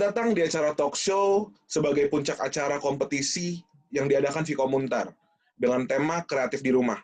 [0.00, 3.60] Datang di acara talk show sebagai puncak acara kompetisi
[3.92, 5.12] yang diadakan Vikomuntar
[5.60, 6.96] dengan tema kreatif di rumah.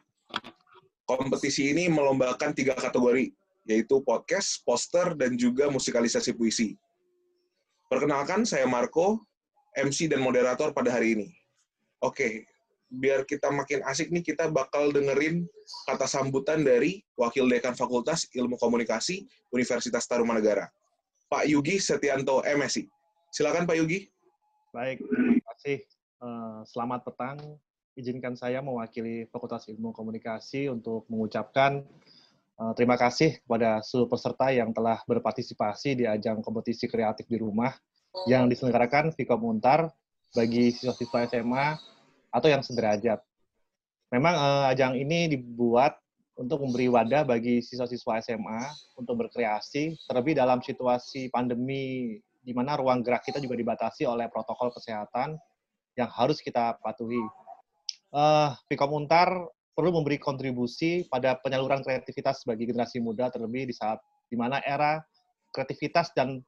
[1.04, 3.29] Kompetisi ini melombakan tiga kategori,
[3.68, 6.72] yaitu podcast, poster, dan juga musikalisasi puisi.
[7.93, 9.21] Perkenalkan, saya Marco,
[9.76, 11.29] MC dan moderator pada hari ini.
[12.00, 12.49] Oke,
[12.88, 15.44] biar kita makin asik nih, kita bakal dengerin
[15.85, 20.72] kata sambutan dari Wakil Dekan Fakultas Ilmu Komunikasi Universitas Tarumanegara,
[21.26, 22.86] Pak Yugi Setianto MSI.
[23.35, 24.07] Silakan Pak Yugi.
[24.71, 25.79] Baik, terima kasih.
[26.22, 27.39] Eh, selamat petang.
[27.96, 31.80] Izinkan saya mewakili Fakultas Ilmu Komunikasi untuk mengucapkan
[32.61, 37.72] uh, terima kasih kepada seluruh peserta yang telah berpartisipasi di ajang kompetisi kreatif di rumah
[38.28, 39.88] yang diselenggarakan Vkom Untar
[40.36, 41.66] bagi siswa-siswa SMA
[42.28, 43.16] atau yang sederajat.
[44.12, 44.36] Memang
[44.69, 45.97] ajang ini dibuat
[46.36, 48.62] untuk memberi wadah bagi siswa-siswa SMA
[49.00, 54.70] untuk berkreasi, terlebih dalam situasi pandemi di mana ruang gerak kita juga dibatasi oleh protokol
[54.70, 55.34] kesehatan
[55.96, 57.18] yang harus kita patuhi
[58.12, 59.32] uh, Pikom Untar
[59.76, 65.00] perlu memberi kontribusi pada penyaluran kreativitas bagi generasi muda terlebih di saat di mana era
[65.52, 66.40] kreativitas dan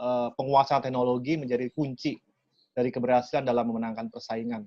[0.00, 2.16] uh, penguasaan teknologi menjadi kunci
[2.76, 4.64] dari keberhasilan dalam memenangkan persaingan.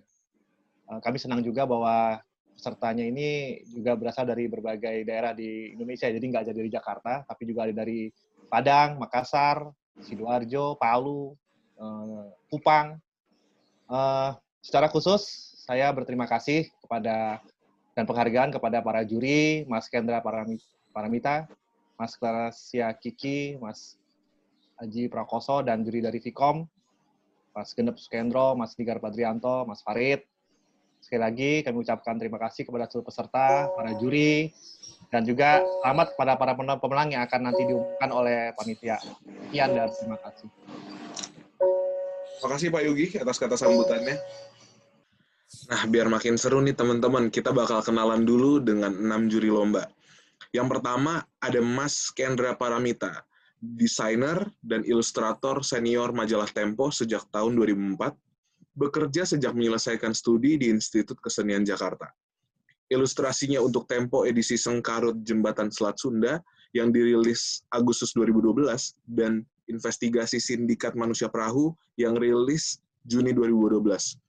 [0.90, 2.20] Uh, kami senang juga bahwa
[2.54, 7.44] pesertanya ini juga berasal dari berbagai daerah di Indonesia, jadi nggak jadi dari Jakarta, tapi
[7.50, 8.08] juga ada dari
[8.48, 9.68] Padang, Makassar,
[10.00, 11.34] Sidoarjo, Palu,
[11.82, 12.98] uh, Kupang.
[13.90, 14.32] Uh,
[14.64, 15.26] secara khusus
[15.64, 17.44] saya berterima kasih kepada
[17.94, 20.18] dan penghargaan kepada para juri, Mas Kendra
[20.90, 21.46] Paramita,
[21.94, 24.02] Mas Klasia Kiki, Mas
[24.82, 26.66] Aji Prakoso, dan juri dari Vkom,
[27.54, 30.26] Mas Genep Sukendro, Mas Digar Padrianto, Mas Farid.
[31.04, 34.56] Sekali lagi kami ucapkan terima kasih kepada seluruh peserta, para juri,
[35.12, 39.04] dan juga selamat kepada para pemenang yang akan nanti diumumkan oleh panitia.
[39.52, 40.48] Sekian dan terima kasih.
[42.40, 44.16] Terima kasih Pak Yugi atas kata sambutannya.
[45.68, 49.92] Nah, biar makin seru nih teman-teman, kita bakal kenalan dulu dengan enam juri lomba.
[50.56, 53.28] Yang pertama ada Mas Kendra Paramita,
[53.60, 58.23] desainer dan ilustrator senior majalah Tempo sejak tahun 2004,
[58.74, 62.10] bekerja sejak menyelesaikan studi di Institut Kesenian Jakarta.
[62.90, 66.44] Ilustrasinya untuk Tempo edisi Sengkarut Jembatan Selat Sunda
[66.76, 68.66] yang dirilis Agustus 2012
[69.08, 74.20] dan investigasi Sindikat Manusia Perahu yang rilis Juni 2012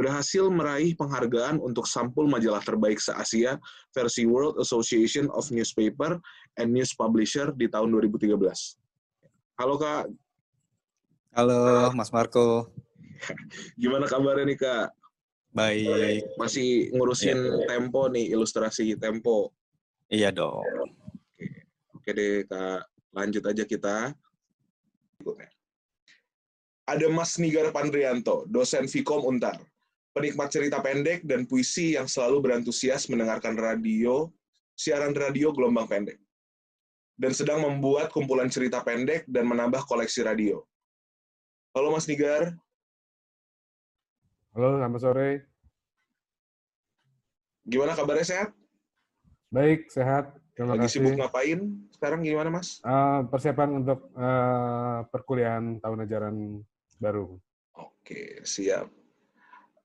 [0.00, 3.60] berhasil meraih penghargaan untuk sampul majalah terbaik se-Asia
[3.92, 6.16] versi World Association of Newspaper
[6.56, 8.32] and News Publisher di tahun 2013.
[9.60, 10.08] Halo Kak.
[11.36, 12.72] Halo Mas Marco.
[13.80, 14.88] Gimana kabarnya nih Kak?
[15.50, 16.24] Baik.
[16.38, 17.66] Masih ngurusin ya.
[17.66, 19.50] Tempo nih, ilustrasi Tempo.
[20.10, 20.62] Iya dong.
[20.64, 21.46] Oke,
[21.94, 23.96] Oke deh Kak, lanjut aja kita.
[26.90, 29.60] Ada Mas Nigar Pandrianto, dosen Vkom Untar
[30.10, 34.26] penikmat cerita pendek dan puisi yang selalu berantusias mendengarkan radio,
[34.74, 36.18] siaran radio gelombang pendek.
[37.20, 40.64] Dan sedang membuat kumpulan cerita pendek dan menambah koleksi radio.
[41.76, 42.56] Halo Mas Nigar.
[44.50, 45.30] Halo, selamat sore.
[47.62, 48.50] Gimana kabarnya sehat?
[49.46, 50.34] Baik, sehat.
[50.58, 51.06] Terima Lagi kasih.
[51.06, 51.60] sibuk ngapain?
[51.94, 52.82] Sekarang gimana, Mas?
[52.82, 56.36] Uh, persiapan untuk uh, perkuliahan tahun ajaran
[56.98, 57.38] baru.
[57.78, 58.90] Oke, siap.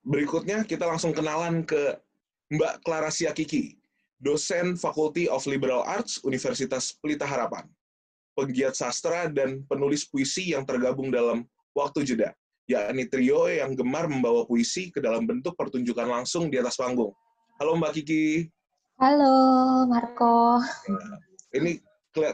[0.02, 2.02] Berikutnya kita langsung kenalan ke
[2.50, 3.78] Mbak Clara Siakiki,
[4.18, 7.70] dosen Faculty of Liberal Arts Universitas Pelita Harapan,
[8.34, 12.34] penggiat sastra dan penulis puisi yang tergabung dalam Waktu Jeda,
[12.66, 17.14] yakni trio yang gemar membawa puisi ke dalam bentuk pertunjukan langsung di atas panggung.
[17.62, 18.50] Halo Mbak Kiki.
[18.98, 19.34] Halo
[19.86, 20.58] Marco.
[20.90, 21.18] Nah,
[21.54, 21.78] ini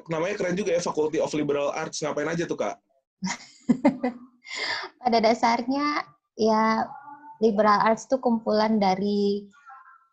[0.08, 2.00] namanya keren juga ya Faculty of Liberal Arts.
[2.00, 2.80] Ngapain aja tuh Kak?
[5.04, 6.00] Pada dasarnya
[6.40, 6.88] ya
[7.44, 9.46] liberal arts itu kumpulan dari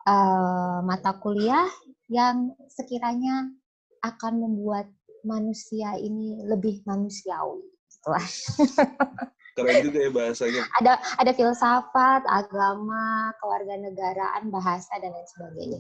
[0.09, 1.69] uh, mata kuliah
[2.09, 3.53] yang sekiranya
[4.01, 4.89] akan membuat
[5.23, 7.63] manusia ini lebih manusiawi.
[9.65, 10.63] Keren juga ya bahasanya.
[10.79, 15.79] Ada ada filsafat, agama, kewarganegaraan, bahasa dan lain sebagainya.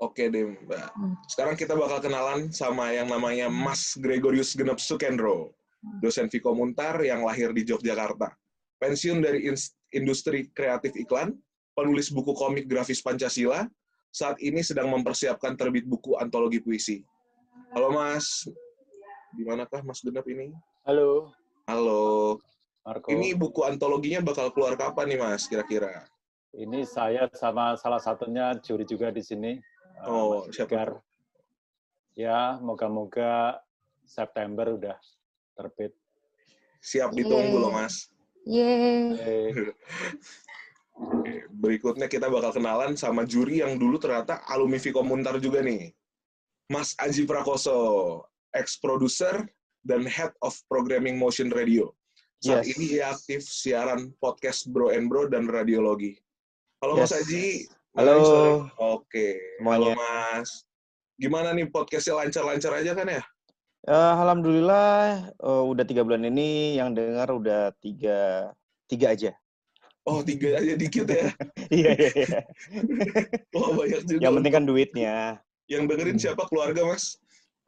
[0.00, 0.88] Oke deh Mbak.
[0.96, 1.14] Hmm.
[1.28, 5.52] Sekarang kita bakal kenalan sama yang namanya Mas Gregorius Genep Sukendro,
[6.00, 8.32] dosen Vikomuntar yang lahir di Yogyakarta
[8.80, 9.44] pensiun dari
[9.92, 11.36] industri kreatif iklan,
[11.76, 13.68] penulis buku komik grafis Pancasila,
[14.10, 17.04] saat ini sedang mempersiapkan terbit buku antologi puisi.
[17.76, 18.48] Halo Mas,
[19.36, 20.50] di manakah Mas Genap ini?
[20.88, 21.30] Halo.
[21.70, 22.34] Halo.
[22.82, 23.14] Marco.
[23.14, 26.02] Ini buku antologinya bakal keluar kapan nih Mas, kira-kira?
[26.50, 29.54] Ini saya sama salah satunya juri juga di sini.
[29.54, 30.98] Eh, oh, siapa?
[32.18, 33.62] Ya, moga-moga
[34.02, 34.98] September udah
[35.54, 35.94] terbit.
[36.82, 37.62] Siap ditunggu Yeay.
[37.62, 38.10] loh, Mas.
[38.50, 39.54] Yeay.
[41.62, 45.94] Berikutnya kita bakal kenalan sama juri yang dulu ternyata alumni Vkom Untar juga nih.
[46.66, 49.46] Mas Aji Prakoso, ex-producer
[49.84, 51.88] dan head of programming motion radio.
[52.40, 52.72] Saat Yes.
[52.76, 56.16] ini ia aktif siaran podcast Bro and Bro dan radiologi.
[56.80, 57.20] Halo Mas Yes.
[57.28, 57.46] Aji.
[57.92, 58.16] Halo.
[58.80, 59.36] Oke.
[59.60, 59.92] Semuanya.
[59.92, 60.48] Halo Mas.
[61.20, 63.22] Gimana nih podcastnya lancar-lancar aja kan ya?
[63.84, 68.48] Eh, Alhamdulillah eh, udah tiga bulan ini yang dengar udah tiga
[68.88, 69.32] tiga aja.
[70.08, 71.28] Oh tiga aja dikit ya.
[71.70, 72.10] Iya iya.
[72.16, 72.40] iya.
[73.56, 74.20] Oh banyak juga.
[74.24, 75.16] Yang penting kan duitnya.
[75.68, 77.19] Yang dengerin siapa keluarga Mas?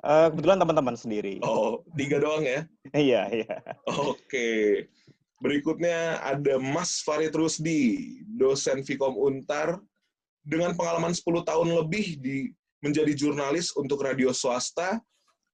[0.02, 1.38] Eh, kebetulan teman-teman sendiri.
[1.46, 2.66] Oh tiga doang ya.
[2.92, 3.56] Iya iya.
[3.86, 4.84] Oke.
[5.38, 9.78] Berikutnya ada Mas Farid Rusdi, dosen Vkom Untar
[10.42, 12.50] dengan pengalaman 10 tahun lebih di
[12.82, 14.98] menjadi jurnalis untuk radio swasta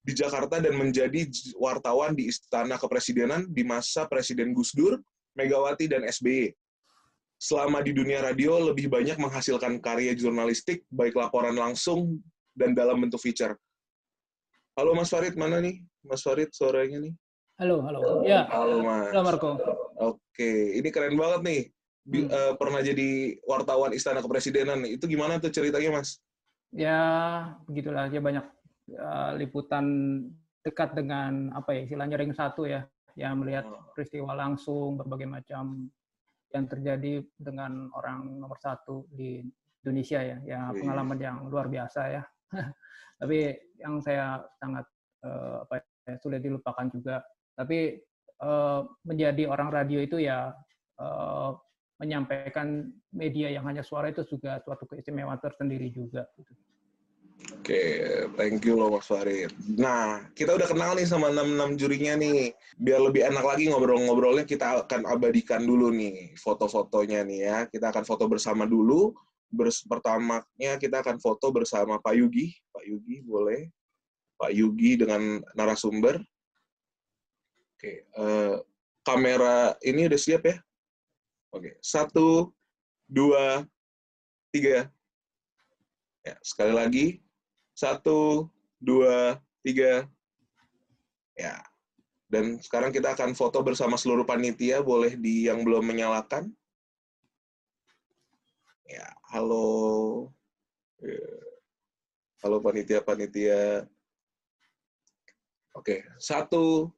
[0.01, 1.29] di Jakarta dan menjadi
[1.61, 4.97] wartawan di Istana Kepresidenan di masa Presiden Gus Dur,
[5.37, 6.53] Megawati dan SBY.
[7.37, 12.17] Selama di dunia radio lebih banyak menghasilkan karya jurnalistik baik laporan langsung
[12.57, 13.55] dan dalam bentuk feature.
[14.79, 15.83] Halo Mas Farid, mana nih?
[16.07, 17.11] Mas Farid suaranya nih.
[17.59, 18.23] Halo, halo.
[18.23, 19.11] Ya, Halo Mas.
[19.11, 19.51] halo Marco.
[19.99, 21.63] Oke, ini keren banget nih.
[22.07, 22.31] Bi- Hmm.
[22.31, 24.87] eh, pernah jadi wartawan Istana Kepresidenan.
[24.87, 26.23] Itu gimana tuh ceritanya, Mas?
[26.71, 27.03] Ya,
[27.67, 28.47] begitulah aja banyak
[28.95, 29.85] uh, liputan
[30.63, 32.87] dekat dengan apa ya istilahnya ring satu ya,
[33.19, 33.83] yang melihat Oh.
[33.99, 35.91] peristiwa langsung berbagai macam
[36.55, 39.43] yang terjadi dengan orang nomor satu di
[39.83, 40.87] Indonesia ya, ya Wih.
[40.87, 42.23] pengalaman yang luar biasa ya.
[43.19, 44.87] Tapi yang saya sangat
[45.27, 47.21] uh, apa ya, sulit dilupakan juga.
[47.59, 47.99] Tapi
[48.43, 50.55] uh, menjadi orang radio itu ya
[51.03, 51.51] uh,
[51.99, 56.27] menyampaikan media yang hanya suara itu juga suatu keistimewaan tersendiri juga.
[56.39, 56.55] gitu.
[57.39, 57.85] Oke,
[58.35, 59.55] thank you loh Mas Farid.
[59.79, 62.51] Nah, kita udah kenal nih sama 66 jurinya nih.
[62.75, 67.59] Biar lebih enak lagi ngobrol-ngobrolnya, kita akan abadikan dulu nih foto-fotonya nih ya.
[67.71, 69.15] Kita akan foto bersama dulu.
[69.89, 72.53] Pertamanya kita akan foto bersama Pak Yugi.
[72.73, 73.69] Pak Yugi, boleh.
[74.39, 76.23] Pak Yugi dengan narasumber.
[77.79, 78.57] Oke, eh,
[79.07, 80.57] kamera ini udah siap ya?
[81.55, 82.53] Oke, satu,
[83.09, 83.65] dua,
[84.53, 84.91] tiga.
[86.27, 87.07] Ya, sekali lagi.
[87.73, 90.05] Satu, dua, tiga.
[91.39, 91.63] Ya.
[92.29, 94.85] Dan sekarang kita akan foto bersama seluruh panitia.
[94.85, 96.53] Boleh di yang belum menyalakan.
[98.89, 100.33] Ya, halo.
[101.05, 101.21] Ya.
[102.41, 103.85] Halo panitia-panitia.
[105.77, 106.89] Oke, satu,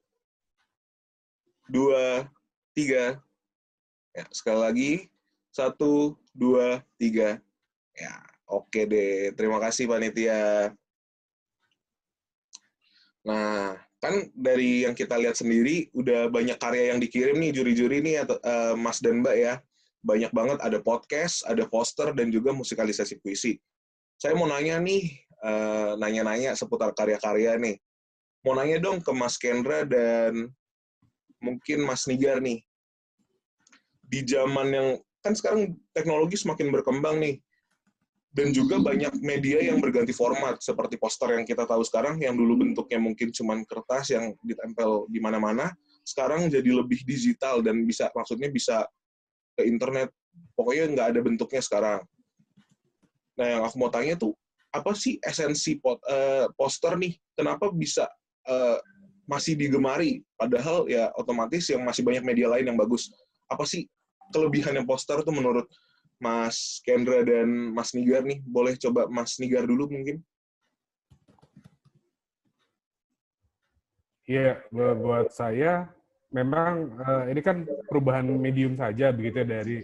[1.67, 2.31] dua,
[2.71, 3.19] tiga.
[4.15, 4.91] Ya, sekali lagi.
[5.51, 7.43] Satu, dua, tiga.
[7.91, 9.35] Ya, oke deh.
[9.35, 10.71] Terima kasih panitia.
[13.27, 18.23] Nah, kan dari yang kita lihat sendiri, udah banyak karya yang dikirim nih juri-juri nih,
[18.23, 19.59] atau, eh, Mas dan Mbak ya.
[20.01, 23.57] Banyak banget, ada podcast, ada poster, dan juga musikalisasi puisi.
[24.17, 27.77] Saya mau nanya nih, eh, nanya-nanya seputar karya-karya nih.
[28.41, 30.49] Mau nanya dong ke Mas Kendra dan
[31.37, 32.65] mungkin Mas Nigar nih.
[34.01, 34.87] Di zaman yang,
[35.21, 37.37] kan sekarang teknologi semakin berkembang nih,
[38.31, 42.63] dan juga banyak media yang berganti format seperti poster yang kita tahu sekarang yang dulu
[42.63, 45.75] bentuknya mungkin cuman kertas yang ditempel di mana-mana
[46.07, 48.87] sekarang jadi lebih digital dan bisa maksudnya bisa
[49.61, 50.09] ke internet.
[50.57, 52.01] Pokoknya nggak ada bentuknya sekarang.
[53.37, 54.33] Nah yang aku mau tanya tuh
[54.71, 57.13] apa sih esensi pot, eh, poster nih?
[57.37, 58.09] Kenapa bisa
[58.49, 58.77] eh,
[59.29, 60.25] masih digemari?
[60.35, 63.13] Padahal ya otomatis yang masih banyak media lain yang bagus.
[63.47, 63.85] Apa sih
[64.33, 65.67] kelebihan yang poster tuh menurut
[66.21, 68.41] Mas Kendra dan Mas Nigar nih.
[68.45, 70.21] Boleh coba Mas Nigar dulu mungkin?
[74.29, 75.91] Iya, bu- buat saya
[76.31, 79.77] memang eh, ini kan perubahan medium saja begitu ya dari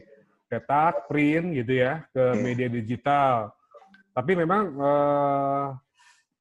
[0.48, 2.40] cetak, print gitu ya ke Hmm.
[2.40, 3.52] media digital.
[4.16, 5.68] Tapi memang eh,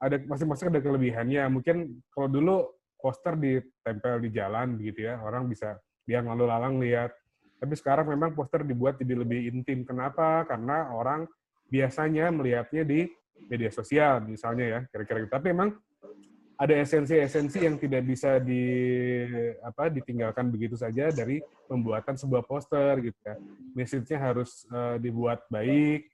[0.01, 1.43] ada masing-masing ada kelebihannya.
[1.51, 1.77] Mungkin
[2.15, 2.57] kalau dulu
[2.97, 7.13] poster ditempel di jalan begitu ya, orang bisa dia lalu lalang lihat.
[7.57, 9.83] Tapi sekarang memang poster dibuat jadi lebih intim.
[9.83, 10.47] Kenapa?
[10.47, 11.27] Karena orang
[11.67, 13.11] biasanya melihatnya di
[13.51, 15.33] media sosial misalnya ya, kira-kira gitu.
[15.35, 15.75] Tapi memang
[16.57, 18.65] ada esensi-esensi yang tidak bisa di
[19.61, 23.37] apa ditinggalkan begitu saja dari pembuatan sebuah poster gitu ya.
[23.77, 26.09] Message-nya harus eh, dibuat baik,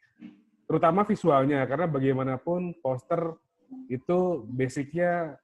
[0.66, 3.38] terutama visualnya karena bagaimanapun poster
[3.86, 5.38] itu basicnya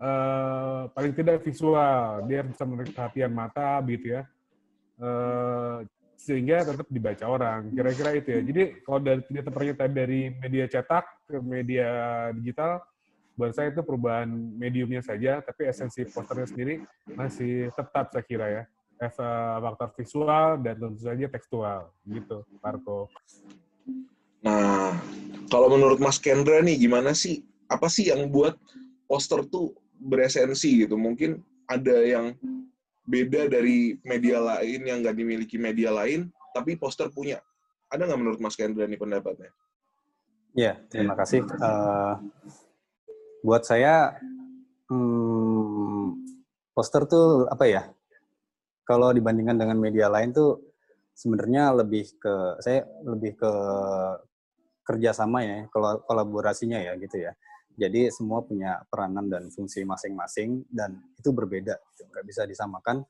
[0.00, 4.22] eh, paling tidak visual, dia bisa menarik perhatian mata begitu ya.
[4.98, 5.78] Eh,
[6.18, 7.70] sehingga tetap dibaca orang.
[7.70, 8.40] Kira-kira itu ya.
[8.42, 11.88] Jadi kalau dari ternyata dari media cetak ke media
[12.34, 12.82] digital
[13.38, 14.26] buat saya itu perubahan
[14.58, 16.82] mediumnya saja, tapi esensi posternya sendiri
[17.14, 18.62] masih tetap saya kira ya.
[18.98, 23.06] As a faktor visual dan tentu saja tekstual gitu, Marco.
[24.42, 24.98] Nah,
[25.46, 27.46] kalau menurut Mas Kendra nih gimana sih?
[27.70, 28.58] Apa sih yang buat
[29.06, 29.70] poster tuh
[30.02, 30.98] beresensi gitu?
[30.98, 31.38] Mungkin
[31.70, 32.34] ada yang
[33.06, 37.38] beda dari media lain yang nggak dimiliki media lain, tapi poster punya.
[37.86, 39.54] Ada nggak menurut Mas Kendra nih pendapatnya?
[40.58, 41.46] Ya, terima kasih.
[41.62, 42.18] Uh,
[43.48, 44.12] buat saya,
[44.92, 46.20] hmm,
[46.76, 47.88] poster tuh apa ya?
[48.84, 50.76] Kalau dibandingkan dengan media lain tuh
[51.16, 53.52] sebenarnya lebih ke saya lebih ke
[54.84, 55.56] kerjasama ya,
[56.04, 57.32] kolaborasinya ya gitu ya.
[57.78, 62.04] Jadi semua punya peranan dan fungsi masing-masing dan itu berbeda, gitu.
[62.10, 63.00] nggak bisa disamakan.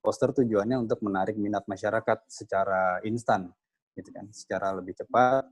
[0.00, 3.50] Poster tujuannya untuk menarik minat masyarakat secara instan,
[3.98, 5.50] gitu kan, secara lebih cepat,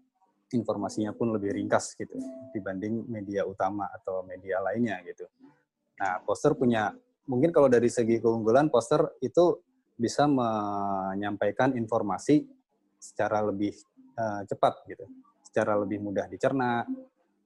[0.55, 2.15] informasinya pun lebih ringkas gitu
[2.55, 5.27] dibanding media utama atau media lainnya gitu.
[5.99, 6.95] Nah, poster punya
[7.27, 9.61] mungkin kalau dari segi keunggulan poster itu
[9.95, 12.47] bisa menyampaikan informasi
[12.99, 13.75] secara lebih
[14.19, 15.07] uh, cepat gitu,
[15.47, 16.83] secara lebih mudah dicerna,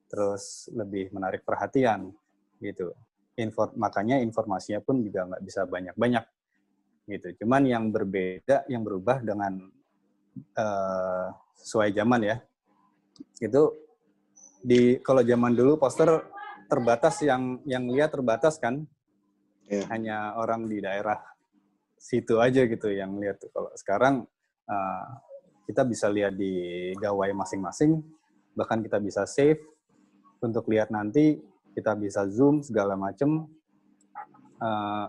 [0.09, 2.09] terus lebih menarik perhatian
[2.57, 2.93] gitu.
[3.39, 6.25] Info, makanya informasinya pun juga nggak bisa banyak-banyak
[7.07, 7.27] gitu.
[7.45, 9.63] Cuman yang berbeda, yang berubah dengan
[10.59, 12.37] uh, sesuai zaman ya,
[13.39, 13.63] itu
[14.59, 16.27] di kalau zaman dulu poster
[16.67, 18.85] terbatas yang yang lihat terbatas kan?
[19.69, 19.85] Yeah.
[19.85, 21.21] hanya orang di daerah
[21.93, 24.25] situ aja gitu yang lihat kalau sekarang
[24.65, 25.05] uh,
[25.69, 28.01] kita bisa lihat di gawai masing-masing
[28.57, 29.61] bahkan kita bisa save.
[30.39, 31.35] Untuk lihat nanti
[31.75, 33.47] kita bisa zoom segala macam
[34.63, 35.05] uh,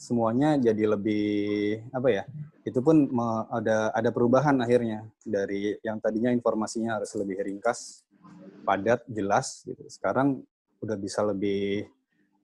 [0.00, 2.24] semuanya jadi lebih apa ya
[2.64, 3.04] itu pun
[3.52, 5.04] ada ada perubahan akhirnya.
[5.20, 8.00] Dari yang tadinya informasinya harus lebih ringkas
[8.64, 9.84] padat jelas gitu.
[9.92, 10.40] Sekarang
[10.80, 11.84] udah bisa lebih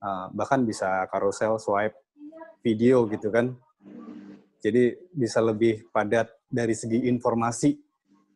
[0.05, 1.97] uh, bahkan bisa carousel swipe
[2.61, 3.57] video gitu kan.
[4.61, 7.73] Jadi bisa lebih padat dari segi informasi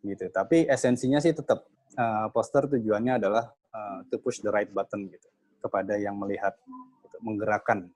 [0.02, 0.26] gitu.
[0.34, 5.30] Tapi esensinya sih tetap uh, poster tujuannya adalah uh, to push the right button gitu
[5.62, 6.58] kepada yang melihat
[7.06, 7.90] gitu, menggerakkan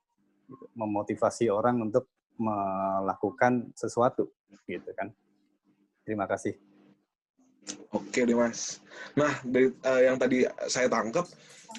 [0.46, 4.30] gitu, memotivasi orang untuk melakukan sesuatu
[4.68, 5.12] gitu kan.
[6.04, 6.56] Terima kasih.
[7.96, 8.84] Oke deh mas.
[9.18, 11.26] Nah dari uh, yang tadi saya tangkap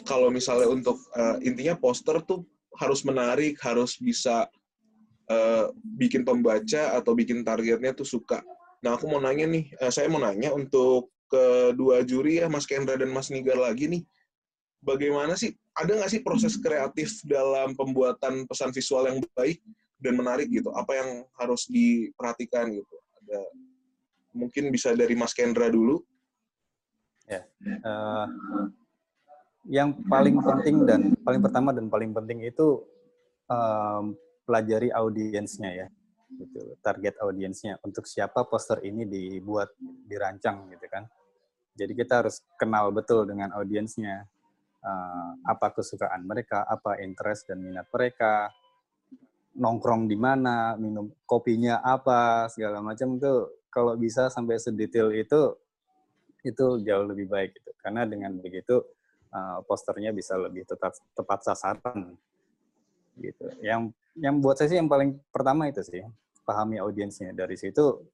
[0.02, 2.42] kalau misalnya untuk uh, intinya poster tuh
[2.76, 4.50] harus menarik harus bisa
[5.30, 8.42] uh, bikin pembaca atau bikin targetnya tuh suka.
[8.82, 12.98] Nah aku mau nanya nih uh, saya mau nanya untuk kedua juri ya Mas Kendra
[12.98, 14.02] dan Mas Nigar lagi nih
[14.80, 19.60] bagaimana sih ada nggak sih proses kreatif dalam pembuatan pesan visual yang baik
[20.00, 20.72] dan menarik gitu?
[20.72, 22.96] Apa yang harus diperhatikan gitu?
[23.24, 23.40] Ada
[24.36, 26.00] mungkin bisa dari Mas Kendra dulu.
[27.26, 27.42] Ya,
[27.82, 28.26] uh,
[29.66, 32.86] yang paling penting dan paling pertama dan paling penting itu
[33.50, 34.14] um,
[34.46, 35.86] pelajari audiensnya ya,
[36.38, 36.78] gitu.
[36.86, 39.74] Target audiensnya untuk siapa poster ini dibuat,
[40.06, 41.10] dirancang gitu kan.
[41.74, 44.24] Jadi kita harus kenal betul dengan audiensnya
[44.86, 48.54] uh, apa kesukaan mereka, apa interest dan minat mereka,
[49.58, 55.52] nongkrong di mana, minum kopinya apa, segala macam itu kalau bisa sampai sedetail itu
[56.46, 57.70] itu jauh lebih baik gitu.
[57.82, 58.80] Karena dengan begitu
[59.34, 62.14] uh, posternya bisa lebih tetap tepat sasaran
[63.18, 63.46] gitu.
[63.60, 66.04] Yang yang buat saya sih yang paling pertama itu sih
[66.46, 67.34] pahami audiensnya.
[67.34, 68.06] Dari situ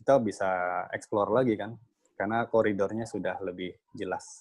[0.00, 0.48] kita bisa
[0.94, 1.76] explore lagi kan,
[2.16, 4.40] karena koridornya sudah lebih jelas.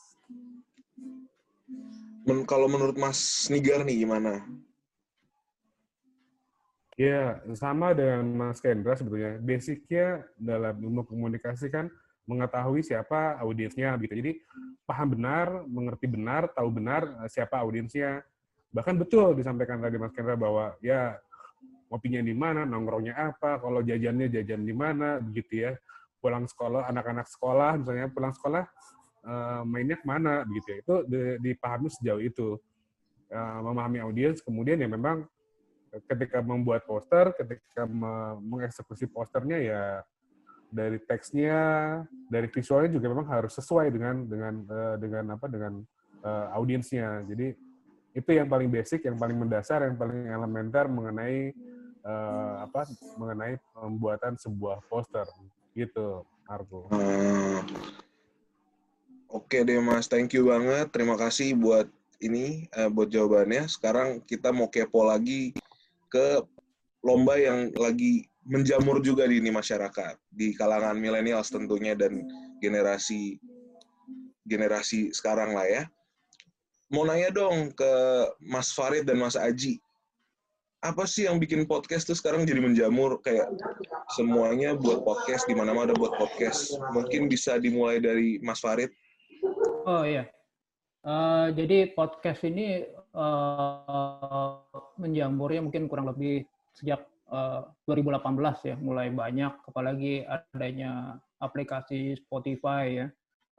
[2.28, 4.46] Men kalau menurut Mas Nigar nih gimana?
[7.00, 9.40] Ya, sama dengan Mas Kendra sebetulnya.
[9.40, 11.88] Basicnya dalam ilmu komunikasi kan
[12.28, 14.14] mengetahui siapa audiensnya gitu.
[14.20, 14.32] Jadi
[14.84, 18.22] paham benar, mengerti benar, tahu benar eh, siapa audiensnya.
[18.70, 21.18] Bahkan betul disampaikan tadi Mas Kendra bahwa ya
[21.90, 25.74] kopinya di mana, nongkrongnya apa, kalau jajannya jajan di mana, begitu ya.
[26.20, 28.68] Pulang sekolah, anak-anak sekolah misalnya pulang sekolah
[29.26, 30.96] uh, mainnya ke mana begitu ya itu
[31.44, 32.48] dipahami sejauh itu
[33.34, 35.26] uh, memahami audiens kemudian ya memang
[36.06, 37.90] ketika membuat poster ketika
[38.38, 39.84] mengeksekusi posternya ya
[40.70, 41.58] dari teksnya
[42.30, 45.74] dari visualnya juga memang harus sesuai dengan dengan uh, dengan apa dengan
[46.54, 47.56] audiensnya jadi
[48.14, 51.56] itu yang paling basic yang paling mendasar yang paling elementer mengenai
[52.04, 55.26] uh, apa mengenai pembuatan sebuah poster
[55.78, 56.90] gitu Marco.
[56.90, 58.09] Hmm.
[59.30, 60.90] Oke deh Mas, thank you banget.
[60.90, 61.86] Terima kasih buat
[62.18, 63.70] ini, uh, buat jawabannya.
[63.70, 65.54] Sekarang kita mau kepo lagi
[66.10, 66.42] ke
[67.06, 72.26] lomba yang lagi menjamur juga di ini masyarakat, di kalangan milenials tentunya dan
[72.58, 73.38] generasi
[74.50, 75.84] generasi sekarang lah ya.
[76.90, 77.94] mau nanya dong ke
[78.42, 79.78] Mas Farid dan Mas Aji.
[80.82, 83.46] Apa sih yang bikin podcast tuh sekarang jadi menjamur kayak
[84.18, 86.74] semuanya buat podcast di mana-mana buat podcast.
[86.98, 88.90] Mungkin bisa dimulai dari Mas Farid.
[89.86, 90.28] Oh iya.
[91.06, 94.50] Eh, jadi podcast ini eh,
[95.00, 96.44] menjamurnya mungkin kurang lebih
[96.76, 103.08] sejak eh, 2018 ya, mulai banyak apalagi adanya aplikasi Spotify ya.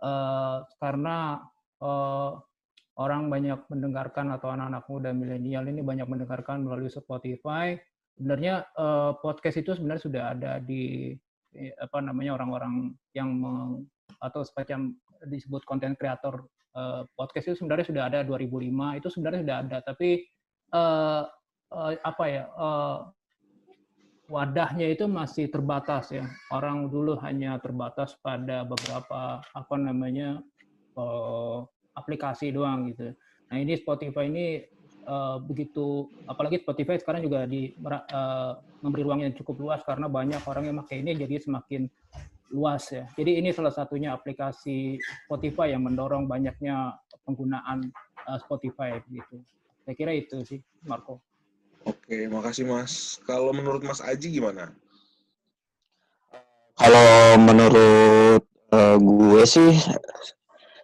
[0.05, 1.41] Eh, karena
[1.81, 2.31] eh,
[3.01, 7.79] orang banyak mendengarkan atau anak-anak muda milenial ini banyak mendengarkan melalui Spotify.
[8.21, 11.15] Sebenarnya eh, podcast itu sebenarnya sudah ada di
[11.83, 13.83] apa namanya orang-orang yang meng-
[14.23, 14.95] atau semacam
[15.27, 16.47] disebut konten kreator
[16.77, 20.09] eh, podcast itu sebenarnya sudah ada 2005 itu sebenarnya sudah ada tapi
[20.73, 21.23] eh,
[21.75, 22.99] eh, apa ya eh,
[24.31, 26.25] wadahnya itu masih terbatas ya.
[26.55, 30.39] Orang dulu hanya terbatas pada beberapa apa namanya
[30.95, 31.59] eh,
[31.99, 33.11] aplikasi doang gitu.
[33.51, 39.35] Nah ini Spotify ini eh, begitu apalagi Spotify sekarang juga di eh, memberi ruang yang
[39.35, 41.91] cukup luas karena banyak orang yang pakai ini jadi semakin
[42.51, 43.07] luas ya.
[43.15, 47.91] Jadi ini salah satunya aplikasi Spotify yang mendorong banyaknya penggunaan
[48.27, 49.43] uh, Spotify gitu.
[49.87, 51.23] Saya kira itu sih, Marco.
[51.89, 53.17] Oke, makasih Mas.
[53.25, 54.75] Kalau menurut Mas Aji gimana?
[56.77, 59.73] Kalau menurut eh, gue sih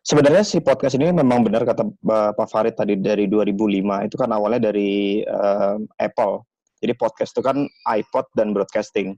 [0.05, 4.31] sebenarnya si podcast ini memang benar kata Ba- Pak Farid tadi dari 2005 itu kan
[4.33, 6.45] awalnya dari eh, Apple.
[6.81, 9.17] Jadi podcast itu kan iPod dan broadcasting.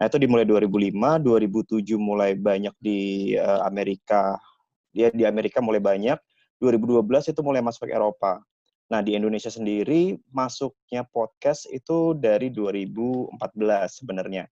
[0.00, 4.40] Nah itu dimulai 2005, 2007 mulai banyak di eh, Amerika.
[4.90, 6.16] Dia di Amerika mulai banyak.
[6.58, 8.40] 2012 itu mulai masuk ke Eropa.
[8.88, 13.36] Nah di Indonesia sendiri masuknya podcast itu dari 2014
[14.02, 14.48] sebenarnya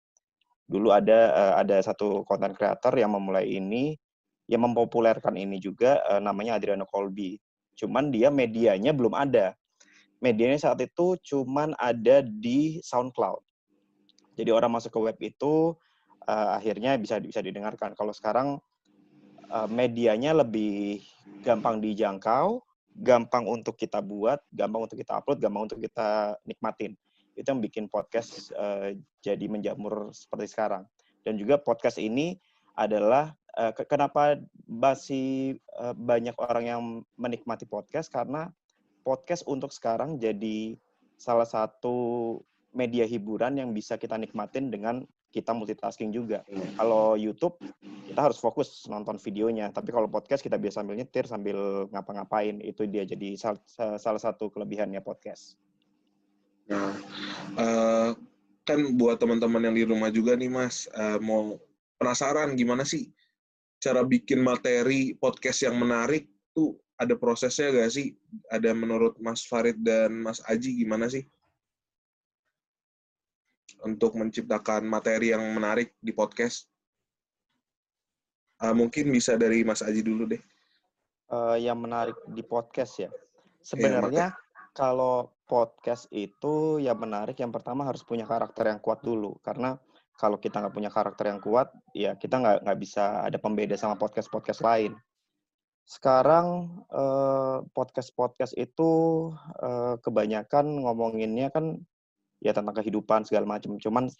[0.68, 3.96] dulu ada eh, ada satu konten kreator yang memulai ini
[4.52, 7.40] yang mempopulerkan ini juga eh, namanya Adriano Colby.
[7.74, 9.56] Cuman dia medianya belum ada.
[10.20, 13.47] Medianya saat itu cuman ada di SoundCloud.
[14.38, 15.74] Jadi orang masuk ke web itu
[16.22, 17.98] eh, akhirnya bisa bisa didengarkan.
[17.98, 18.62] Kalau sekarang
[19.50, 21.02] eh, medianya lebih
[21.42, 22.62] gampang dijangkau,
[22.94, 26.94] gampang untuk kita buat, gampang untuk kita upload, gampang untuk kita nikmatin
[27.34, 30.86] itu yang bikin podcast eh, jadi menjamur seperti sekarang.
[31.26, 32.38] Dan juga podcast ini
[32.78, 34.38] adalah ke- kenapa
[34.70, 36.82] masih eh, banyak orang yang
[37.18, 38.54] menikmati podcast karena
[39.02, 40.78] podcast untuk sekarang jadi
[41.18, 42.38] salah satu
[42.72, 46.40] media hiburan yang bisa kita nikmatin dengan kita multitasking juga.
[46.76, 47.60] Kalau YouTube
[48.08, 52.60] kita harus fokus nonton videonya, tapi kalau podcast kita bisa sambil nyetir sambil ngapa-ngapain.
[52.64, 53.64] Itu dia jadi sal-
[54.00, 55.60] salah satu kelebihannya podcast.
[56.68, 56.92] Nah,
[57.56, 58.10] eh,
[58.64, 61.56] kan buat teman-teman yang di rumah juga nih Mas, eh, mau
[61.96, 63.08] penasaran gimana sih
[63.78, 68.12] cara bikin materi podcast yang menarik tuh ada prosesnya gak sih?
[68.50, 71.24] Ada menurut Mas Farid dan Mas Aji gimana sih?
[73.84, 76.66] Untuk menciptakan materi yang menarik di podcast.
[78.58, 80.42] Eh, mungkin bisa dari Mas Aji dulu deh.
[81.28, 83.10] eh, yang menarik di podcast ya.
[83.60, 84.32] Sebenarnya
[84.72, 89.76] kalau podcast itu yang menarik yang pertama harus punya karakter yang kuat dulu karena
[90.18, 94.00] kalau kita nggak punya karakter yang kuat ya kita nggak nggak bisa ada pembeda sama
[94.00, 94.96] podcast podcast lain.
[95.88, 98.90] Sekarang eh, podcast podcast itu
[99.60, 101.80] eh, kebanyakan ngomonginnya kan
[102.38, 103.76] ya tentang kehidupan segala macam.
[103.78, 104.10] Cuman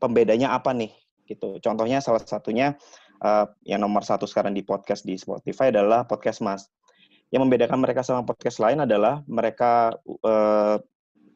[0.00, 0.90] pembedanya apa nih
[1.28, 1.60] gitu.
[1.62, 2.74] Contohnya salah satunya
[3.22, 6.66] eh, yang nomor satu sekarang di podcast di Spotify adalah podcast Mas.
[7.30, 10.76] Yang membedakan mereka sama podcast lain adalah mereka eh,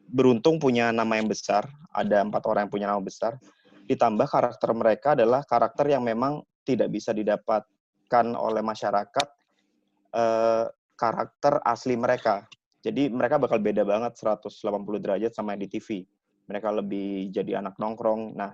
[0.09, 1.65] beruntung punya nama yang besar.
[1.95, 3.39] Ada empat orang yang punya nama besar.
[3.85, 9.27] Ditambah karakter mereka adalah karakter yang memang tidak bisa didapatkan oleh masyarakat
[10.11, 12.43] eh, karakter asli mereka.
[12.85, 14.45] Jadi mereka bakal beda banget 180
[15.01, 16.05] derajat sama yang di TV.
[16.45, 18.37] Mereka lebih jadi anak nongkrong.
[18.37, 18.53] Nah,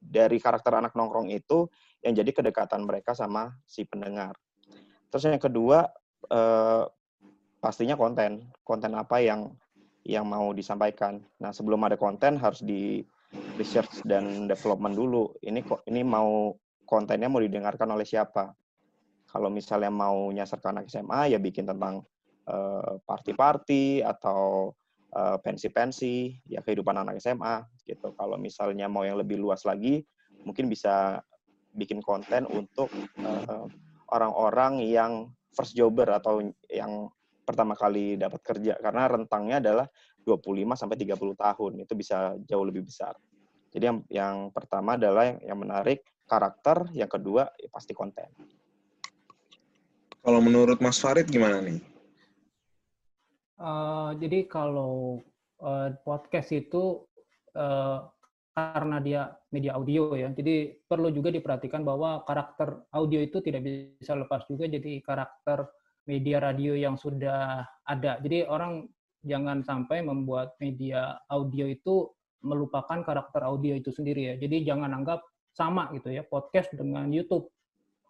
[0.00, 1.70] dari karakter anak nongkrong itu
[2.02, 4.34] yang jadi kedekatan mereka sama si pendengar.
[5.10, 5.86] Terus yang kedua
[6.26, 6.84] eh,
[7.62, 9.54] pastinya konten, konten apa yang
[10.02, 11.20] yang mau disampaikan.
[11.44, 13.04] Nah sebelum ada konten harus di
[13.60, 15.30] research dan development dulu.
[15.44, 16.56] Ini kok ini mau
[16.88, 18.50] kontennya mau didengarkan oleh siapa?
[19.30, 22.02] Kalau misalnya mau nyasar ke anak SMA ya bikin tentang
[22.48, 24.72] eh, party-party atau
[25.10, 28.14] eh, pensi-pensi, ya kehidupan anak SMA gitu.
[28.14, 30.02] Kalau misalnya mau yang lebih luas lagi,
[30.46, 31.20] mungkin bisa
[31.74, 33.64] bikin konten untuk eh,
[34.10, 37.10] orang-orang yang first jobber atau yang
[37.42, 39.86] pertama kali dapat kerja karena rentangnya adalah
[40.22, 41.72] 25 sampai 30 tahun.
[41.82, 43.18] Itu bisa jauh lebih besar.
[43.70, 48.30] Jadi yang yang pertama adalah yang, yang menarik karakter, yang kedua ya pasti konten.
[50.20, 51.80] Kalau menurut Mas Farid gimana nih?
[53.60, 55.20] Uh, jadi kalau
[55.60, 57.04] uh, podcast itu
[57.52, 58.08] uh,
[58.56, 63.62] karena dia media audio ya, jadi perlu juga diperhatikan bahwa karakter audio itu tidak
[64.00, 65.68] bisa lepas juga jadi karakter
[66.08, 68.16] media radio yang sudah ada.
[68.24, 68.88] Jadi orang
[69.20, 72.08] jangan sampai membuat media audio itu
[72.40, 74.34] melupakan karakter audio itu sendiri ya.
[74.40, 75.20] Jadi jangan anggap
[75.52, 77.52] sama gitu ya podcast dengan YouTube.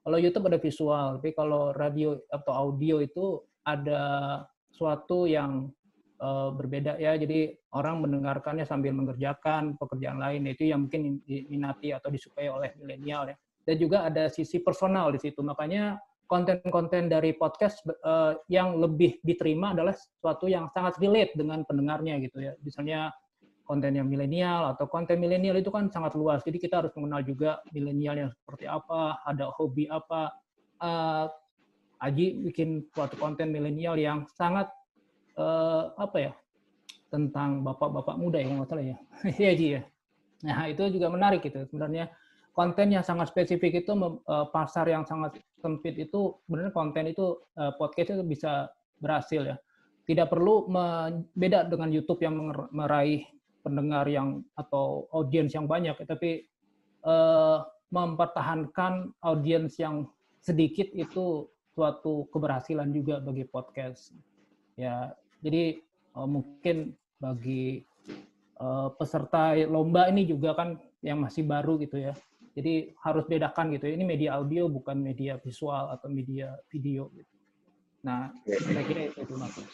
[0.00, 4.02] Kalau YouTube ada visual, tapi kalau radio atau audio itu ada
[4.70, 5.68] suatu yang
[6.22, 7.16] uh, berbeda ya.
[7.16, 13.32] Jadi orang mendengarkannya sambil mengerjakan pekerjaan lain itu yang mungkin diminati atau disukai oleh milenial
[13.32, 13.36] ya.
[13.66, 15.44] Dan juga ada sisi personal di situ.
[15.44, 22.22] Makanya konten-konten dari podcast uh, yang lebih diterima adalah sesuatu yang sangat relate dengan pendengarnya
[22.22, 22.54] gitu ya.
[22.62, 23.10] Misalnya
[23.66, 26.42] konten yang milenial atau konten milenial itu kan sangat luas.
[26.42, 30.34] Jadi kita harus mengenal juga milenial yang seperti apa, ada hobi apa.
[30.80, 31.26] Uh,
[32.00, 34.72] Aji bikin suatu konten milenial yang sangat
[35.36, 36.32] uh, apa ya
[37.12, 38.96] tentang bapak-bapak muda ya nggak salah ya.
[39.40, 39.82] Iya Aji ya.
[40.48, 42.08] Nah itu juga menarik gitu sebenarnya
[42.56, 47.72] konten yang sangat spesifik itu uh, pasar yang sangat sempit itu sebenarnya konten itu uh,
[47.76, 49.56] podcast itu bisa berhasil ya.
[50.08, 50.66] Tidak perlu
[51.38, 53.22] beda dengan YouTube yang meraih
[53.62, 56.50] pendengar yang atau audiens yang banyak, tapi
[57.06, 57.62] uh,
[57.94, 60.08] mempertahankan audiens yang
[60.42, 61.46] sedikit itu
[61.80, 64.12] suatu keberhasilan juga bagi podcast.
[64.76, 65.80] Ya, jadi
[66.12, 67.88] uh, mungkin bagi
[68.60, 72.12] uh, peserta lomba ini juga kan yang masih baru gitu ya
[72.54, 73.86] jadi harus bedakan gitu.
[73.86, 77.08] Ini media audio bukan media visual atau media video.
[77.14, 77.30] Gitu.
[78.00, 79.64] Nah, saya kira itu kasih.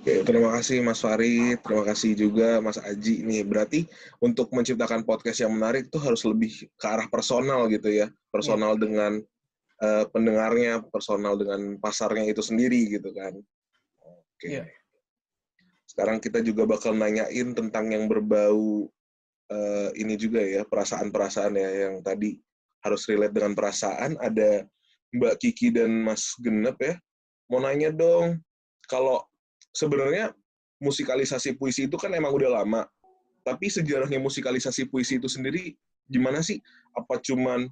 [0.00, 3.26] Oke, terima kasih Mas Farid, terima kasih juga Mas Aji.
[3.26, 3.90] Nih, berarti
[4.22, 8.86] untuk menciptakan podcast yang menarik itu harus lebih ke arah personal gitu ya, personal ya.
[8.86, 9.12] dengan
[9.82, 13.34] uh, pendengarnya, personal dengan pasarnya itu sendiri gitu kan.
[14.02, 14.62] Oke.
[14.62, 14.64] Ya.
[15.86, 18.90] Sekarang kita juga bakal nanyain tentang yang berbau
[19.50, 22.38] uh, ini juga ya perasaan-perasaan ya yang tadi
[22.82, 24.62] harus relate dengan perasaan ada
[25.14, 26.94] Mbak Kiki dan Mas Genep ya
[27.50, 28.42] mau nanya dong
[28.90, 29.22] kalau
[29.74, 30.34] sebenarnya
[30.82, 32.86] musikalisasi puisi itu kan emang udah lama
[33.46, 35.74] tapi sejarahnya musikalisasi puisi itu sendiri
[36.10, 36.58] gimana sih
[36.94, 37.70] apa cuman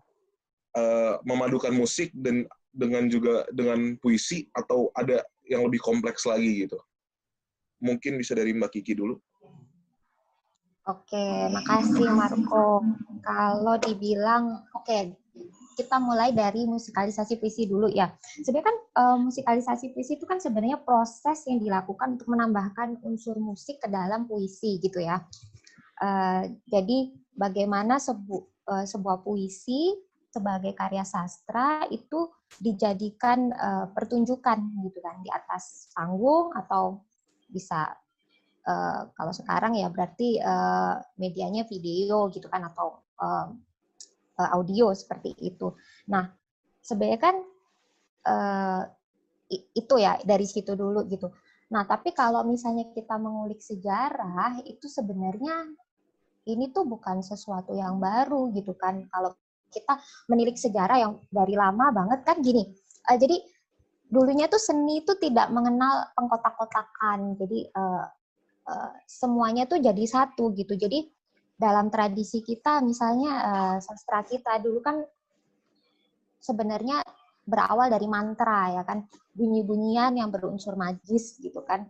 [0.76, 6.78] uh, memadukan musik dan dengan juga dengan puisi atau ada yang lebih kompleks lagi gitu
[7.78, 9.18] mungkin bisa dari Mbak Kiki dulu
[10.84, 12.84] Oke, makasih Marco.
[13.24, 15.16] Kalau dibilang, oke,
[15.80, 18.12] kita mulai dari musikalisasi puisi dulu ya.
[18.20, 23.80] Sebenarnya kan uh, musikalisasi puisi itu kan sebenarnya proses yang dilakukan untuk menambahkan unsur musik
[23.80, 25.24] ke dalam puisi gitu ya.
[26.04, 29.88] Uh, jadi bagaimana sebu uh, sebuah puisi
[30.34, 32.26] sebagai karya sastra itu
[32.58, 37.06] dijadikan uh, pertunjukan gitu kan di atas panggung atau
[37.46, 37.94] bisa
[38.66, 43.48] uh, kalau sekarang ya berarti uh, medianya video gitu kan atau uh,
[44.34, 45.70] audio seperti itu.
[46.10, 46.26] Nah,
[46.82, 47.36] sebenarnya kan
[48.26, 48.82] uh,
[49.54, 51.30] itu ya dari situ dulu gitu.
[51.70, 55.70] Nah, tapi kalau misalnya kita mengulik sejarah itu sebenarnya
[56.50, 59.06] ini tuh bukan sesuatu yang baru gitu kan.
[59.08, 59.38] Kalau
[59.74, 59.98] kita
[60.30, 62.70] menilik sejarah yang dari lama banget kan gini.
[63.10, 63.42] Uh, jadi
[64.06, 67.34] dulunya tuh seni itu tidak mengenal pengkotak-kotakan.
[67.34, 68.06] Jadi uh,
[68.64, 70.72] Eh, semuanya tuh jadi satu gitu.
[70.72, 71.04] Jadi
[71.54, 75.06] dalam tradisi kita misalnya uh, sastra kita dulu kan
[76.42, 76.98] sebenarnya
[77.46, 79.06] berawal dari mantra ya kan
[79.38, 81.86] bunyi-bunyian yang berunsur magis gitu kan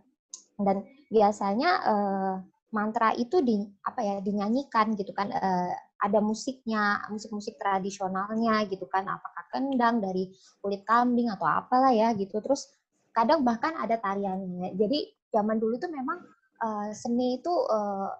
[0.61, 2.33] dan biasanya uh,
[2.69, 5.73] mantra itu di apa ya dinyanyikan gitu kan uh,
[6.05, 10.29] ada musiknya musik-musik tradisionalnya gitu kan apakah kendang dari
[10.61, 12.69] kulit kambing atau apalah ya gitu terus
[13.15, 14.99] kadang bahkan ada tariannya jadi
[15.33, 16.21] zaman dulu itu memang
[16.61, 18.11] uh, seni itu uh,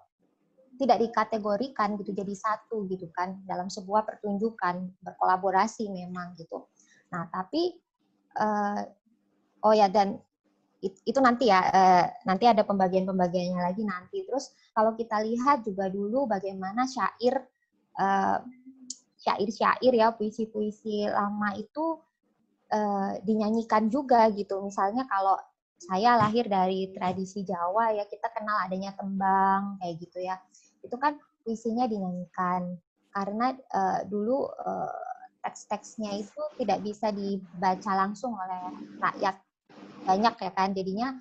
[0.76, 6.68] tidak dikategorikan gitu jadi satu gitu kan dalam sebuah pertunjukan berkolaborasi memang gitu.
[7.08, 7.72] Nah tapi
[8.36, 8.84] uh,
[9.64, 10.20] oh ya dan
[10.84, 11.64] itu nanti ya
[12.28, 14.22] nanti ada pembagian-pembagiannya lagi nanti.
[14.28, 17.40] Terus kalau kita lihat juga dulu bagaimana syair
[17.96, 18.38] uh,
[19.26, 21.98] syair-syair ya puisi-puisi lama itu
[22.70, 24.62] uh, dinyanyikan juga gitu.
[24.62, 25.34] Misalnya kalau
[25.76, 30.38] saya lahir dari tradisi Jawa ya kita kenal adanya tembang kayak gitu ya.
[30.80, 32.78] Itu kan puisinya dinyanyikan.
[33.10, 35.10] Karena uh, dulu uh,
[35.42, 39.40] teks-teksnya itu tidak bisa dibaca langsung oleh rakyat.
[40.06, 41.16] Banyak ya kan jadinya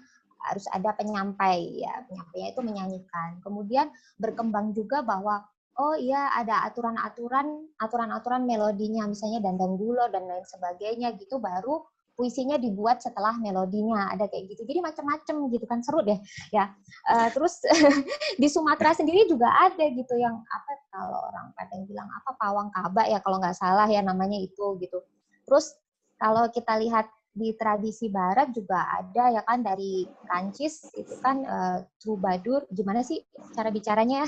[0.46, 2.06] harus ada penyampai ya.
[2.06, 3.42] Penyampainya itu menyanyikan.
[3.42, 3.90] Kemudian
[4.22, 5.42] berkembang juga bahwa
[5.76, 11.84] oh iya ada aturan-aturan aturan-aturan melodinya misalnya dandang gulo dan lain sebagainya gitu baru
[12.16, 14.10] puisinya dibuat setelah melodinya.
[14.16, 14.64] Ada kayak gitu.
[14.64, 15.80] Jadi macam-macam gitu kan.
[15.84, 16.18] Seru deh
[16.50, 16.72] ya.
[17.12, 17.60] Uh, terus
[18.42, 23.04] di Sumatera sendiri juga ada gitu yang apa kalau orang Padang bilang apa pawang kaba
[23.12, 25.04] ya kalau nggak salah ya namanya itu gitu.
[25.46, 25.76] Terus
[26.16, 27.06] kalau kita lihat
[27.36, 32.64] di tradisi barat juga ada ya kan dari Prancis itu kan uh, troubadour.
[32.72, 33.20] Gimana sih
[33.52, 34.24] cara bicaranya?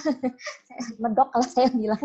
[1.01, 2.03] Medok kalau saya bilang.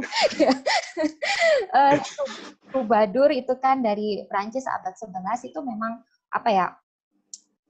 [1.75, 1.99] Uh,
[2.71, 6.67] troubadour itu kan dari Prancis abad 11 itu memang apa ya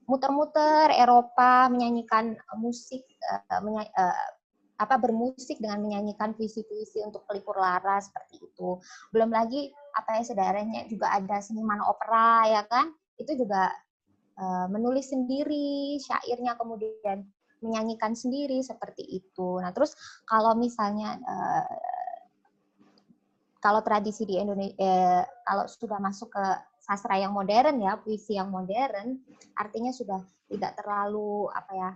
[0.05, 4.29] muter-muter Eropa menyanyikan musik uh, menya uh,
[4.77, 8.77] apa bermusik dengan menyanyikan puisi-puisi untuk pelipur lara seperti itu.
[9.09, 13.69] Belum lagi apa ya saudaranya juga ada seniman opera ya kan itu juga
[14.37, 17.27] uh, menulis sendiri syairnya kemudian
[17.63, 19.61] menyanyikan sendiri seperti itu.
[19.63, 19.95] Nah terus
[20.27, 21.67] kalau misalnya uh,
[23.63, 26.45] kalau tradisi di Indonesia eh, kalau sudah masuk ke
[26.83, 29.23] sastra yang modern ya puisi yang modern
[29.55, 30.19] artinya sudah
[30.51, 31.89] tidak terlalu apa ya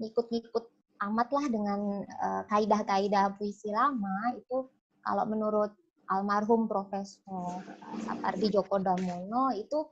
[0.00, 0.64] ngikut-ngikut
[1.04, 4.64] amat lah dengan uh, kaidah-kaidah puisi lama itu
[5.04, 5.76] kalau menurut
[6.08, 7.60] almarhum Profesor
[8.00, 9.84] Sapardi Djoko Damono itu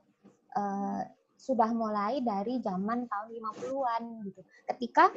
[0.55, 1.01] uh,
[1.39, 4.41] sudah mulai dari zaman tahun 50-an gitu.
[4.67, 5.11] Ketika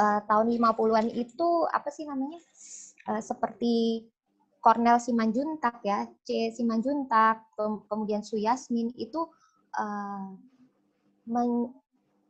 [0.00, 2.40] uh, tahun 50-an itu apa sih namanya?
[3.06, 4.06] Uh, seperti
[4.58, 7.54] Cornel Simanjuntak ya, C Simanjuntak,
[7.86, 9.30] kemudian Suyasmin itu
[9.78, 10.34] uh,
[11.30, 11.70] men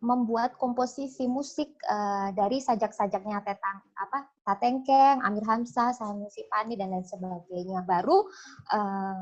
[0.04, 7.02] membuat komposisi musik uh, dari sajak-sajaknya Tetang apa Tatengkeng, Amir Hamzah, Sanusi Pani dan lain
[7.02, 7.80] sebagainya.
[7.82, 8.28] Baru
[8.76, 9.18] uh,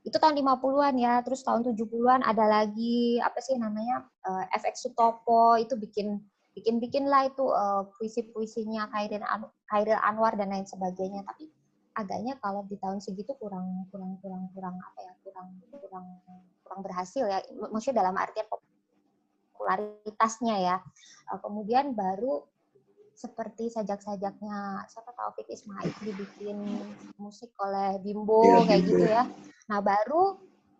[0.00, 4.88] itu tahun 50-an ya, terus tahun 70-an ada lagi apa sih namanya uh, eh, FX
[4.88, 6.16] Sutopo itu bikin
[6.56, 11.20] bikin bikin lah itu uh, puisi-puisinya Khairil, An Khairil Anwar dan lain sebagainya.
[11.28, 11.52] Tapi
[12.00, 16.06] agaknya kalau di tahun segitu kurang kurang kurang kurang apa ya kurang kurang
[16.64, 17.44] kurang berhasil ya.
[17.68, 20.76] Maksudnya dalam artian popularitasnya ya.
[21.28, 22.48] Uh, kemudian baru
[23.20, 26.56] seperti sajak-sajaknya siapa Taufik Ismail dibikin
[27.20, 28.88] musik oleh Bimbo ya, kayak Bimbo.
[28.96, 29.22] gitu ya.
[29.68, 30.24] Nah baru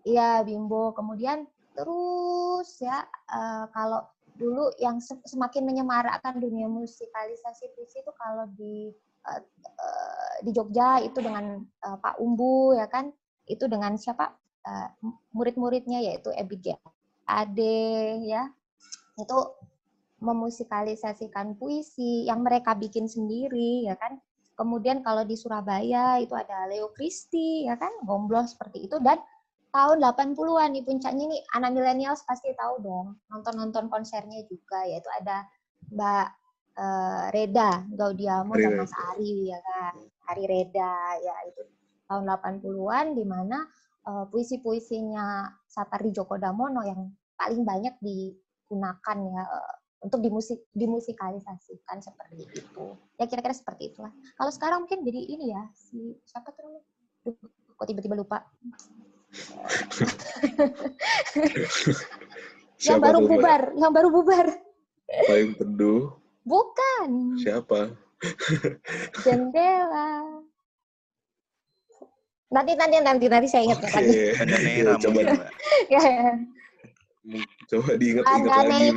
[0.09, 1.44] ya Bimbo kemudian
[1.76, 4.09] terus ya uh, kalau
[4.40, 8.88] dulu yang semakin menyemarakkan dunia musikalisasi puisi itu kalau di
[9.29, 9.42] uh,
[9.76, 13.12] uh, di Jogja itu dengan uh, Pak Umbu ya kan
[13.44, 14.33] itu dengan siapa
[14.64, 14.88] uh,
[15.37, 16.81] murid-muridnya yaitu Abigail
[17.29, 18.48] Ade ya
[19.20, 19.38] itu
[20.20, 24.20] memusikalisasikan puisi yang mereka bikin sendiri ya kan?
[24.54, 27.90] Kemudian kalau di Surabaya itu ada Leo Christie ya kan?
[28.04, 29.00] Gombloh seperti itu.
[29.00, 29.16] Dan
[29.72, 35.46] tahun 80-an di puncaknya ini anak milenial pasti tahu dong nonton-nonton konsernya juga yaitu ada
[35.94, 36.26] Mbak
[36.76, 39.94] uh, Reda Gaudiamo dan Mas Ari ya kan?
[40.28, 41.64] Ari Reda ya itu.
[42.11, 43.64] Tahun 80-an di mana
[44.04, 52.48] uh, puisi-puisinya Sapardi Djoko Damono yang paling banyak digunakan ya uh, untuk dimusik dimusikalisasikan seperti
[52.48, 52.96] itu.
[53.20, 54.12] Ya kira-kira seperti itulah.
[54.36, 56.84] Kalau sekarang mungkin jadi ini ya si siapa tuh namanya?
[57.76, 58.44] Kok tiba-tiba lupa.
[62.80, 64.46] Yang baru bubar yang baru bubar.
[65.28, 66.16] Paling teduh.
[66.48, 67.36] Bukan.
[67.36, 67.92] Siapa?
[69.24, 70.24] Jendela.
[72.50, 74.10] Nanti nanti nanti nanti saya ingat okay.
[74.10, 75.38] ya tadi coba ya,
[75.94, 76.34] ya.
[77.70, 78.90] coba diingat-ingat lagi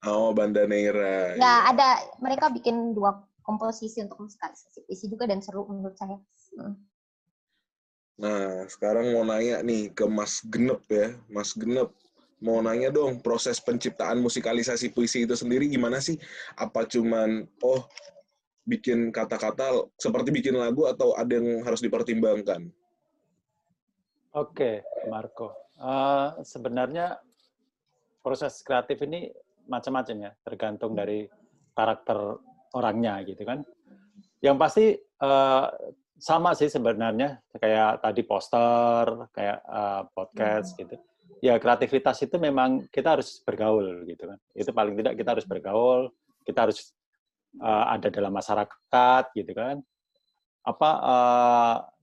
[0.00, 1.36] Oh, Banda Neira.
[1.36, 6.16] Ya, ada mereka bikin dua komposisi untuk musikalisasi puisi juga dan seru menurut saya.
[6.56, 6.76] Hmm.
[8.20, 11.16] Nah, sekarang mau nanya nih ke Mas Genep ya.
[11.28, 11.92] Mas Genep,
[12.40, 16.16] mau nanya dong, proses penciptaan musikalisasi puisi itu sendiri gimana sih?
[16.56, 17.84] Apa cuman, oh,
[18.64, 22.68] bikin kata-kata seperti bikin lagu atau ada yang harus dipertimbangkan?
[24.36, 25.56] Oke, Marco.
[25.80, 27.16] Uh, sebenarnya
[28.20, 29.32] proses kreatif ini
[29.70, 31.30] macam-macam ya, tergantung dari
[31.70, 32.18] karakter
[32.74, 33.62] orangnya gitu kan.
[34.42, 34.86] Yang pasti
[35.22, 35.66] uh,
[36.20, 40.78] sama sih sebenarnya kayak tadi poster, kayak uh, podcast hmm.
[40.84, 40.96] gitu.
[41.40, 44.38] Ya kreativitas itu memang kita harus bergaul gitu kan.
[44.52, 46.12] Itu paling tidak kita harus bergaul,
[46.44, 46.92] kita harus
[47.64, 49.80] uh, ada dalam masyarakat gitu kan.
[50.60, 50.90] Apa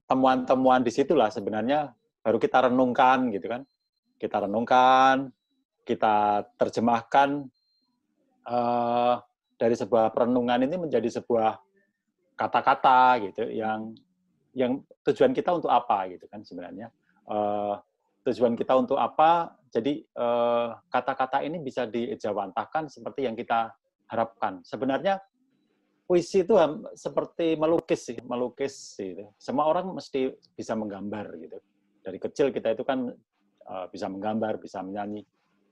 [0.10, 1.94] temuan-temuan uh, di situlah sebenarnya
[2.26, 3.62] baru kita renungkan gitu kan.
[4.18, 5.30] Kita renungkan,
[5.86, 7.46] kita terjemahkan
[8.48, 9.20] uh,
[9.60, 11.60] dari sebuah perenungan ini menjadi sebuah
[12.38, 13.98] kata-kata gitu yang
[14.54, 16.90] yang tujuan kita untuk apa gitu kan sebenarnya.
[17.28, 17.78] Uh,
[18.28, 19.56] tujuan kita untuk apa?
[19.72, 23.72] Jadi eh, kata-kata ini bisa diejawantahkan seperti yang kita
[24.12, 24.60] harapkan.
[24.68, 25.20] Sebenarnya
[26.08, 26.56] puisi itu
[26.96, 29.32] seperti melukis sih melukis gitu.
[29.40, 31.58] Semua orang mesti bisa menggambar gitu.
[32.04, 33.12] Dari kecil kita itu kan
[33.68, 35.24] uh, bisa menggambar, bisa menyanyi.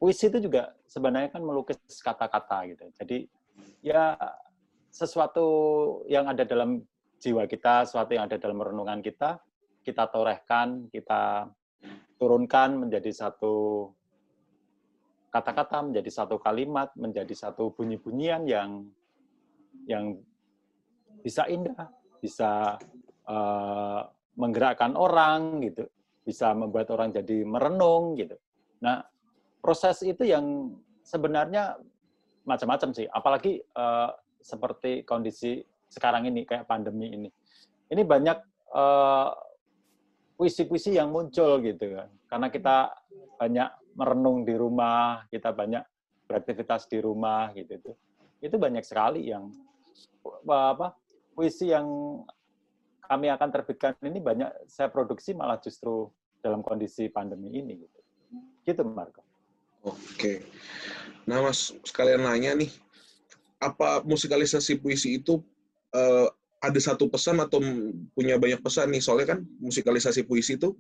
[0.06, 2.86] Puisi itu juga sebenarnya kan melukis kata-kata gitu.
[2.94, 3.26] Jadi
[3.82, 4.14] ya
[4.94, 5.48] sesuatu
[6.06, 6.86] yang ada dalam
[7.18, 9.42] jiwa kita, sesuatu yang ada dalam renungan kita,
[9.82, 11.50] kita torehkan, kita
[12.22, 13.90] turunkan menjadi satu
[15.34, 18.86] kata-kata, menjadi satu kalimat, menjadi satu bunyi-bunyian yang
[19.90, 20.22] yang
[21.26, 21.90] bisa indah,
[22.22, 22.78] bisa
[23.26, 24.06] uh,
[24.38, 25.90] menggerakkan orang gitu,
[26.22, 28.38] bisa membuat orang jadi merenung gitu.
[28.86, 29.02] Nah,
[29.66, 31.74] proses itu yang sebenarnya
[32.46, 37.30] macam-macam sih, apalagi uh, seperti kondisi sekarang ini kayak pandemi ini.
[37.90, 38.38] Ini banyak
[38.78, 39.34] uh,
[40.38, 42.14] puisi-puisi yang muncul gitu kan.
[42.30, 42.94] Karena kita
[43.42, 45.82] banyak merenung di rumah, kita banyak
[46.30, 47.92] beraktivitas di rumah gitu itu.
[48.46, 49.50] Itu banyak sekali yang
[50.46, 50.94] apa
[51.34, 52.22] puisi yang
[53.02, 56.10] kami akan terbitkan ini banyak saya produksi malah justru
[56.46, 58.00] dalam kondisi pandemi ini gitu.
[58.62, 59.25] Gitu Marco.
[60.16, 60.48] Oke.
[61.28, 62.72] Nah, Mas sekalian nanya nih,
[63.60, 65.44] apa musikalisasi puisi itu
[65.92, 66.32] uh,
[66.64, 67.60] ada satu pesan atau
[68.16, 69.04] punya banyak pesan nih?
[69.04, 70.72] Soalnya kan musikalisasi puisi itu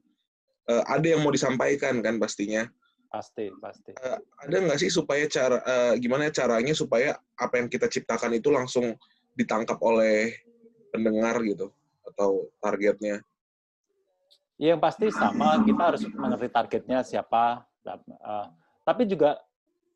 [0.71, 2.63] uh, ada yang mau disampaikan kan pastinya.
[3.11, 3.91] Pasti, pasti.
[3.99, 8.47] Uh, ada nggak sih supaya cara uh, gimana caranya supaya apa yang kita ciptakan itu
[8.55, 8.95] langsung
[9.35, 10.31] ditangkap oleh
[10.95, 11.75] pendengar gitu
[12.07, 13.19] atau targetnya?
[14.55, 17.67] Yang pasti sama, kita harus mengerti targetnya siapa.
[17.83, 18.47] Uh,
[18.85, 19.41] tapi juga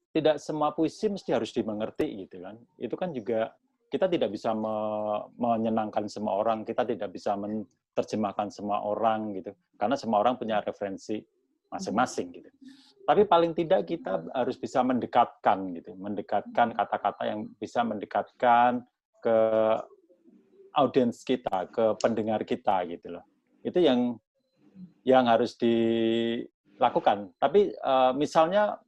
[0.10, 2.58] tidak semua puisi mesti harus dimengerti gitu kan.
[2.82, 3.54] Itu kan juga
[3.90, 4.76] kita tidak bisa me
[5.38, 9.54] menyenangkan semua orang, kita tidak bisa menerjemahkan semua orang gitu.
[9.78, 11.22] Karena semua orang punya referensi
[11.70, 12.50] masing-masing gitu.
[13.06, 18.86] Tapi paling tidak kita harus bisa mendekatkan gitu, mendekatkan kata-kata yang bisa mendekatkan
[19.22, 19.38] ke
[20.78, 23.26] audiens kita, ke pendengar kita gitu loh.
[23.66, 24.18] Itu yang
[25.02, 25.58] yang harus
[26.80, 27.36] dilakukan.
[27.36, 28.80] Tapi uh, misalnya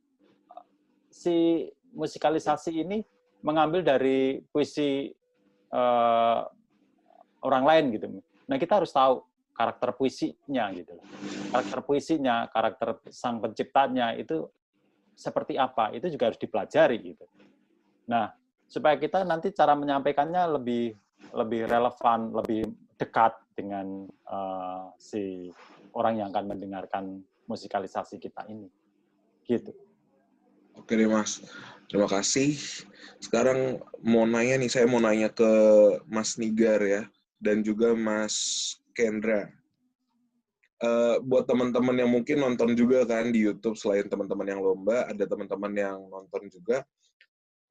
[1.11, 3.03] si musikalisasi ini
[3.43, 5.11] mengambil dari puisi
[5.75, 6.39] uh,
[7.43, 8.07] orang lain gitu.
[8.47, 10.95] Nah kita harus tahu karakter puisinya gitu.
[11.51, 14.47] Karakter puisinya, karakter sang penciptanya itu
[15.11, 15.91] seperti apa?
[15.91, 17.27] Itu juga harus dipelajari gitu.
[18.07, 18.31] Nah
[18.71, 20.95] supaya kita nanti cara menyampaikannya lebih
[21.35, 25.51] lebih relevan, lebih dekat dengan uh, si
[25.91, 27.05] orang yang akan mendengarkan
[27.51, 28.71] musikalisasi kita ini.
[29.43, 29.75] Gitu.
[30.79, 31.43] Oke deh Mas,
[31.91, 32.55] terima kasih.
[33.19, 35.51] Sekarang mau nanya nih, saya mau nanya ke
[36.07, 37.03] Mas Nigar ya,
[37.43, 38.35] dan juga Mas
[38.95, 39.51] Kendra.
[40.81, 45.29] Uh, buat teman-teman yang mungkin nonton juga kan di YouTube selain teman-teman yang lomba, ada
[45.29, 46.81] teman-teman yang nonton juga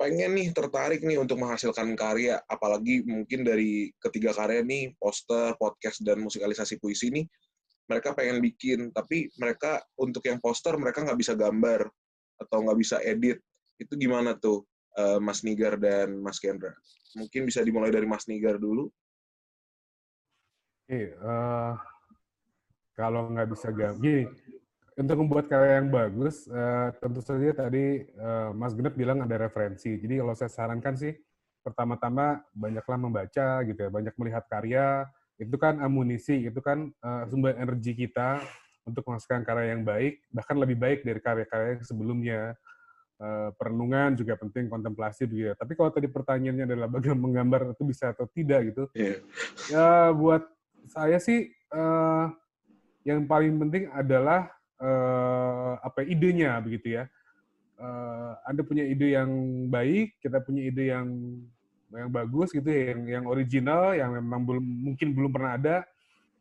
[0.01, 6.01] pengen nih tertarik nih untuk menghasilkan karya, apalagi mungkin dari ketiga karya nih, poster, podcast,
[6.01, 7.29] dan musikalisasi puisi nih,
[7.91, 11.91] mereka pengen bikin, tapi mereka untuk yang poster mereka nggak bisa gambar
[12.39, 13.43] atau nggak bisa edit.
[13.83, 14.63] Itu gimana tuh,
[14.95, 16.71] uh, Mas Nigar dan Mas Kendra?
[17.19, 18.87] Mungkin bisa dimulai dari Mas Nigar dulu.
[20.87, 21.75] Oke, uh,
[22.95, 24.31] kalau nggak bisa gambar, gini,
[24.95, 29.99] untuk membuat karya yang bagus, uh, tentu saja tadi uh, Mas Genep bilang ada referensi.
[29.99, 31.15] Jadi kalau saya sarankan sih,
[31.67, 35.09] pertama-tama banyaklah membaca gitu ya, banyak melihat karya,
[35.41, 38.45] itu kan amunisi, itu kan uh, sumber energi kita
[38.85, 42.43] untuk menghasilkan karya yang baik, bahkan lebih baik dari karya-karya yang sebelumnya.
[43.21, 45.53] Uh, perenungan juga penting, kontemplasi juga.
[45.53, 49.21] Tapi kalau tadi pertanyaannya adalah bagaimana menggambar itu bisa atau tidak gitu, yeah.
[49.69, 50.41] ya buat
[50.89, 52.33] saya sih uh,
[53.05, 54.49] yang paling penting adalah
[54.81, 57.05] uh, apa idenya begitu ya.
[57.81, 59.29] Uh, anda punya ide yang
[59.69, 61.09] baik, kita punya ide yang
[61.91, 65.77] yang bagus gitu ya, yang yang original, yang memang belum mungkin belum pernah ada.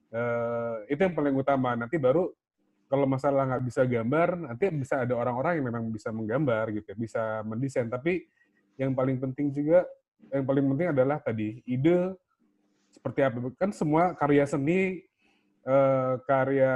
[0.10, 1.78] Uh, itu yang paling utama.
[1.78, 2.30] Nanti baru
[2.90, 7.46] kalau masalah nggak bisa gambar, nanti bisa ada orang-orang yang memang bisa menggambar gitu, bisa
[7.46, 7.86] mendesain.
[7.86, 8.26] Tapi
[8.82, 9.86] yang paling penting juga,
[10.34, 12.18] yang paling penting adalah tadi ide
[12.90, 13.38] seperti apa.
[13.62, 15.06] Kan semua karya seni
[15.70, 16.74] uh, karya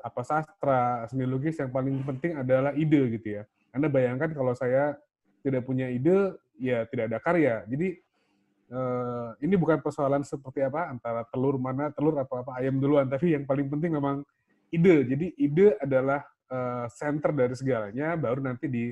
[0.00, 3.42] apa sastra, seni lukis yang paling penting adalah ide gitu ya.
[3.72, 4.96] Anda bayangkan kalau saya
[5.44, 7.64] tidak punya ide, ya tidak ada karya.
[7.68, 8.00] Jadi
[8.72, 13.36] uh, ini bukan persoalan seperti apa antara telur mana telur apa apa ayam duluan, tapi
[13.36, 14.24] yang paling penting memang
[14.72, 15.04] ide.
[15.04, 18.90] Jadi ide adalah uh, center dari segalanya, baru nanti di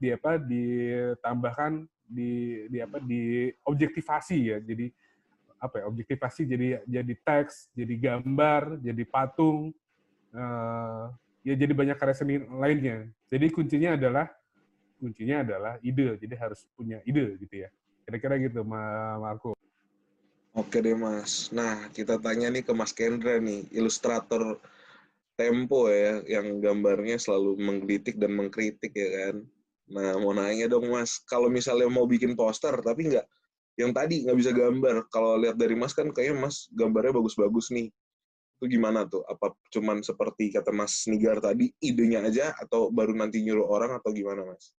[0.00, 4.58] di apa ditambahkan di di apa di objektivasi ya.
[4.58, 4.90] Jadi
[5.60, 9.70] apa ya objektivasi jadi jadi teks, jadi gambar, jadi patung,
[10.34, 11.06] uh,
[11.46, 13.06] ya jadi banyak karya seni lainnya.
[13.30, 14.26] Jadi kuncinya adalah
[14.98, 16.18] kuncinya adalah ide.
[16.18, 17.70] Jadi harus punya ide gitu ya.
[18.10, 19.54] Kira-kira gitu, Marco.
[20.50, 21.46] Oke deh Mas.
[21.54, 24.58] Nah kita tanya nih ke Mas Kendra nih, ilustrator
[25.38, 29.36] Tempo ya, yang gambarnya selalu menggelitik dan mengkritik ya kan.
[29.94, 33.24] Nah, mau nanya dong Mas, kalau misalnya mau bikin poster tapi nggak,
[33.78, 37.88] yang tadi nggak bisa gambar, kalau lihat dari Mas kan kayaknya Mas gambarnya bagus-bagus nih.
[38.58, 39.22] Itu gimana tuh?
[39.24, 44.10] Apa cuman seperti kata Mas Nigar tadi, idenya aja atau baru nanti nyuruh orang atau
[44.12, 44.74] gimana Mas?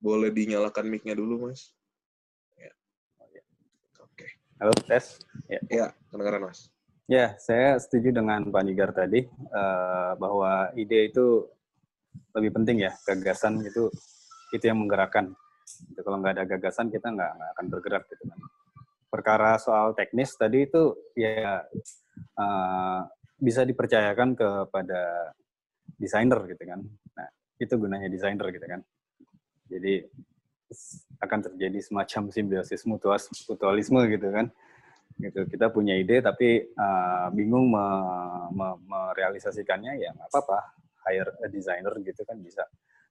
[0.00, 1.76] Boleh dinyalakan mic-nya dulu Mas.
[2.56, 2.72] Ya.
[4.00, 4.26] Oke.
[4.56, 5.20] Halo, tes.
[5.44, 5.60] Ya.
[5.68, 6.72] Ya, kedengaran Mas.
[7.04, 11.44] Ya, saya setuju dengan Pak Nigar tadi uh, bahwa ide itu
[12.32, 13.92] lebih penting ya, gagasan itu
[14.56, 15.36] itu yang menggerakkan.
[15.68, 18.40] Gitu, kalau nggak ada gagasan kita nggak, nggak akan bergerak gitu kan.
[19.10, 21.60] Perkara soal teknis tadi itu ya
[22.40, 23.00] uh,
[23.36, 25.34] bisa dipercayakan kepada
[26.00, 26.80] desainer gitu kan.
[26.88, 27.28] Nah,
[27.60, 28.80] itu gunanya desainer gitu kan.
[29.70, 30.04] Jadi
[31.22, 32.82] akan terjadi semacam simbiosis
[33.46, 34.46] mutualisme gitu kan.
[35.20, 37.86] Gitu kita punya ide tapi uh, bingung me,
[38.50, 40.58] me, merealisasikannya ya nggak apa-apa.
[41.06, 42.66] Hire a designer gitu kan bisa.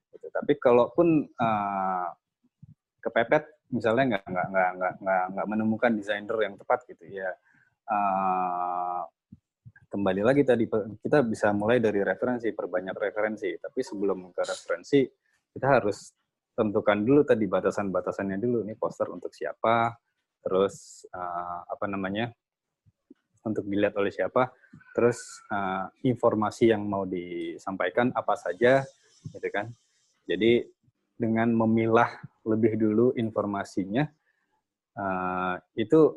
[0.09, 0.25] Gitu.
[0.33, 2.09] tapi kalaupun uh,
[2.97, 7.29] kepepet misalnya nggak nggak nggak nggak nggak nggak menemukan desainer yang tepat gitu ya
[7.93, 9.05] uh,
[9.89, 10.69] kembali lagi tadi
[11.01, 13.49] kita bisa mulai dari referensi perbanyak referensi.
[13.57, 15.01] Tapi sebelum ke referensi
[15.49, 16.13] kita harus
[16.59, 19.95] tentukan dulu tadi batasan-batasannya dulu nih poster untuk siapa
[20.43, 22.35] terus uh, apa namanya
[23.43, 24.51] untuk dilihat oleh siapa,
[24.93, 25.19] terus
[25.51, 28.83] uh, informasi yang mau disampaikan apa saja,
[29.31, 29.71] gitu kan.
[30.27, 30.67] Jadi
[31.15, 32.09] dengan memilah
[32.47, 34.07] lebih dulu informasinya,
[34.95, 36.15] uh, itu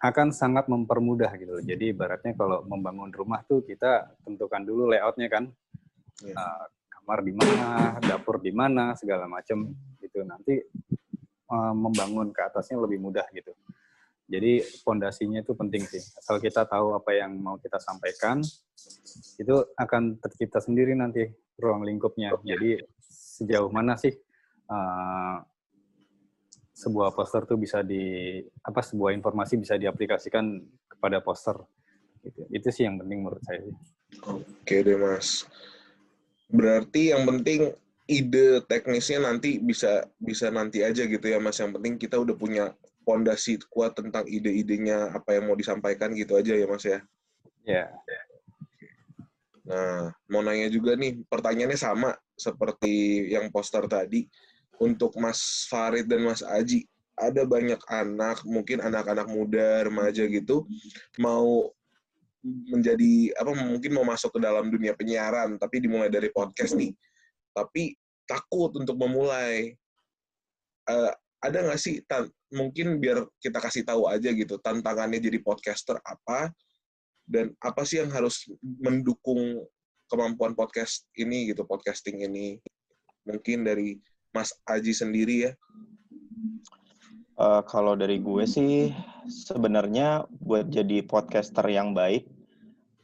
[0.00, 1.64] akan sangat mempermudah gitu loh.
[1.64, 5.44] Jadi ibaratnya kalau membangun rumah tuh kita tentukan dulu layoutnya kan,
[6.24, 6.64] uh,
[7.00, 10.20] kamar di mana, dapur di mana, segala macam gitu.
[10.22, 10.60] Nanti
[11.50, 13.50] Eh, membangun ke atasnya lebih mudah gitu.
[14.30, 15.98] Jadi fondasinya itu penting sih.
[15.98, 18.38] Asal kita tahu apa yang mau kita sampaikan,
[19.34, 21.26] itu akan tercipta sendiri nanti
[21.58, 22.38] ruang lingkupnya.
[22.46, 24.14] Jadi sejauh mana sih
[24.70, 25.42] uh,
[26.70, 30.54] sebuah poster tuh bisa di apa sebuah informasi bisa diaplikasikan
[30.86, 31.58] kepada poster.
[32.22, 32.46] Gitu.
[32.54, 33.66] Itu sih yang penting menurut saya.
[34.30, 35.50] Oke deh mas.
[36.50, 37.70] Berarti yang penting
[38.10, 41.58] ide teknisnya nanti bisa bisa nanti aja gitu ya mas.
[41.62, 42.64] Yang penting kita udah punya
[43.06, 46.98] fondasi kuat tentang ide-idenya apa yang mau disampaikan gitu aja ya mas ya.
[47.64, 47.86] Ya.
[47.86, 47.90] Yeah.
[49.60, 54.26] nah mau nanya juga nih pertanyaannya sama seperti yang poster tadi.
[54.80, 56.88] Untuk mas Farid dan mas Aji
[57.20, 60.64] ada banyak anak mungkin anak-anak muda remaja gitu
[61.20, 61.68] mau
[62.44, 66.96] menjadi apa mungkin mau masuk ke dalam dunia penyiaran tapi dimulai dari podcast nih
[67.54, 67.98] tapi
[68.30, 69.74] takut untuk memulai.
[70.86, 71.10] Uh,
[71.40, 72.04] ada nggak sih,
[72.52, 76.52] mungkin biar kita kasih tahu aja gitu, tantangannya jadi podcaster apa,
[77.24, 79.64] dan apa sih yang harus mendukung
[80.12, 82.60] kemampuan podcast ini gitu, podcasting ini.
[83.24, 83.96] Mungkin dari
[84.36, 85.52] Mas Aji sendiri ya.
[87.40, 88.92] Uh, kalau dari gue sih,
[89.30, 92.26] sebenarnya buat jadi podcaster yang baik,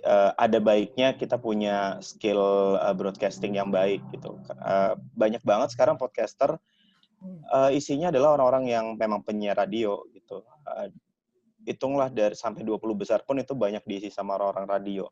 [0.03, 4.37] uh, ada baiknya kita punya skill uh, broadcasting yang baik gitu.
[4.59, 6.59] Uh, banyak banget sekarang podcaster
[7.51, 10.43] uh, isinya adalah orang-orang yang memang penyiar radio gitu.
[10.67, 10.91] Uh,
[11.67, 15.05] hitunglah dari sampai 20 besar pun itu banyak diisi sama orang-orang radio.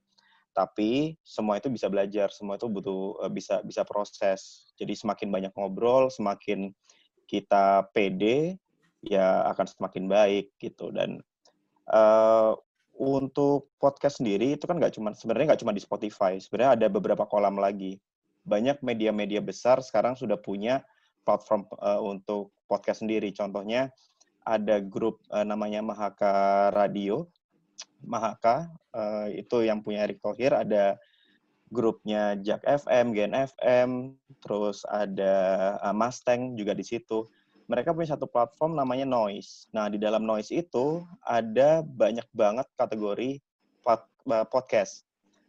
[0.55, 4.71] Tapi semua itu bisa belajar, semua itu butuh uh, bisa bisa proses.
[4.79, 6.71] Jadi semakin banyak ngobrol, semakin
[7.27, 8.61] kita pede,
[9.05, 10.91] ya akan semakin baik gitu.
[10.91, 11.21] Dan
[11.93, 12.57] uh,
[12.95, 17.25] untuk podcast sendiri itu kan nggak cuma sebenarnya nggak cuma di Spotify sebenarnya ada beberapa
[17.29, 17.99] kolam lagi.
[18.45, 20.85] Banyak media-media besar sekarang sudah punya
[21.25, 23.33] platform uh, untuk podcast sendiri.
[23.33, 23.89] Contohnya
[24.45, 27.29] ada grup uh, namanya Mahaka Radio.
[28.05, 30.53] Mahaka uh, itu yang punya Erick Thohir.
[30.53, 31.01] Ada
[31.73, 35.35] grupnya Jack FM Gen FM terus ada
[35.83, 37.27] uh, Mustang juga di situ
[37.65, 39.73] mereka punya satu platform namanya Noise.
[39.73, 45.05] Nah, di dalam Noise itu ada banyak banget kategori eh, podcast.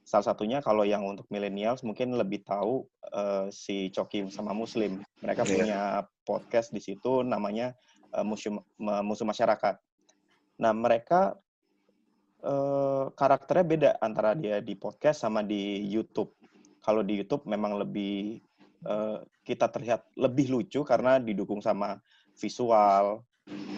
[0.06, 5.02] Salah satunya kalau yang untuk millennials mungkin lebih tahu uh, si Coki sama Muslim.
[5.26, 5.50] Mereka yeah.
[5.50, 5.82] punya
[6.22, 7.74] podcast di situ namanya
[8.14, 9.82] uh, Musuh, Musuh Masyarakat.
[10.62, 11.34] Nah, mereka
[12.46, 16.38] uh, karakternya beda antara dia di podcast sama di YouTube.
[16.86, 18.46] Kalau di YouTube memang lebih
[18.86, 22.00] uh, kita terlihat lebih lucu karena didukung sama
[22.38, 23.26] visual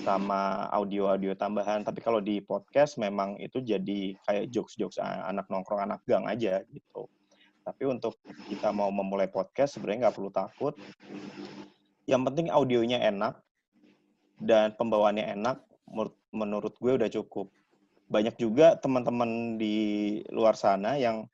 [0.08, 1.84] sama audio-audio tambahan.
[1.84, 7.12] Tapi kalau di podcast memang itu jadi kayak jokes-jokes anak nongkrong anak gang aja gitu.
[7.68, 8.16] Tapi untuk
[8.48, 10.74] kita mau memulai podcast sebenarnya nggak perlu takut.
[12.08, 13.44] Yang penting audionya enak
[14.40, 15.60] dan pembawaannya enak.
[16.32, 17.52] Menurut gue udah cukup.
[18.08, 21.28] banyak juga teman-teman di luar sana yang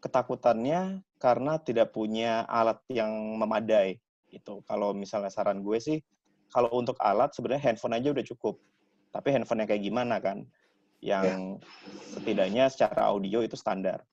[0.00, 3.96] ketakutannya karena tidak punya alat yang memadai.
[4.32, 5.98] Itu kalau misalnya saran gue sih,
[6.52, 8.60] kalau untuk alat sebenarnya handphone aja udah cukup.
[9.12, 10.44] Tapi handphone yang kayak gimana kan?
[11.00, 11.60] Yang
[12.16, 14.04] setidaknya secara audio itu standar.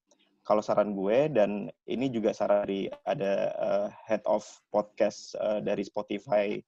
[0.43, 4.43] Kalau saran gue dan ini juga saran dari ada uh, head of
[4.75, 6.59] podcast uh, dari Spotify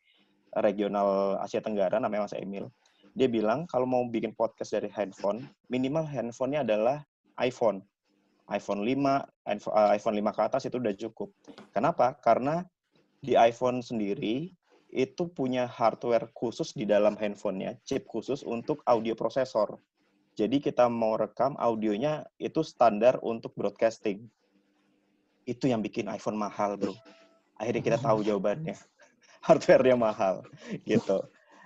[0.64, 2.72] regional Asia Tenggara namanya Mas Emil
[3.16, 6.98] dia bilang kalau mau bikin podcast dari handphone, minimal handphonenya adalah
[7.40, 7.80] iPhone.
[8.52, 9.50] iPhone 5,
[9.96, 11.30] iPhone 5 eh, ke atas itu udah cukup.
[11.74, 12.14] Kenapa?
[12.22, 12.62] Karena
[13.22, 14.54] di iPhone sendiri
[14.94, 19.82] itu punya hardware khusus di dalam handphonenya, chip khusus untuk audio prosesor.
[20.36, 24.28] Jadi kita mau rekam audionya itu standar untuk broadcasting.
[25.48, 26.94] Itu yang bikin iPhone mahal, bro.
[27.56, 28.76] Akhirnya kita tahu jawabannya.
[29.46, 30.42] Hardware-nya mahal,
[30.90, 31.22] gitu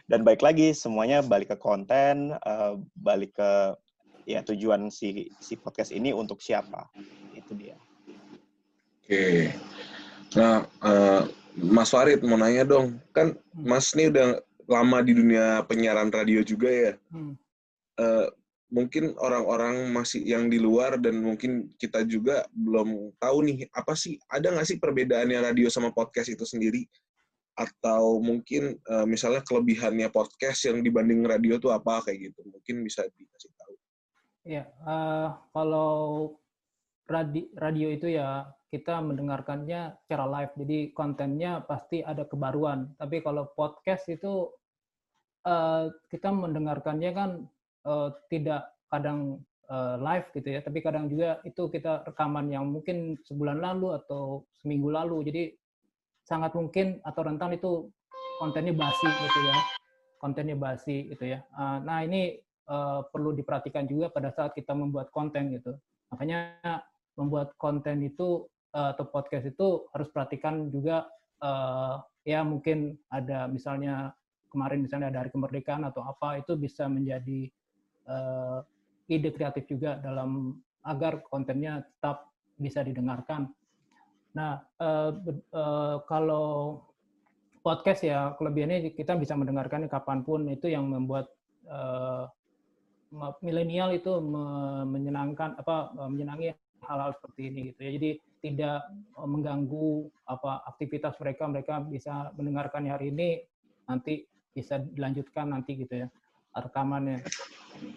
[0.10, 3.78] dan baik lagi semuanya balik ke konten uh, balik ke
[4.30, 6.86] ya tujuan si si podcast ini untuk siapa?
[7.34, 7.74] Itu dia.
[9.02, 9.58] Oke.
[10.38, 11.26] Nah uh,
[11.58, 13.02] Mas Farid mau nanya dong.
[13.10, 14.38] Kan Mas ini udah
[14.70, 16.94] lama di dunia penyiaran radio juga ya?
[17.10, 17.34] Hmm.
[17.98, 18.30] uh,
[18.70, 24.22] mungkin orang-orang masih yang di luar dan mungkin kita juga belum tahu nih apa sih
[24.30, 26.86] ada nggak sih perbedaannya radio sama podcast itu sendiri?
[27.58, 32.46] Atau mungkin uh, misalnya kelebihannya podcast yang dibanding radio tuh apa kayak gitu.
[32.46, 33.52] Mungkin bisa dikasih
[34.48, 36.34] ya uh, kalau
[37.10, 40.54] radio, radio itu ya kita mendengarkannya secara live.
[40.62, 42.94] Jadi kontennya pasti ada kebaruan.
[43.02, 44.54] Tapi kalau podcast itu
[45.50, 47.30] uh, kita mendengarkannya kan
[47.90, 49.42] uh, tidak kadang
[49.74, 50.62] uh, live gitu ya.
[50.62, 55.26] Tapi kadang juga itu kita rekaman yang mungkin sebulan lalu atau seminggu lalu.
[55.26, 55.44] Jadi
[56.30, 57.90] sangat mungkin atau rentan itu
[58.38, 59.58] kontennya basi gitu ya.
[60.22, 61.42] Kontennya basi gitu ya.
[61.58, 62.38] Ah, nah ini
[62.70, 65.76] uh, perlu diperhatikan juga pada saat kita membuat konten gitu.
[66.14, 66.62] Makanya
[67.18, 68.48] membuat konten itu
[68.78, 71.10] uh, atau podcast itu harus perhatikan juga
[71.42, 74.14] uh, ya mungkin ada misalnya
[74.54, 77.50] kemarin misalnya ada hari kemerdekaan atau apa itu bisa menjadi
[78.10, 78.62] uh,
[79.10, 83.50] ide kreatif juga dalam agar kontennya tetap bisa didengarkan.
[84.38, 85.12] Nah, uh,
[85.54, 86.82] uh, kalau
[87.66, 91.28] podcast ya kelebihannya kita bisa mendengarkan kapan pun itu yang membuat
[91.68, 92.30] uh,
[93.42, 94.22] milenial itu
[94.86, 96.54] menyenangkan apa menyenangi
[96.86, 97.92] hal-hal seperti ini gitu ya.
[97.98, 98.80] Jadi tidak
[99.20, 103.44] mengganggu apa aktivitas mereka mereka bisa mendengarkan hari ini
[103.90, 104.24] nanti
[104.56, 106.08] bisa dilanjutkan nanti gitu ya
[106.56, 107.26] rekamannya.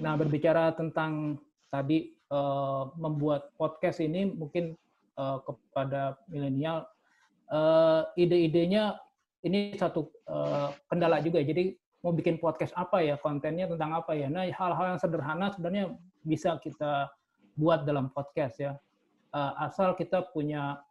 [0.02, 1.38] Nah berbicara tentang
[1.72, 4.76] tadi uh, membuat podcast ini mungkin
[5.12, 6.88] kepada milenial
[8.16, 8.96] ide-idenya
[9.44, 10.08] ini satu
[10.88, 14.26] kendala juga jadi mau bikin podcast apa ya kontennya tentang apa ya.
[14.26, 15.94] Nah hal-hal yang sederhana sebenarnya
[16.26, 17.08] bisa kita
[17.54, 18.72] buat dalam podcast ya.
[19.32, 20.82] Uh, asal kita punya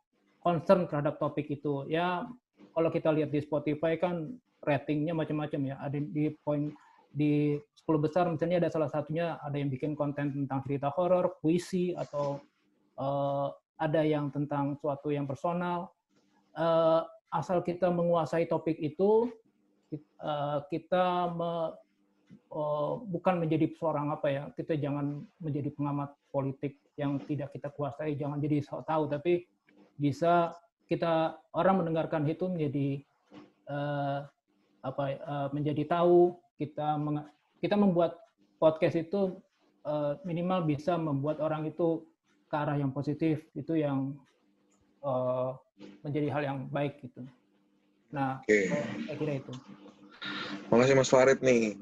[0.41, 2.25] concern terhadap topik itu ya.
[2.71, 5.75] Kalau kita lihat di Spotify kan ratingnya macam-macam ya.
[5.83, 6.71] Ada di poin
[7.11, 11.91] di 10 besar misalnya ada salah satunya ada yang bikin konten tentang cerita horor, puisi
[11.91, 12.39] atau
[12.95, 13.51] uh,
[13.81, 15.91] ada yang tentang suatu yang personal.
[16.55, 19.31] Uh, asal kita menguasai topik itu,
[20.71, 21.75] kita me,
[22.51, 28.15] uh, bukan menjadi seorang apa ya, kita jangan menjadi pengamat politik yang tidak kita kuasai,
[28.15, 29.47] jangan jadi so tahu, tapi
[29.99, 30.55] bisa
[30.87, 32.87] kita orang mendengarkan itu menjadi
[33.71, 34.27] uh,
[34.81, 35.03] apa
[35.53, 36.97] menjadi tahu kita
[37.61, 38.17] kita membuat
[38.57, 39.37] podcast itu
[40.25, 42.01] minimal bisa membuat orang itu
[42.49, 44.17] ke arah yang positif itu yang
[46.01, 47.21] menjadi hal yang baik gitu.
[48.11, 48.67] Nah, okay.
[49.07, 49.53] saya kira itu.
[50.67, 51.79] Makasih Mas Farid nih.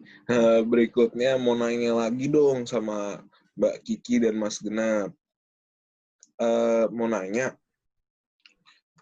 [0.66, 3.22] Berikutnya mau nanya lagi dong sama
[3.58, 5.12] Mbak Kiki dan Mas Genap.
[6.40, 7.52] Uh, mau nanya,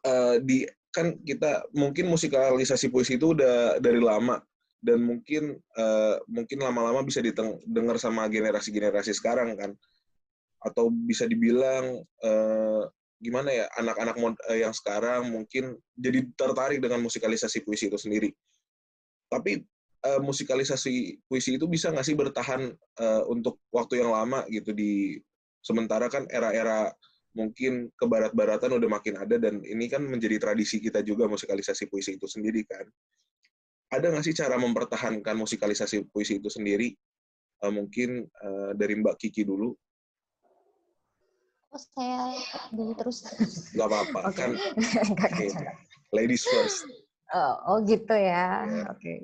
[0.01, 4.41] uh, di kan kita mungkin musikalisasi puisi itu udah dari lama
[4.81, 9.71] dan mungkin uh, mungkin lama-lama bisa didengar sama generasi-generasi sekarang kan
[10.65, 17.65] atau bisa dibilang uh, gimana ya anak-anak uh, yang sekarang mungkin jadi tertarik dengan musikalisasi
[17.65, 18.29] puisi itu sendiri.
[19.27, 19.65] Tapi
[20.05, 22.69] uh, musikalisasi puisi itu bisa nggak sih bertahan
[23.01, 25.17] uh, untuk waktu yang lama gitu di
[25.65, 26.93] sementara kan era-era
[27.33, 32.25] mungkin kebarat-baratan udah makin ada dan ini kan menjadi tradisi kita juga musikalisasi puisi itu
[32.29, 32.85] sendiri kan.
[33.93, 36.93] Ada nggak sih cara mempertahankan musikalisasi puisi itu sendiri?
[37.65, 39.73] Uh, mungkin uh, dari Mbak Kiki dulu
[41.67, 42.31] Oh, saya
[42.71, 43.27] dulu terus.
[43.75, 44.39] Gak apa-apa, okay.
[44.39, 44.51] kan.
[45.13, 45.49] okay.
[46.15, 46.87] Ladies first.
[47.35, 48.63] Oh, oh gitu ya.
[48.63, 48.87] Yeah.
[48.87, 49.03] Oke.
[49.03, 49.19] Okay.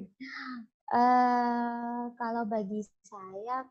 [0.92, 3.64] Uh, kalau bagi saya,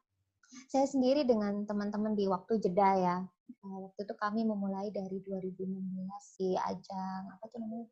[0.72, 3.16] saya sendiri dengan teman-teman di waktu jeda ya.
[3.60, 7.86] Uh, waktu itu kami memulai dari 2016 di ajang apa tuh namanya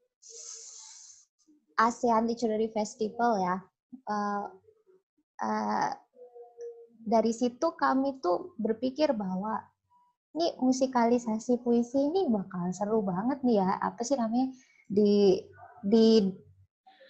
[1.76, 3.56] ASEAN Literary Festival ya.
[4.08, 4.48] Uh,
[5.44, 5.92] uh,
[7.04, 9.60] dari situ kami tuh berpikir bahwa
[10.30, 13.70] ini musikalisasi puisi ini bakal seru banget nih ya.
[13.82, 14.54] Apa sih namanya?
[14.86, 15.42] Di
[15.82, 16.30] di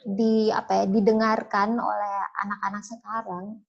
[0.09, 0.85] di apa ya?
[0.89, 2.17] Didengarkan oleh
[2.49, 3.61] anak-anak sekarang.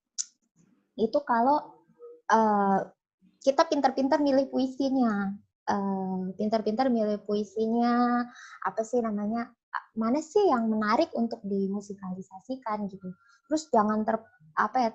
[0.95, 1.83] Itu kalau
[2.31, 2.79] uh,
[3.43, 5.35] kita pintar-pintar milih puisinya.
[5.67, 8.23] Uh, pintar-pintar milih puisinya.
[8.63, 9.51] Apa sih namanya?
[9.99, 13.11] Mana sih yang menarik untuk dimusikalisasikan gitu?
[13.51, 14.15] Terus jangan ter
[14.55, 14.91] apa ya?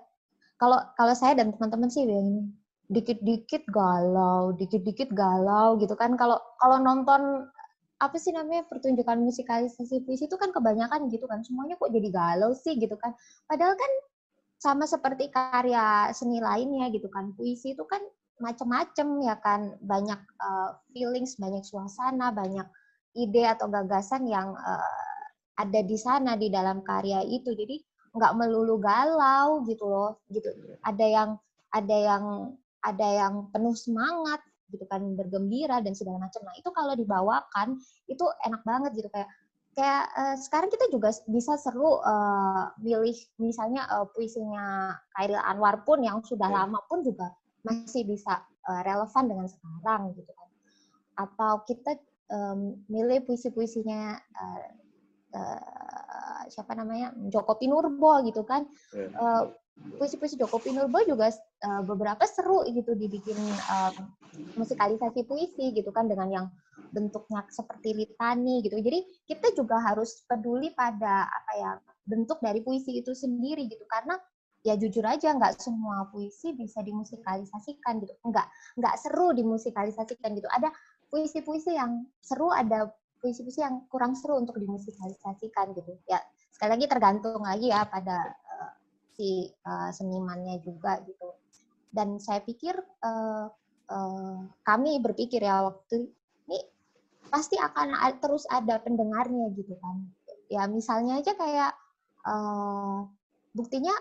[0.57, 2.57] Kalau kalau saya dan teman-teman sih yang
[2.87, 6.14] dikit-dikit galau dikit-dikit galau gitu kan.
[6.14, 7.51] Kalau kalau nonton
[7.97, 11.43] apa sih namanya pertunjukan musikalisasi puisi itu kan kebanyakan gitu kan.
[11.43, 13.16] Semuanya kok jadi galau sih gitu kan.
[13.49, 13.93] Padahal kan
[14.61, 17.32] sama seperti karya seni lainnya gitu kan.
[17.34, 18.01] Puisi itu kan
[18.39, 19.61] macam-macam ya kan.
[19.82, 22.68] Banyak uh, feelings banyak suasana banyak
[23.16, 24.95] ide atau gagasan yang uh,
[25.57, 27.51] ada di sana di dalam karya itu.
[27.57, 27.80] Jadi
[28.14, 30.20] nggak melulu galau gitu loh.
[30.28, 30.53] Gitu.
[30.84, 31.30] Ada yang
[31.72, 32.24] ada yang
[32.84, 36.42] ada yang penuh semangat gitu kan bergembira dan segala macam.
[36.42, 37.78] Nah itu kalau dibawakan
[38.10, 39.30] itu enak banget gitu kayak
[39.76, 46.00] kayak uh, sekarang kita juga bisa seru uh, milih misalnya uh, puisinya Khairil Anwar pun
[46.00, 46.64] yang sudah yeah.
[46.64, 47.28] lama pun juga
[47.60, 50.48] masih bisa uh, relevan dengan sekarang gitu kan.
[51.16, 51.92] Atau kita
[52.32, 54.68] um, milih puisi-puisinya uh,
[55.36, 58.64] uh, siapa namanya Joko Pinurbo gitu kan.
[58.96, 59.12] Yeah.
[59.12, 59.18] Iya.
[59.20, 59.44] Uh,
[59.76, 61.28] puisi-puisi Joko Pinurbo juga
[61.64, 63.36] uh, beberapa seru gitu dibikin
[63.68, 63.92] uh,
[64.56, 66.46] musikalisasi puisi gitu kan dengan yang
[66.92, 68.80] bentuknya seperti litani gitu.
[68.80, 71.70] Jadi kita juga harus peduli pada apa ya
[72.08, 74.16] bentuk dari puisi itu sendiri gitu karena
[74.64, 78.12] ya jujur aja nggak semua puisi bisa dimusikalisasikan gitu.
[78.24, 78.46] Nggak
[78.80, 80.48] nggak seru dimusikalisasikan gitu.
[80.48, 80.72] Ada
[81.12, 86.00] puisi-puisi yang seru, ada puisi-puisi yang kurang seru untuk dimusikalisasikan gitu.
[86.08, 86.20] Ya
[86.52, 88.32] sekali lagi tergantung lagi ya pada
[89.16, 91.32] si uh, senimannya juga gitu.
[91.88, 93.48] Dan saya pikir uh,
[93.88, 96.12] uh, kami berpikir ya waktu
[96.46, 96.58] ini
[97.32, 100.04] pasti akan terus ada pendengarnya gitu kan.
[100.52, 101.72] Ya misalnya aja kayak
[102.28, 103.08] uh,
[103.56, 103.96] buktinya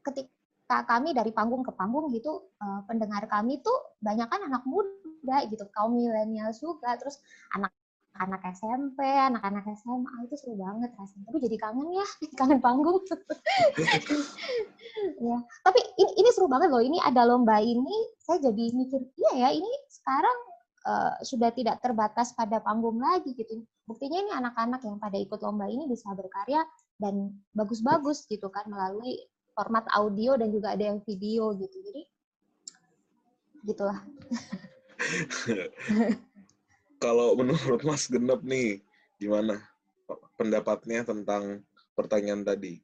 [0.00, 5.44] ketika kami dari panggung ke panggung gitu uh, pendengar kami tuh banyak kan anak muda
[5.52, 7.20] gitu kaum milenial juga terus
[7.52, 7.70] anak
[8.14, 11.24] anak SMP, anak-anak SMA itu seru banget rasanya.
[11.26, 12.06] Tapi jadi kangen ya,
[12.38, 13.02] kangen panggung.
[15.26, 15.38] ya.
[15.66, 16.82] Tapi ini, ini seru banget loh.
[16.82, 20.38] Ini ada lomba ini, saya jadi mikir, iya ya, ini sekarang
[20.86, 23.66] uh, sudah tidak terbatas pada panggung lagi gitu.
[23.84, 26.62] Buktinya ini anak-anak yang pada ikut lomba ini bisa berkarya
[27.02, 29.26] dan bagus-bagus gitu kan melalui
[29.58, 31.76] format audio dan juga ada yang video gitu.
[31.82, 32.02] Jadi
[33.66, 33.98] gitulah.
[37.04, 38.80] kalau menurut Mas Genep nih,
[39.20, 39.60] gimana
[40.40, 41.60] pendapatnya tentang
[41.92, 42.80] pertanyaan tadi?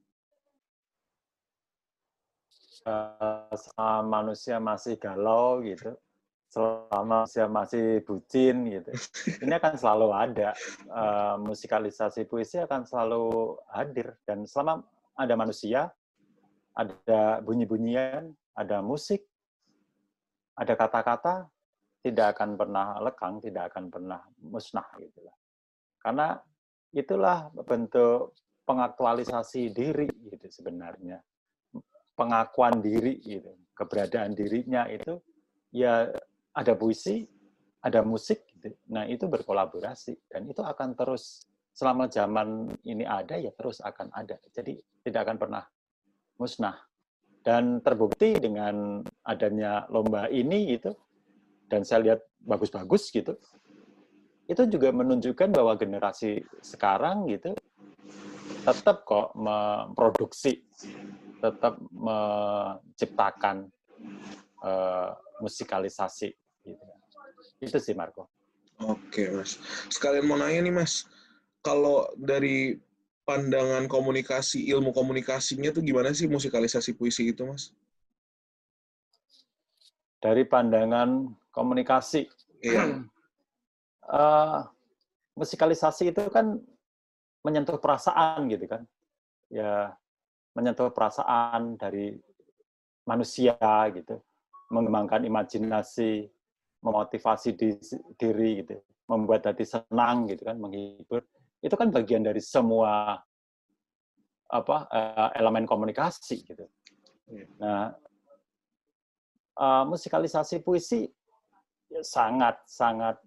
[2.84, 5.96] Uh, selama manusia masih galau gitu,
[6.48, 8.92] selama manusia masih bucin gitu,
[9.44, 10.48] ini akan selalu ada
[10.88, 14.84] uh, musikalisasi puisi akan selalu hadir dan selama
[15.16, 15.92] ada manusia,
[16.72, 19.28] ada bunyi-bunyian, ada musik,
[20.56, 21.48] ada kata-kata,
[22.00, 25.36] tidak akan pernah lekang, tidak akan pernah musnah gitu lah.
[26.00, 26.28] Karena
[26.96, 28.34] itulah bentuk
[28.64, 31.20] pengaktualisasi diri gitu sebenarnya.
[32.16, 35.16] Pengakuan diri gitu, keberadaan dirinya itu
[35.72, 36.08] ya
[36.52, 37.24] ada puisi,
[37.80, 38.76] ada musik gitu.
[38.92, 44.36] Nah, itu berkolaborasi dan itu akan terus selama zaman ini ada ya terus akan ada.
[44.52, 45.64] Jadi tidak akan pernah
[46.36, 46.76] musnah.
[47.40, 50.92] Dan terbukti dengan adanya lomba ini itu
[51.70, 53.38] dan saya lihat bagus-bagus gitu,
[54.50, 57.54] itu juga menunjukkan bahwa generasi sekarang gitu
[58.66, 60.66] tetap kok memproduksi,
[61.40, 63.70] tetap menciptakan
[64.60, 66.28] uh, musikalisasi.
[66.66, 66.84] Gitu.
[67.62, 68.28] Itu sih Marco.
[68.80, 69.60] Oke mas,
[69.92, 71.04] sekalian mau nanya nih mas,
[71.60, 72.80] kalau dari
[73.28, 77.76] pandangan komunikasi, ilmu komunikasinya tuh gimana sih musikalisasi puisi itu mas?
[80.20, 82.26] Dari pandangan komunikasi.
[82.62, 83.04] Iya.
[84.10, 84.60] uh,
[85.40, 86.58] musikalisasi itu kan
[87.46, 88.82] menyentuh perasaan gitu kan.
[89.50, 89.94] Ya,
[90.54, 92.14] menyentuh perasaan dari
[93.06, 93.58] manusia
[93.94, 94.18] gitu.
[94.70, 96.30] Mengembangkan imajinasi,
[96.82, 97.74] memotivasi di,
[98.14, 98.78] diri gitu.
[99.10, 101.26] Membuat hati senang gitu kan, menghibur.
[101.58, 103.18] Itu kan bagian dari semua
[104.50, 106.66] apa uh, elemen komunikasi gitu.
[107.30, 107.46] Iya.
[107.62, 107.94] Nah,
[109.58, 111.06] uh, musikalisasi puisi
[111.90, 113.18] ya sangat sangat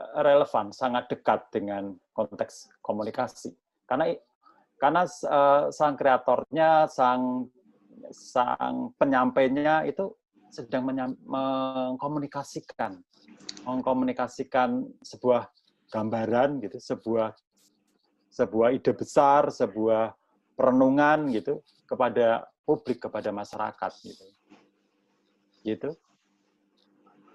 [0.00, 3.52] eh, relevan, sangat dekat dengan konteks komunikasi.
[3.86, 4.10] Karena
[4.80, 7.46] karena uh, sang kreatornya, sang
[8.10, 10.10] sang penyampainya itu
[10.50, 10.90] sedang
[11.22, 12.98] mengkomunikasikan
[13.62, 15.48] mengkomunikasikan sebuah
[15.92, 17.36] gambaran gitu, sebuah
[18.32, 20.16] sebuah ide besar, sebuah
[20.56, 24.26] perenungan gitu kepada publik, kepada masyarakat gitu.
[25.62, 25.90] Gitu.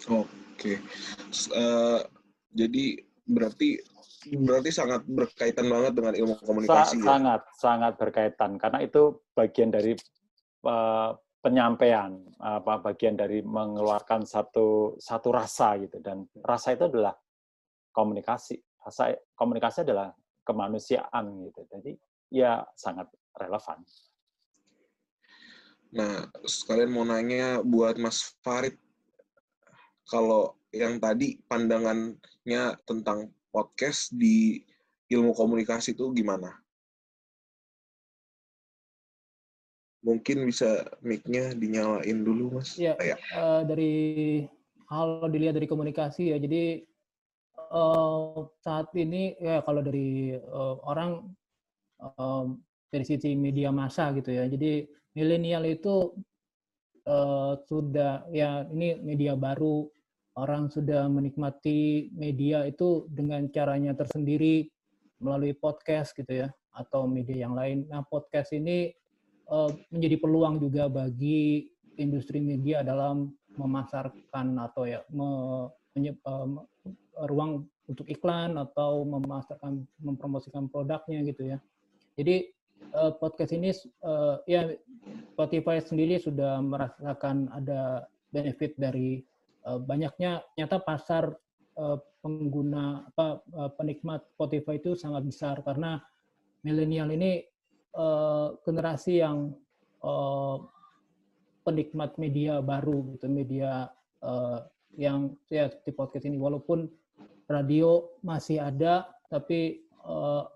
[0.06, 0.82] Oke.
[1.54, 2.02] Uh,
[2.54, 3.82] jadi berarti
[4.28, 6.98] berarti sangat berkaitan banget dengan ilmu komunikasi.
[6.98, 7.06] Sa ya?
[7.06, 9.93] Sangat, sangat berkaitan karena itu bagian dari
[10.68, 17.16] uh, penyampaian, apa bagian dari mengeluarkan satu satu rasa gitu dan rasa itu adalah
[17.95, 18.60] komunikasi.
[18.84, 20.12] Rasa komunikasi adalah
[20.43, 21.62] kemanusiaan gitu.
[21.68, 21.91] Jadi
[22.32, 23.80] ya sangat relevan.
[25.88, 28.76] Nah, sekalian mau nanya buat Mas Farid,
[30.08, 34.64] kalau yang tadi pandangannya tentang podcast di
[35.12, 36.51] ilmu komunikasi itu gimana?
[40.03, 42.80] Mungkin bisa mic-nya dinyalain dulu, Mas.
[42.80, 43.20] Ya, ya.
[43.36, 43.95] Uh, dari
[44.88, 46.38] hal dilihat dari komunikasi ya.
[46.39, 46.88] Jadi
[47.72, 51.28] uh, saat ini ya kalau dari uh, orang
[51.99, 52.47] uh,
[52.88, 54.47] dari sisi media massa gitu ya.
[54.47, 56.16] Jadi milenial itu
[57.03, 59.91] uh, sudah ya ini media baru
[60.38, 64.70] orang sudah menikmati media itu dengan caranya tersendiri
[65.18, 67.90] melalui podcast gitu ya atau media yang lain.
[67.90, 68.94] Nah, podcast ini
[69.50, 71.66] uh, menjadi peluang juga bagi
[71.98, 75.28] industri media dalam memasarkan atau ya me,
[75.98, 76.62] menye, uh,
[77.26, 81.58] ruang untuk iklan atau memasarkan mempromosikan produknya gitu ya.
[82.14, 82.54] Jadi
[82.94, 83.74] uh, podcast ini
[84.06, 84.70] uh, ya
[85.34, 89.26] Spotify sendiri sudah merasakan ada benefit dari
[89.76, 91.36] banyaknya nyata pasar
[91.76, 95.99] eh, pengguna apa eh, penikmat Spotify itu sangat besar karena
[96.63, 97.43] milenial ini
[98.61, 99.49] generasi yang
[101.65, 103.89] penikmat media baru gitu media
[104.93, 106.38] yang ya di podcast ini.
[106.38, 106.86] Walaupun
[107.49, 109.82] radio masih ada tapi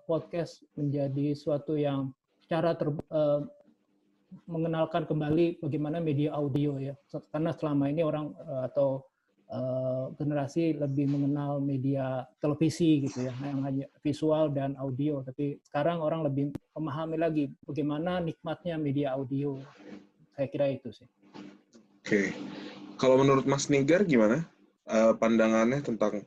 [0.06, 2.14] podcast menjadi suatu yang
[2.46, 2.94] secara ter,
[4.48, 6.94] mengenalkan kembali bagaimana media audio ya.
[7.30, 9.04] Karena selama ini orang uh, atau
[9.52, 15.20] uh, generasi lebih mengenal media televisi gitu ya yang hanya visual dan audio.
[15.22, 19.60] Tapi sekarang orang lebih memahami lagi bagaimana nikmatnya media audio.
[20.32, 21.08] Saya kira itu sih.
[22.02, 22.02] Oke.
[22.02, 22.26] Okay.
[22.98, 24.46] kalau menurut Mas Nigar gimana?
[24.82, 26.26] Uh, pandangannya tentang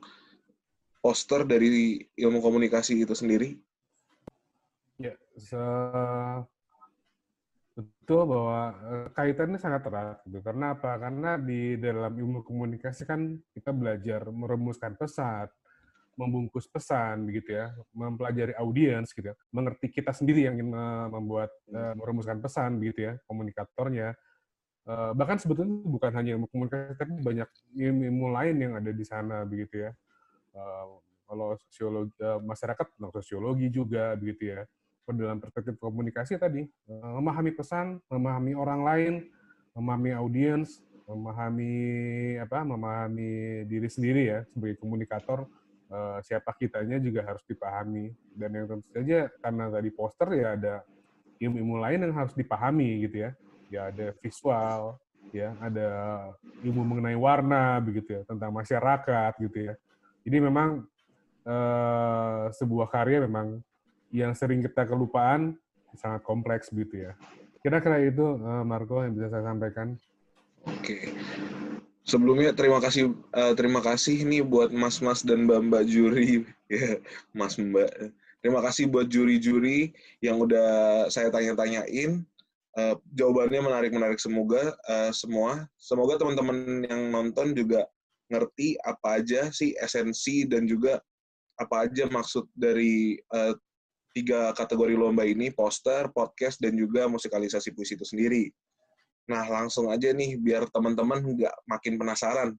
[1.04, 3.60] poster dari ilmu komunikasi itu sendiri?
[4.96, 5.12] Ya
[8.06, 10.38] Betul bahwa uh, kaitannya sangat erat gitu.
[10.38, 10.94] Karena apa?
[10.94, 15.50] Karena di dalam ilmu komunikasi kan kita belajar merumuskan pesan,
[16.14, 19.34] membungkus pesan begitu ya, mempelajari audiens gitu, ya.
[19.50, 20.70] mengerti kita sendiri yang ingin
[21.10, 24.14] membuat uh, merumuskan pesan begitu ya, komunikatornya.
[24.86, 29.42] Uh, bahkan sebetulnya bukan hanya ilmu komunikasi, tapi banyak ilmu-ilmu lain yang ada di sana
[29.42, 29.90] begitu ya.
[31.26, 32.86] Kalau sosiologi masyarakat
[33.18, 34.62] sosiologi juga begitu ya
[35.14, 39.14] dalam perspektif komunikasi tadi eh, memahami pesan, memahami orang lain,
[39.76, 41.74] memahami audiens, memahami
[42.42, 45.46] apa, memahami diri sendiri ya sebagai komunikator
[45.92, 48.10] eh, siapa kitanya juga harus dipahami.
[48.34, 50.74] Dan yang tentu saja karena tadi poster ya ada
[51.38, 53.30] ilmu-ilmu lain yang harus dipahami gitu ya.
[53.66, 54.98] Ya ada visual
[55.34, 55.88] ya ada
[56.62, 59.74] ilmu mengenai warna begitu ya tentang masyarakat gitu ya.
[60.26, 60.82] Jadi memang
[61.46, 63.62] eh, sebuah karya memang
[64.14, 65.58] yang sering kita kelupaan
[65.96, 67.12] sangat kompleks begitu ya.
[67.64, 69.98] Kira-kira itu uh, Marco yang bisa saya sampaikan.
[70.66, 71.10] Oke.
[72.06, 77.02] Sebelumnya terima kasih uh, terima kasih nih buat Mas-mas dan Mbak-mbak juri ya,
[77.34, 78.14] Mas Mbak.
[78.38, 79.90] Terima kasih buat juri-juri
[80.22, 82.22] yang udah saya tanya-tanyain.
[82.76, 85.66] Uh, jawabannya menarik-menarik semoga uh, semua.
[85.80, 87.88] Semoga teman-teman yang nonton juga
[88.30, 91.02] ngerti apa aja sih esensi dan juga
[91.56, 93.56] apa aja maksud dari uh,
[94.16, 98.48] tiga kategori lomba ini, poster, podcast, dan juga musikalisasi puisi itu sendiri.
[99.28, 102.56] Nah, langsung aja nih, biar teman-teman nggak makin penasaran.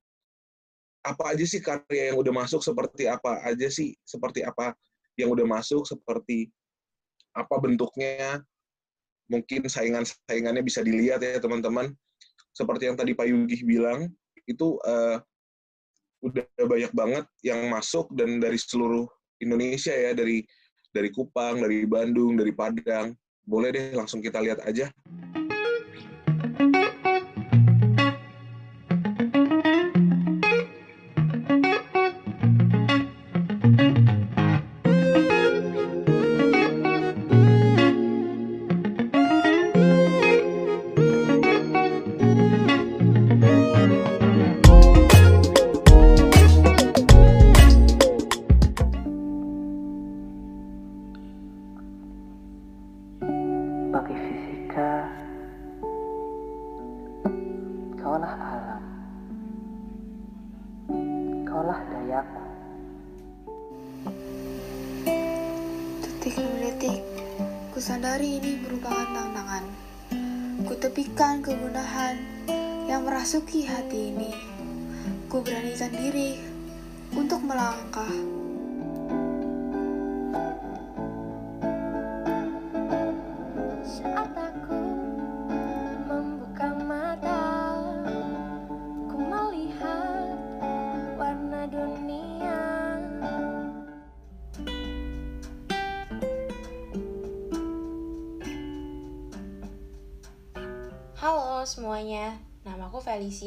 [1.02, 4.78] Apa aja sih karya yang udah masuk, seperti apa aja sih, seperti apa
[5.18, 6.54] yang udah masuk, seperti
[7.34, 8.46] apa bentuknya,
[9.26, 11.90] mungkin saingan-saingannya bisa dilihat ya teman-teman.
[12.54, 14.14] Seperti yang tadi Pak Yugih bilang,
[14.46, 15.18] itu uh,
[16.22, 19.10] udah banyak banget yang masuk dan dari seluruh
[19.42, 20.46] Indonesia ya, dari
[20.98, 23.14] dari Kupang, dari Bandung, dari Padang.
[23.46, 24.90] Boleh deh langsung kita lihat aja.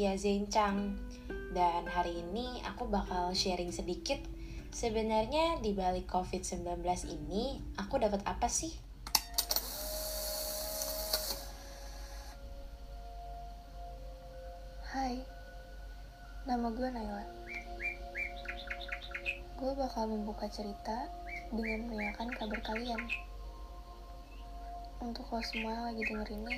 [0.01, 0.97] Felicia Zaincang
[1.53, 4.17] dan hari ini aku bakal sharing sedikit
[4.73, 8.73] sebenarnya di balik COVID-19 ini aku dapat apa sih?
[14.89, 15.21] Hai,
[16.49, 17.25] nama gue Naila.
[19.53, 21.13] Gue bakal membuka cerita
[21.53, 23.05] dengan menanyakan kabar kalian.
[24.97, 26.57] Untuk lo semua yang lagi denger ini,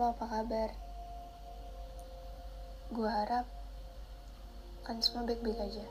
[0.00, 0.87] lo apa kabar?
[2.88, 3.44] Gue harap
[4.80, 5.84] kan semua baik-baik aja.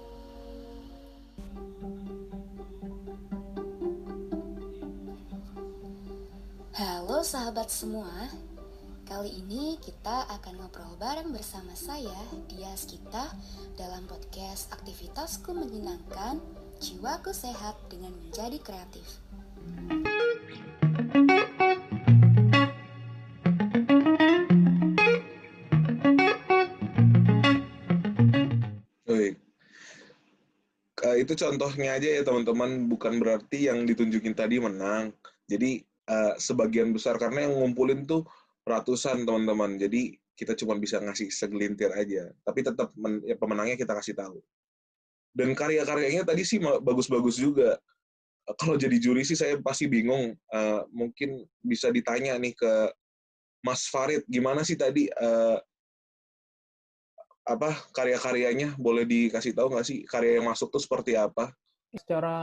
[6.73, 8.09] Halo sahabat semua,
[9.05, 12.17] kali ini kita akan ngobrol bareng bersama saya,
[12.49, 13.29] Dias Kita,
[13.77, 16.41] dalam podcast Aktivitasku Menyenangkan,
[16.81, 19.21] Jiwaku Sehat dengan Menjadi Kreatif.
[31.27, 35.11] Itu contohnya aja ya teman-teman, bukan berarti yang ditunjukin tadi menang.
[35.51, 38.23] Jadi eh, sebagian besar karena yang ngumpulin tuh
[38.63, 39.75] ratusan teman-teman.
[39.75, 42.31] Jadi kita cuma bisa ngasih segelintir aja.
[42.47, 42.95] Tapi tetap
[43.27, 44.39] ya, pemenangnya kita kasih tahu.
[45.35, 47.75] Dan karya-karyanya tadi sih bagus-bagus juga.
[48.47, 50.31] Eh, Kalau jadi juri sih saya pasti bingung.
[50.31, 52.73] Eh, mungkin bisa ditanya nih ke
[53.67, 55.57] Mas Farid, gimana sih tadi eh,
[57.47, 61.55] apa karya-karyanya boleh dikasih tahu nggak sih karya yang masuk tuh seperti apa?
[61.95, 62.35] Secara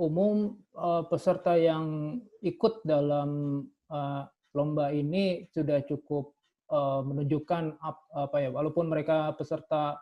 [0.00, 4.22] umum eh, peserta yang ikut dalam eh,
[4.56, 6.32] lomba ini sudah cukup
[6.72, 10.00] eh, menunjukkan ap- apa ya walaupun mereka peserta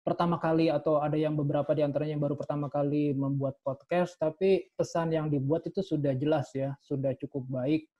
[0.00, 4.70] pertama kali atau ada yang beberapa di antaranya yang baru pertama kali membuat podcast tapi
[4.78, 7.90] pesan yang dibuat itu sudah jelas ya sudah cukup baik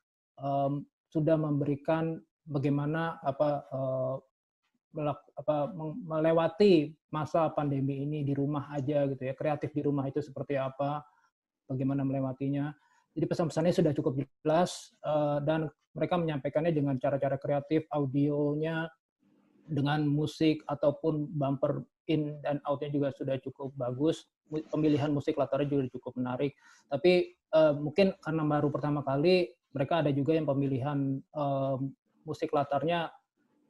[1.11, 3.67] sudah memberikan bagaimana apa
[5.37, 5.71] apa
[6.07, 9.35] melewati masa pandemi ini di rumah aja gitu ya.
[9.37, 11.05] Kreatif di rumah itu seperti apa
[11.69, 12.73] bagaimana melewatinya.
[13.17, 14.13] Jadi pesan-pesannya sudah cukup
[14.45, 18.89] jelas eh, dan mereka menyampaikannya dengan cara-cara kreatif audionya
[19.67, 24.29] dengan musik ataupun bumper in dan outnya juga sudah cukup bagus.
[24.47, 26.55] Pemilihan musik latarnya juga cukup menarik.
[26.89, 31.77] Tapi eh, mungkin karena baru pertama kali mereka ada juga yang pemilihan eh,
[32.29, 33.11] musik latarnya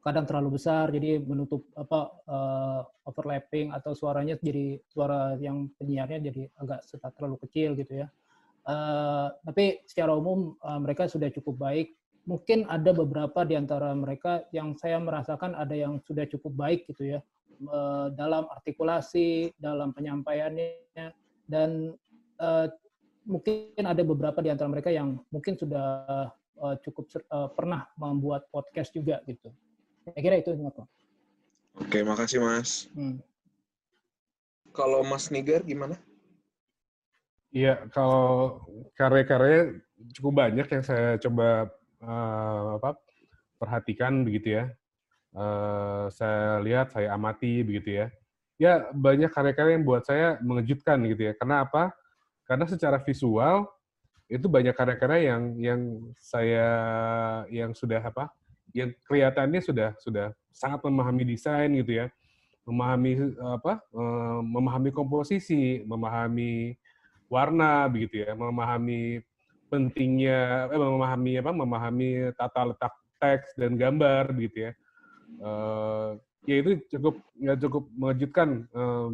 [0.01, 6.41] kadang terlalu besar jadi menutup apa eh, overlapping atau suaranya jadi suara yang penyiarnya jadi
[6.59, 6.79] agak
[7.17, 8.07] terlalu kecil gitu ya.
[8.67, 11.95] Eh, tapi secara umum eh, mereka sudah cukup baik.
[12.27, 17.17] Mungkin ada beberapa di antara mereka yang saya merasakan ada yang sudah cukup baik gitu
[17.17, 17.19] ya
[17.59, 21.11] eh, dalam artikulasi dalam penyampaiannya
[21.47, 21.95] dan
[22.39, 22.67] eh,
[23.27, 25.87] mungkin ada beberapa di antara mereka yang mungkin sudah
[26.63, 29.51] eh, cukup eh, pernah membuat podcast juga gitu
[30.07, 30.77] saya kira itu Mas.
[31.75, 32.87] Oke, makasih Mas.
[32.95, 33.19] Hmm.
[34.71, 35.99] Kalau Mas Nigar gimana?
[37.51, 38.59] Iya, kalau
[38.95, 39.83] karya-karya
[40.15, 41.67] cukup banyak yang saya coba
[41.99, 42.95] eh, apa
[43.59, 44.71] perhatikan begitu ya.
[45.35, 48.07] Eh, saya lihat, saya amati begitu ya.
[48.57, 51.33] Ya banyak karya-karya yang buat saya mengejutkan gitu ya.
[51.35, 51.91] Karena apa?
[52.47, 53.67] Karena secara visual
[54.31, 55.81] itu banyak karya-karya yang yang
[56.15, 56.69] saya
[57.51, 58.31] yang sudah apa?
[58.75, 62.07] Yang kelihatannya sudah sudah sangat memahami desain gitu ya.
[62.67, 63.79] Memahami apa?
[63.79, 66.75] eh, memahami komposisi, memahami
[67.31, 69.23] warna begitu ya, memahami
[69.71, 74.71] pentingnya, eh, memahami apa, memahami tata letak teks dan gambar begitu ya.
[75.43, 76.09] Eh,
[76.47, 78.49] ya itu cukup nggak cukup mengejutkan.
[78.71, 79.07] Eh,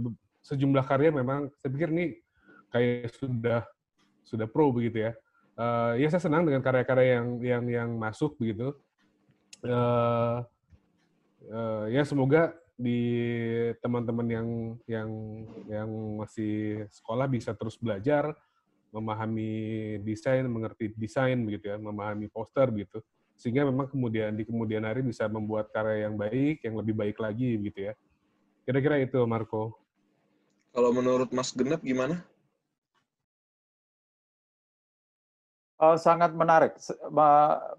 [0.43, 2.05] sejumlah karya memang saya pikir ini
[2.69, 3.61] kayak sudah
[4.27, 5.11] sudah pro begitu ya.
[5.57, 8.77] Eh, ya saya senang dengan karya-karya yang yang yang masuk begitu.
[9.63, 10.37] Eh,
[11.47, 12.99] eh, ya semoga di
[13.79, 14.47] teman-teman yang
[14.83, 15.09] yang
[15.71, 15.89] yang
[16.19, 18.35] masih sekolah bisa terus belajar
[18.91, 22.99] memahami desain, mengerti desain begitu ya, memahami poster gitu.
[23.39, 27.57] Sehingga memang kemudian di kemudian hari bisa membuat karya yang baik, yang lebih baik lagi
[27.57, 27.93] gitu ya.
[28.67, 29.79] Kira-kira itu Marco.
[30.75, 32.21] Kalau menurut Mas Genep gimana?
[35.79, 36.77] Uh, sangat menarik.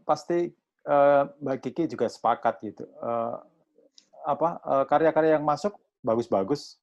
[0.03, 0.51] Pasti
[0.89, 2.85] uh, Mbak Kiki juga sepakat gitu.
[3.01, 3.41] Uh,
[4.25, 4.57] apa
[4.89, 6.81] karya-karya yang masuk bagus-bagus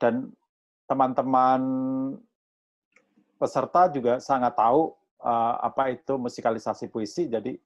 [0.00, 0.32] dan
[0.88, 1.60] teman-teman
[3.36, 4.96] peserta juga sangat tahu
[5.60, 7.28] apa itu musikalisasi puisi.
[7.28, 7.60] Jadi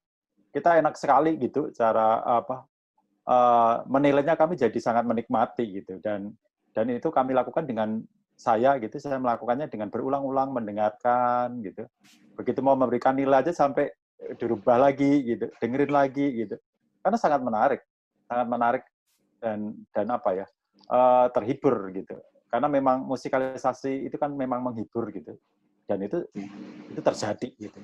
[0.50, 2.66] kita enak sekali gitu cara apa
[3.86, 6.34] menilainya kami jadi sangat menikmati gitu dan
[6.74, 8.02] dan itu kami lakukan dengan
[8.40, 11.84] saya gitu saya melakukannya dengan berulang-ulang mendengarkan gitu
[12.32, 13.92] begitu mau memberikan nilai aja sampai
[14.36, 16.56] dirubah lagi gitu dengerin lagi gitu.
[17.00, 17.80] Karena sangat menarik
[18.28, 18.84] sangat menarik
[19.40, 20.46] dan dan apa ya
[20.92, 22.16] uh, terhibur gitu.
[22.50, 25.38] Karena memang musikalisasi itu kan memang menghibur gitu.
[25.88, 26.22] Dan itu
[26.90, 27.78] itu terjadi gitu.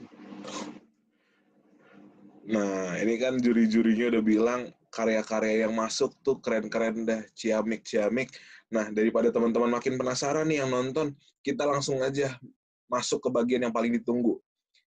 [2.47, 4.61] Nah ini kan juri-jurinya udah bilang
[4.95, 8.30] karya-karya yang masuk tuh keren-keren dah ciamik ciamik.
[8.70, 11.11] Nah daripada teman-teman makin penasaran nih yang nonton
[11.43, 12.39] kita langsung aja
[12.87, 14.39] masuk ke bagian yang paling ditunggu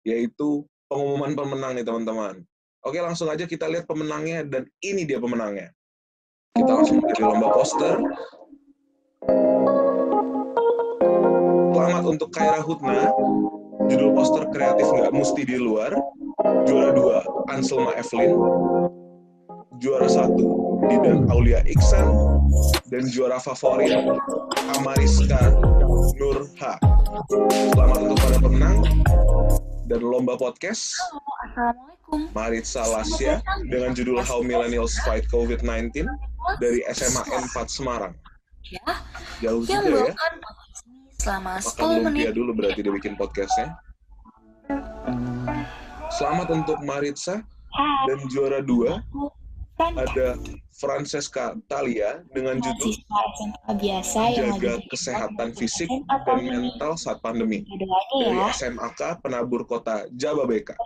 [0.02, 2.38] yaitu pengumuman pemenang nih teman-teman
[2.86, 5.74] oke langsung aja kita lihat pemenangnya dan ini dia pemenangnya
[6.54, 7.98] kita langsung dari lomba poster
[11.74, 13.12] Selamat untuk Kaira Hutna,
[13.88, 15.92] judul poster kreatif nggak mesti di luar.
[16.68, 17.18] Juara dua,
[17.48, 18.36] Anselma Evelyn.
[19.80, 22.08] Juara satu, Didan Aulia Iksan.
[22.92, 23.96] Dan juara favorit,
[24.76, 25.56] Amariska
[26.20, 26.76] Nurha.
[27.72, 28.78] Selamat untuk para pemenang
[29.84, 30.96] dan lomba podcast.
[31.44, 32.32] Assalamualaikum.
[32.32, 36.08] Maritza Lasya dengan judul How Millennials Fight COVID-19
[36.60, 38.14] dari SMA N4 Semarang.
[38.64, 38.80] Ya,
[39.44, 40.14] Jauh yang juga ya.
[41.20, 42.24] selama Makan 10 menit.
[42.32, 43.76] dulu berarti dia bikin podcastnya.
[46.16, 47.44] Selamat untuk Maritza
[48.08, 49.04] dan juara dua
[49.78, 50.38] ada
[50.78, 52.94] Francesca Talia dengan judul
[53.74, 58.54] biasa Jaga Kesehatan Fisik dan Mental Saat Pandemi Doanya dari ya.
[58.54, 60.78] SMAK Penabur Kota Jababeka.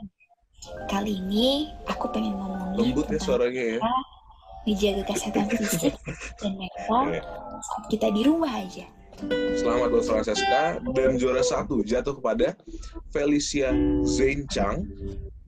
[0.89, 3.81] Kali ini aku pengen ngomongin Lembut ya suaranya ya.
[4.67, 5.95] menjaga kesehatan fisik
[6.43, 7.03] dan mental
[7.63, 8.85] saat kita di rumah aja.
[9.59, 12.55] Selamat buat Francesca dan juara satu jatuh kepada
[13.11, 13.75] Felicia
[14.07, 14.87] Zain Chang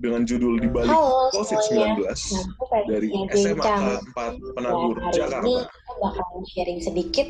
[0.00, 5.44] dengan judul di balik Halo COVID-19 semuanya, dari Zain 4 Penabur Dan hari ini Jakarta.
[5.68, 7.28] aku bakal sharing sedikit.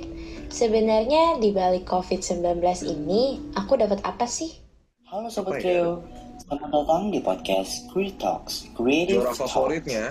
[0.55, 4.63] Sebenarnya di balik COVID-19 ini, aku dapat apa sih?
[5.11, 5.99] Halo Sobat Apa ya?
[6.47, 10.05] Selamat datang di podcast Creative Talks, Creative Juara favoritnya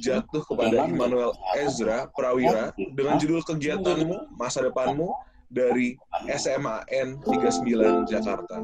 [0.00, 5.12] jatuh kepada Immanuel Ezra Prawira dengan judul Kegiatanmu, Masa Depanmu
[5.52, 5.94] dari
[6.32, 8.56] SMAN 39 Jakarta.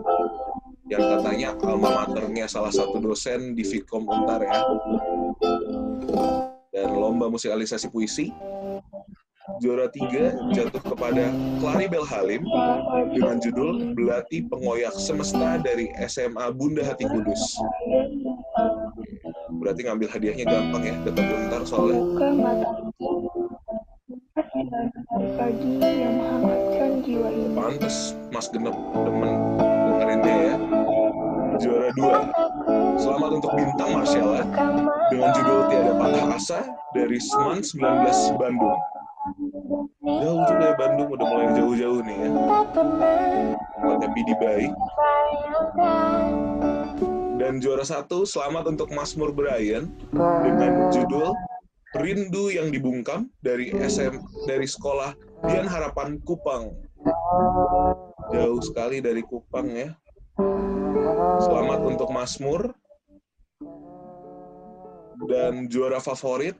[0.88, 4.64] Yang katanya alma maternya salah satu dosen di Vkom Untar ya.
[6.72, 8.32] Dan lomba musikalisasi puisi.
[9.64, 12.44] Juara tiga jatuh kepada Claribel Halim
[13.16, 17.56] dengan judul Belati Pengoyak Semesta dari SMA Bunda Hati Kudus.
[19.56, 22.00] Berarti ngambil hadiahnya gampang ya, dekat Untar soalnya.
[24.38, 27.58] Pagi yang menghangatkan jiwa ini.
[27.58, 30.54] Pantes Mas Genep demen dengerinnya ya.
[31.58, 32.18] Juara dua.
[33.02, 34.46] Selamat untuk Bintang Marcella
[35.10, 36.60] dengan judul Tiada Patah Asa
[36.94, 38.78] dari Seman 19 Bandung.
[40.06, 42.30] Jauh juga ya Bandung, udah mulai jauh-jauh nih ya.
[43.74, 44.70] Tempatnya Pidi baik.
[47.42, 51.34] Dan juara satu, selamat untuk Masmur Brian dengan judul
[51.96, 55.16] Rindu yang dibungkam dari SM dari sekolah
[55.48, 56.68] Dian Harapan Kupang.
[58.28, 59.96] Jauh sekali dari Kupang ya.
[61.40, 62.76] Selamat untuk Masmur.
[65.28, 66.54] Dan juara favorit,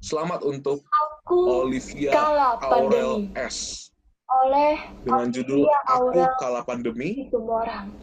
[0.00, 0.80] selamat untuk
[1.28, 3.36] Olivia Aurel pandemi.
[3.36, 3.90] S.
[4.26, 7.30] Oleh Dengan judul Olivia Aku Aurel Kala Pandemi.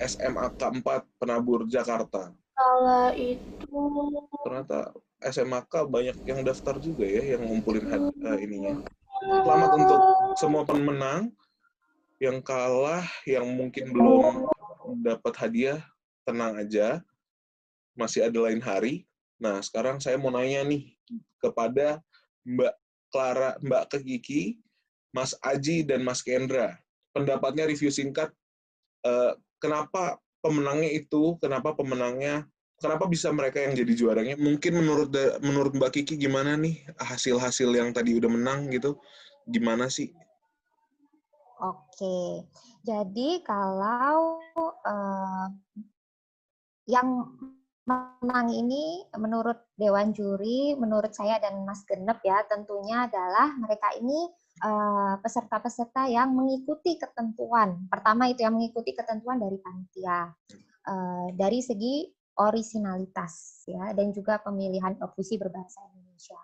[0.04, 2.32] SMA K4 Penabur Jakarta.
[2.54, 3.66] Kala itu
[4.46, 4.94] Ternyata
[5.24, 8.78] SMAK banyak yang daftar juga ya, yang ngumpulin had- eh, ininya.
[9.24, 10.02] Selamat untuk
[10.38, 11.32] semua pemenang
[12.22, 14.46] yang kalah, yang mungkin belum
[15.02, 15.80] dapat hadiah,
[16.28, 17.02] tenang aja,
[17.98, 19.08] masih ada lain hari.
[19.42, 20.94] Nah, sekarang saya mau nanya nih
[21.42, 22.04] kepada
[22.46, 22.74] Mbak
[23.10, 24.60] Clara, Mbak Kiki,
[25.16, 26.78] Mas Aji, dan Mas Kendra.
[27.16, 28.30] Pendapatnya review singkat,
[29.08, 32.44] eh, kenapa pemenangnya itu, kenapa pemenangnya,
[32.76, 34.36] kenapa bisa mereka yang jadi juaranya?
[34.36, 39.00] Mungkin menurut menurut Mbak Kiki gimana nih hasil-hasil yang tadi udah menang gitu?
[39.48, 40.12] Gimana sih?
[41.64, 42.44] Oke,
[42.84, 44.36] jadi kalau
[44.84, 45.48] uh,
[46.92, 47.32] yang
[47.88, 54.28] menang ini menurut Dewan Juri, menurut saya dan Mas Genep ya, tentunya adalah mereka ini
[55.20, 57.90] peserta-peserta uh, yang mengikuti ketentuan.
[57.90, 60.32] Pertama itu yang mengikuti ketentuan dari panitia.
[60.84, 62.12] Uh, dari segi
[62.44, 66.36] orisinalitas ya dan juga pemilihan puisi berbahasa Indonesia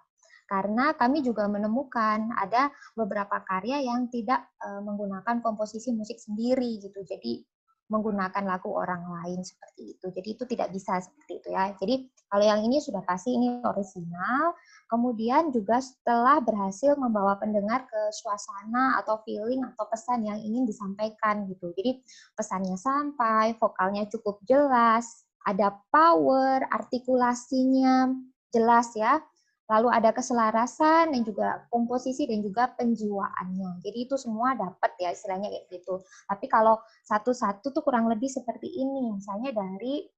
[0.50, 7.06] karena kami juga menemukan ada beberapa karya yang tidak uh, menggunakan komposisi musik sendiri gitu.
[7.06, 7.46] Jadi
[7.90, 10.06] menggunakan lagu orang lain seperti itu.
[10.14, 11.74] Jadi itu tidak bisa seperti itu ya.
[11.74, 14.54] Jadi kalau yang ini sudah pasti ini original.
[14.90, 21.46] Kemudian juga setelah berhasil membawa pendengar ke suasana atau feeling atau pesan yang ingin disampaikan
[21.50, 21.70] gitu.
[21.78, 22.02] Jadi
[22.34, 28.14] pesannya sampai, vokalnya cukup jelas, ada power, artikulasinya
[28.50, 29.22] jelas ya
[29.70, 33.86] lalu ada keselarasan dan juga komposisi dan juga penjiwaannya.
[33.86, 36.02] Jadi itu semua dapat ya istilahnya kayak gitu.
[36.26, 40.10] Tapi kalau satu-satu tuh kurang lebih seperti ini, misalnya dari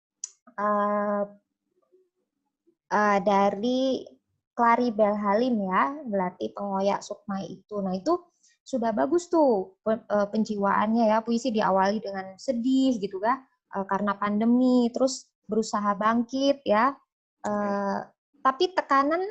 [0.56, 1.24] uh,
[2.95, 4.08] uh, dari
[4.56, 7.76] Claribel Halim ya, berarti pengoyak Sukma itu.
[7.84, 8.24] Nah itu
[8.62, 15.28] sudah bagus tuh eh, penjiwaannya ya, puisi diawali dengan sedih gitu kan, karena pandemi, terus
[15.49, 16.93] berusaha bangkit ya.
[18.41, 19.22] tapi tekanan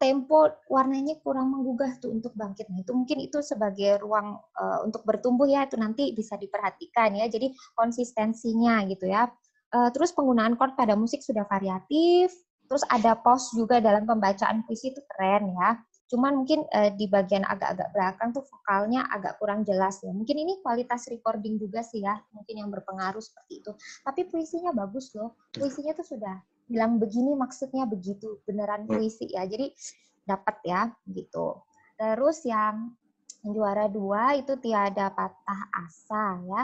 [0.00, 2.72] tempo warnanya kurang menggugah tuh untuk bangkit.
[2.72, 7.28] Nah, itu mungkin itu sebagai ruang uh, untuk bertumbuh ya itu nanti bisa diperhatikan ya.
[7.28, 9.28] Jadi konsistensinya gitu ya.
[9.70, 12.32] Uh, terus penggunaan chord pada musik sudah variatif.
[12.64, 15.76] Terus ada pause juga dalam pembacaan puisi itu keren ya.
[16.10, 20.10] Cuman mungkin uh, di bagian agak-agak belakang tuh vokalnya agak kurang jelas ya.
[20.10, 23.72] Mungkin ini kualitas recording juga sih ya, mungkin yang berpengaruh seperti itu.
[24.02, 25.38] Tapi puisinya bagus loh.
[25.54, 26.34] Puisinya tuh sudah
[26.70, 28.94] bilang begini maksudnya begitu beneran hmm.
[28.94, 29.74] puisi ya jadi
[30.22, 31.58] dapat ya gitu
[31.98, 32.94] terus yang
[33.42, 36.62] juara dua itu tiada patah asa ya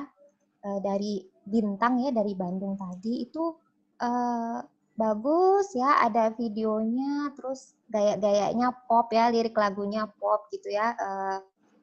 [0.62, 3.58] e, dari bintang ya dari Bandung tadi itu
[3.98, 4.10] e,
[4.96, 11.10] bagus ya ada videonya terus gaya-gayanya pop ya lirik lagunya pop gitu ya e,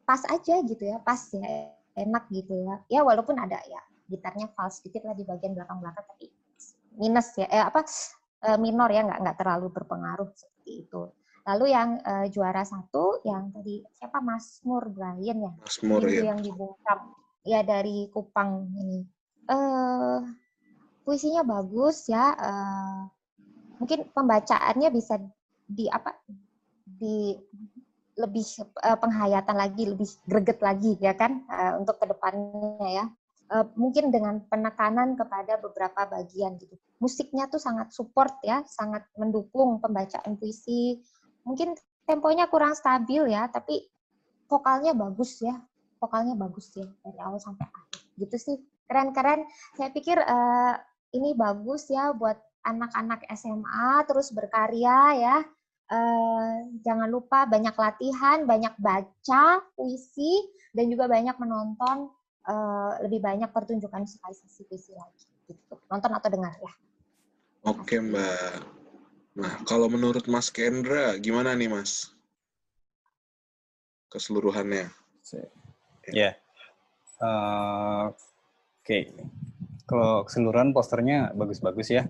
[0.07, 4.81] pas aja gitu ya pas ya enak gitu ya ya walaupun ada ya gitarnya fals
[4.81, 6.27] sedikit lah di bagian belakang-belakang tapi
[6.97, 7.85] minus ya eh apa
[8.47, 11.03] eh, minor ya nggak nggak terlalu berpengaruh seperti itu.
[11.43, 15.51] Lalu yang uh, juara satu yang tadi siapa Mas Mur Brian ya?
[15.51, 16.31] Mas Mur ya.
[16.31, 16.99] yang dibungkam
[17.43, 19.03] ya dari Kupang ini.
[19.51, 20.23] Uh,
[21.03, 22.31] puisinya bagus ya.
[22.39, 22.99] Uh,
[23.75, 25.19] mungkin pembacaannya bisa
[25.67, 26.15] di apa
[26.87, 27.35] di
[28.15, 28.45] lebih
[28.79, 33.05] uh, penghayatan lagi, lebih greget lagi ya kan uh, untuk ke depannya ya.
[33.53, 36.73] Eh, mungkin dengan penekanan kepada beberapa bagian gitu.
[36.97, 40.97] Musiknya tuh sangat support ya, sangat mendukung pembacaan puisi.
[41.45, 41.77] Mungkin
[42.09, 43.85] temponya kurang stabil ya, tapi
[44.49, 45.53] vokalnya bagus ya.
[46.01, 48.01] Vokalnya bagus ya dari awal sampai akhir.
[48.17, 48.57] Gitu sih.
[48.89, 49.45] Keren-keren.
[49.77, 50.73] Saya pikir uh,
[51.13, 55.37] ini bagus ya buat anak-anak SMA terus berkarya ya.
[55.93, 60.41] Uh, jangan lupa banyak latihan, banyak baca puisi
[60.73, 62.09] dan juga banyak menonton
[62.47, 65.75] uh, lebih banyak pertunjukan musikalisasi visi lagi gitu.
[65.87, 66.71] Nonton atau dengar ya.
[67.63, 68.53] Oke, Mbak.
[69.39, 72.11] Nah, kalau menurut Mas Kendra gimana nih, Mas?
[74.11, 74.91] Keseluruhannya.
[76.11, 76.13] Ya.
[76.13, 76.33] Yeah.
[77.23, 78.19] Uh, Oke.
[78.83, 79.03] Okay.
[79.87, 82.03] Kalau keseluruhan posternya bagus-bagus ya.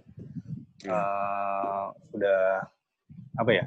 [0.84, 2.66] Uh, udah
[3.38, 3.66] apa ya?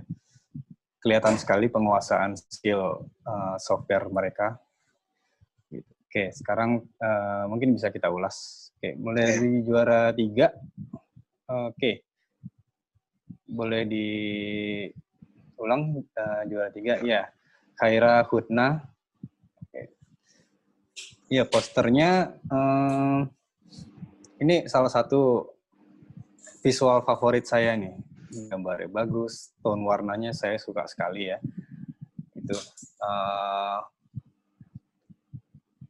[1.01, 4.59] Kelihatan sekali penguasaan skill uh, software mereka
[6.17, 8.73] Oke, sekarang uh, mungkin bisa kita ulas.
[8.81, 10.49] Oke, mulai dari juara tiga.
[11.45, 12.09] Oke,
[13.45, 14.81] boleh diulang
[16.01, 17.05] uh, juara tiga.
[17.05, 17.29] Ya,
[17.77, 18.81] Khaira Hudna.
[19.61, 19.93] Oke.
[21.29, 23.29] Iya, posternya uh,
[24.41, 25.53] ini salah satu
[26.65, 27.93] visual favorit saya nih.
[28.49, 31.37] Gambarnya bagus, tone warnanya saya suka sekali ya.
[32.33, 32.57] Itu.
[33.05, 33.85] Uh,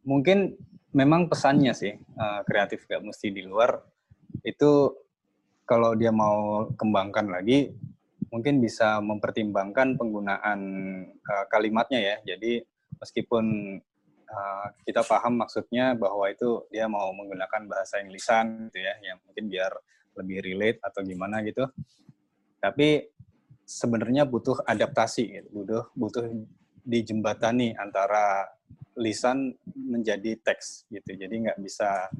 [0.06, 0.54] mungkin
[0.94, 3.76] memang pesannya sih uh, kreatif gak mesti di luar
[4.46, 4.94] itu
[5.66, 7.74] kalau dia mau kembangkan lagi
[8.30, 10.60] mungkin bisa mempertimbangkan penggunaan
[11.10, 12.62] uh, kalimatnya ya jadi
[13.02, 13.76] meskipun
[14.30, 19.50] uh, kita paham maksudnya bahwa itu dia mau menggunakan bahasa Inggrisan gitu ya yang mungkin
[19.50, 19.72] biar
[20.16, 21.66] lebih relate atau gimana gitu
[22.62, 23.10] tapi
[23.66, 25.48] sebenarnya butuh adaptasi gitu.
[25.50, 26.24] butuh butuh
[26.86, 28.46] dijembatani antara
[28.96, 29.52] lisan
[29.86, 31.14] menjadi teks gitu.
[31.14, 32.10] Jadi nggak bisa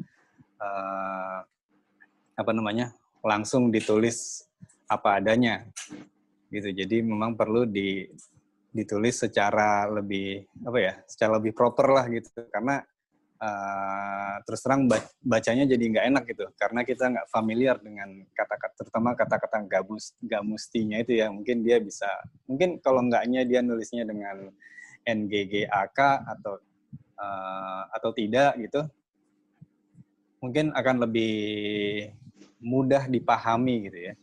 [0.63, 1.39] uh,
[2.37, 2.95] apa namanya
[3.27, 4.47] langsung ditulis
[4.87, 5.67] apa adanya
[6.55, 6.71] gitu.
[6.71, 8.07] Jadi memang perlu di
[8.77, 12.85] ditulis secara lebih apa ya secara lebih proper lah gitu karena
[13.41, 14.85] uh, terus terang
[15.25, 19.83] bacanya jadi nggak enak gitu karena kita nggak familiar dengan kata-kata terutama kata-kata nggak
[20.29, 22.09] nggak mustinya itu ya mungkin dia bisa
[22.45, 24.53] mungkin kalau enggaknya dia nulisnya dengan
[25.07, 25.99] NGGAK
[26.37, 26.61] atau
[27.17, 28.85] uh, atau tidak gitu
[30.41, 31.35] mungkin akan lebih
[32.63, 34.15] mudah dipahami gitu ya.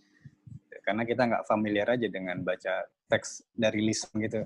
[0.83, 4.43] Karena kita nggak familiar aja dengan baca teks dari lisan gitu.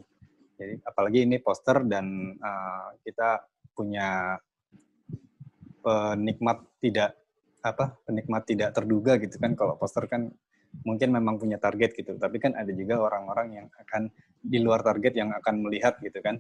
[0.58, 4.38] Jadi apalagi ini poster dan uh, kita punya
[5.82, 7.14] penikmat tidak
[7.62, 9.58] apa penikmat tidak terduga gitu kan.
[9.58, 10.30] Kalau poster kan
[10.86, 12.18] mungkin memang punya target gitu.
[12.18, 16.38] Tapi kan ada juga orang-orang yang akan di luar target yang akan melihat gitu kan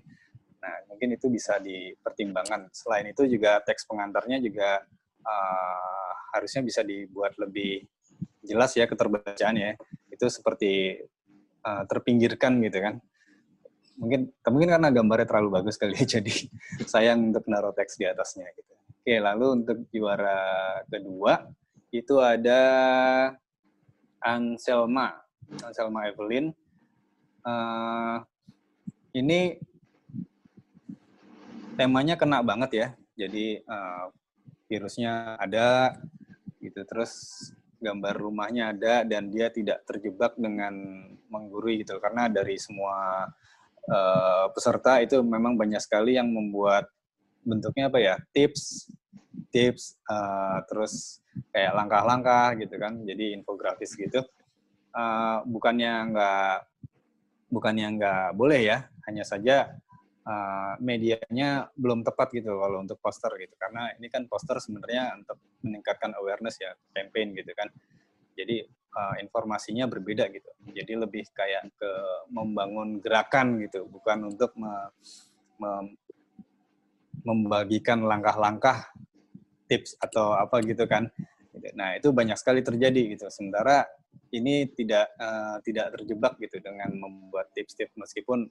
[0.67, 2.67] nah mungkin itu bisa dipertimbangkan.
[2.75, 4.83] Selain itu juga teks pengantarnya juga
[5.23, 7.87] uh, harusnya bisa dibuat lebih
[8.43, 9.79] jelas ya keterbacaannya
[10.11, 10.99] itu seperti
[11.63, 12.99] uh, terpinggirkan gitu kan.
[13.97, 16.35] Mungkin mungkin karena gambarnya terlalu bagus kali ya jadi
[16.83, 18.73] sayang untuk naruh teks di atasnya gitu.
[18.75, 21.47] Oke lalu untuk juara kedua
[21.95, 22.61] itu ada
[24.19, 25.15] Anselma
[25.63, 26.51] Anselma Evelyn.
[27.47, 28.19] Uh,
[29.15, 29.55] ini
[31.77, 32.87] temanya kena banget ya.
[33.13, 34.09] Jadi uh,
[34.67, 35.93] virusnya ada
[36.59, 37.13] gitu terus
[37.77, 40.73] gambar rumahnya ada dan dia tidak terjebak dengan
[41.29, 42.01] menggurui gitu.
[42.01, 43.29] Karena dari semua
[43.87, 46.89] uh, peserta itu memang banyak sekali yang membuat
[47.47, 48.91] bentuknya apa ya tips
[49.53, 51.23] tips uh, terus
[51.53, 53.05] kayak langkah-langkah gitu kan.
[53.05, 54.25] Jadi infografis gitu.
[54.97, 56.57] Uh, bukannya nggak
[57.53, 58.77] bukannya nggak boleh ya
[59.07, 59.77] hanya saja
[60.27, 63.55] uh, medianya belum tepat gitu kalau untuk poster gitu.
[63.55, 67.71] Karena ini kan poster sebenarnya untuk meningkatkan awareness ya campaign gitu kan.
[68.35, 68.61] Jadi
[68.93, 70.51] uh, informasinya berbeda gitu.
[70.75, 71.91] Jadi lebih kayak ke
[72.29, 74.91] membangun gerakan gitu bukan untuk me,
[75.57, 75.71] me,
[77.23, 78.91] membagikan langkah-langkah
[79.67, 81.09] tips atau apa gitu kan.
[81.73, 83.25] Nah itu banyak sekali terjadi gitu.
[83.33, 83.83] Sementara
[84.31, 88.47] ini tidak uh, tidak terjebak gitu dengan membuat tips-tips meskipun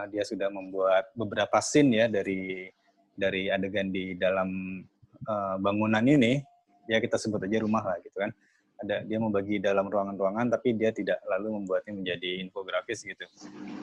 [0.00, 2.72] uh, dia sudah membuat beberapa scene ya dari
[3.12, 4.80] dari adegan di dalam
[5.28, 6.40] uh, bangunan ini.
[6.88, 8.32] Ya kita sebut aja rumah lah gitu kan.
[8.80, 13.28] Ada dia membagi dalam ruangan-ruangan tapi dia tidak lalu membuatnya menjadi infografis gitu.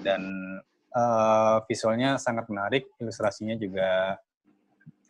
[0.01, 0.25] Dan
[0.97, 4.17] uh, visualnya sangat menarik ilustrasinya juga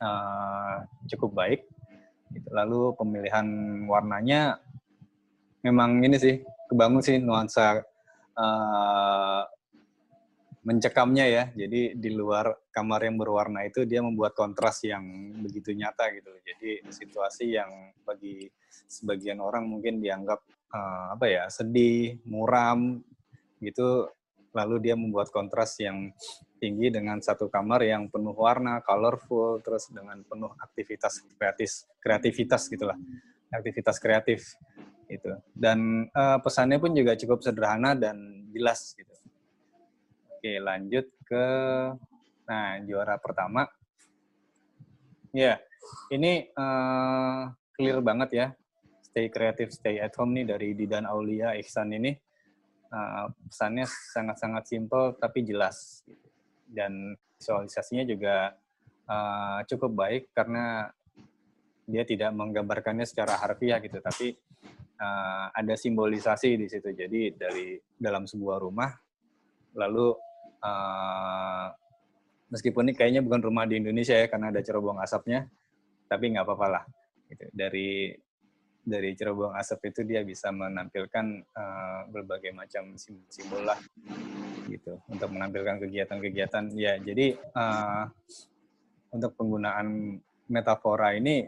[0.03, 0.75] uh,
[1.09, 1.61] cukup baik
[2.35, 2.47] gitu.
[2.51, 3.47] lalu pemilihan
[3.87, 4.59] warnanya
[5.63, 6.35] memang ini sih
[6.67, 7.81] kebangun sih nuansa
[8.35, 9.41] uh,
[10.67, 11.43] mencekamnya ya.
[11.55, 16.27] Jadi di luar kamar yang berwarna itu dia membuat kontras yang begitu nyata gitu.
[16.43, 20.43] Jadi situasi yang bagi sebagian orang mungkin dianggap
[20.75, 22.99] uh, apa ya sedih, muram
[23.63, 24.11] gitu.
[24.51, 26.11] Lalu dia membuat kontras yang
[26.57, 32.97] tinggi dengan satu kamar yang penuh warna, colorful, terus dengan penuh aktivitas kreatif, kreativitas gitulah,
[33.53, 34.57] aktivitas kreatif
[35.07, 35.31] itu.
[35.53, 39.16] Dan uh, pesannya pun juga cukup sederhana dan jelas gitu
[40.37, 41.45] Oke, lanjut ke
[42.45, 43.65] nah juara pertama.
[45.33, 45.57] Ya,
[46.13, 48.47] ini uh, clear banget ya.
[49.01, 52.13] Stay creative, stay at home nih dari Didan Aulia Ihsan ini.
[52.93, 56.05] Uh, pesannya sangat-sangat simple tapi jelas.
[56.69, 58.53] Dan visualisasinya juga
[59.09, 60.85] uh, cukup baik karena
[61.89, 64.37] dia tidak menggambarkannya secara harfiah gitu, tapi
[65.01, 66.93] uh, ada simbolisasi di situ.
[66.93, 68.93] Jadi dari dalam sebuah rumah,
[69.73, 70.26] lalu
[70.63, 71.67] uh,
[72.49, 75.45] meskipun ini kayaknya bukan rumah di Indonesia ya karena ada cerobong asapnya,
[76.07, 76.83] tapi nggak apa-apa lah.
[77.27, 77.45] Gitu.
[77.51, 78.15] Dari
[78.87, 82.95] dari cerobong asap itu dia bisa menampilkan uh, berbagai macam
[83.27, 83.75] simbol lah
[84.71, 88.07] gitu untuk menampilkan kegiatan-kegiatan ya jadi uh,
[89.11, 90.15] untuk penggunaan
[90.47, 91.43] metafora ini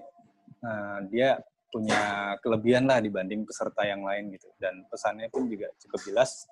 [0.68, 1.40] uh, dia
[1.72, 6.44] punya kelebihan lah dibanding peserta yang lain gitu dan pesannya pun juga cukup jelas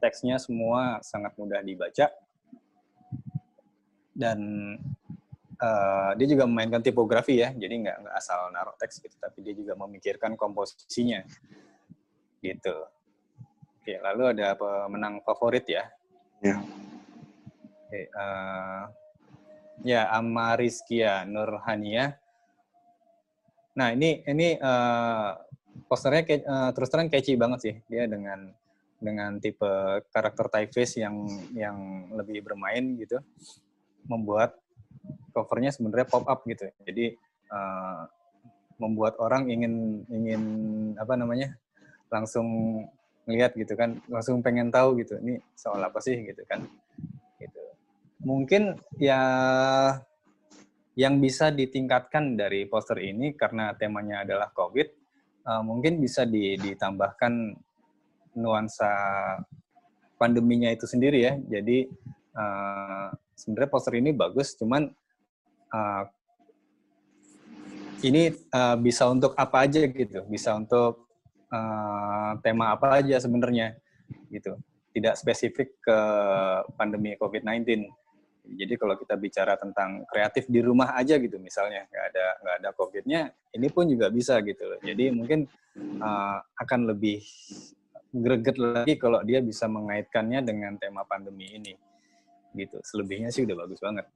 [0.00, 2.08] teksnya semua sangat mudah dibaca.
[4.10, 4.40] Dan
[5.60, 9.54] uh, dia juga memainkan tipografi ya jadi nggak nggak asal naruh teks gitu tapi dia
[9.54, 11.22] juga memikirkan komposisinya.
[12.40, 12.76] Gitu.
[13.80, 15.84] Oke lalu ada pemenang favorit ya?
[16.40, 16.56] Ya.
[17.90, 18.88] Oke, uh,
[19.84, 22.16] ya Amariskia Nurhania
[23.70, 25.38] nah ini ini uh,
[25.86, 28.50] posternya uh, terus terang catchy banget sih dia dengan
[29.00, 29.66] dengan tipe
[30.12, 31.24] karakter typeface yang
[31.56, 31.76] yang
[32.14, 33.18] lebih bermain gitu
[34.06, 34.60] membuat
[35.32, 36.68] covernya sebenarnya pop up gitu.
[36.84, 37.16] Jadi
[37.50, 38.04] uh,
[38.80, 40.42] membuat orang ingin ingin
[40.96, 41.56] apa namanya
[42.12, 42.80] langsung
[43.28, 46.16] lihat gitu kan langsung pengen tahu gitu ini soal apa sih?
[46.20, 46.64] gitu kan
[48.20, 49.20] mungkin ya
[50.98, 54.88] yang bisa ditingkatkan dari poster ini karena temanya adalah COVID,
[55.48, 57.56] uh, mungkin bisa di, ditambahkan
[58.34, 58.90] nuansa
[60.20, 61.34] pandeminya itu sendiri ya.
[61.48, 61.88] Jadi
[62.36, 64.92] uh, sebenarnya poster ini bagus, cuman
[65.72, 66.04] uh,
[68.04, 71.08] ini uh, bisa untuk apa aja gitu, bisa untuk
[71.48, 73.76] uh, tema apa aja sebenarnya
[74.28, 74.60] gitu.
[74.90, 75.98] Tidak spesifik ke
[76.74, 77.86] pandemi COVID-19.
[78.50, 82.70] Jadi kalau kita bicara tentang kreatif di rumah aja gitu misalnya nggak ada nggak ada
[82.74, 83.20] COVID-nya,
[83.54, 84.64] ini pun juga bisa gitu.
[84.82, 85.46] Jadi mungkin
[86.02, 87.22] uh, akan lebih
[88.10, 91.74] greget lagi kalau dia bisa mengaitkannya dengan tema pandemi ini
[92.58, 94.06] gitu selebihnya sih udah bagus banget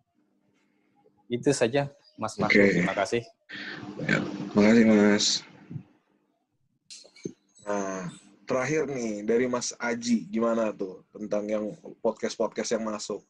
[1.31, 2.63] itu saja Mas Mas Oke.
[2.79, 3.23] terima kasih
[4.05, 4.19] Ya,
[4.57, 5.27] makasih Mas.
[7.65, 8.11] Nah,
[8.45, 11.65] terakhir nih dari Mas Aji, gimana tuh tentang yang
[12.05, 13.23] podcast-podcast yang masuk?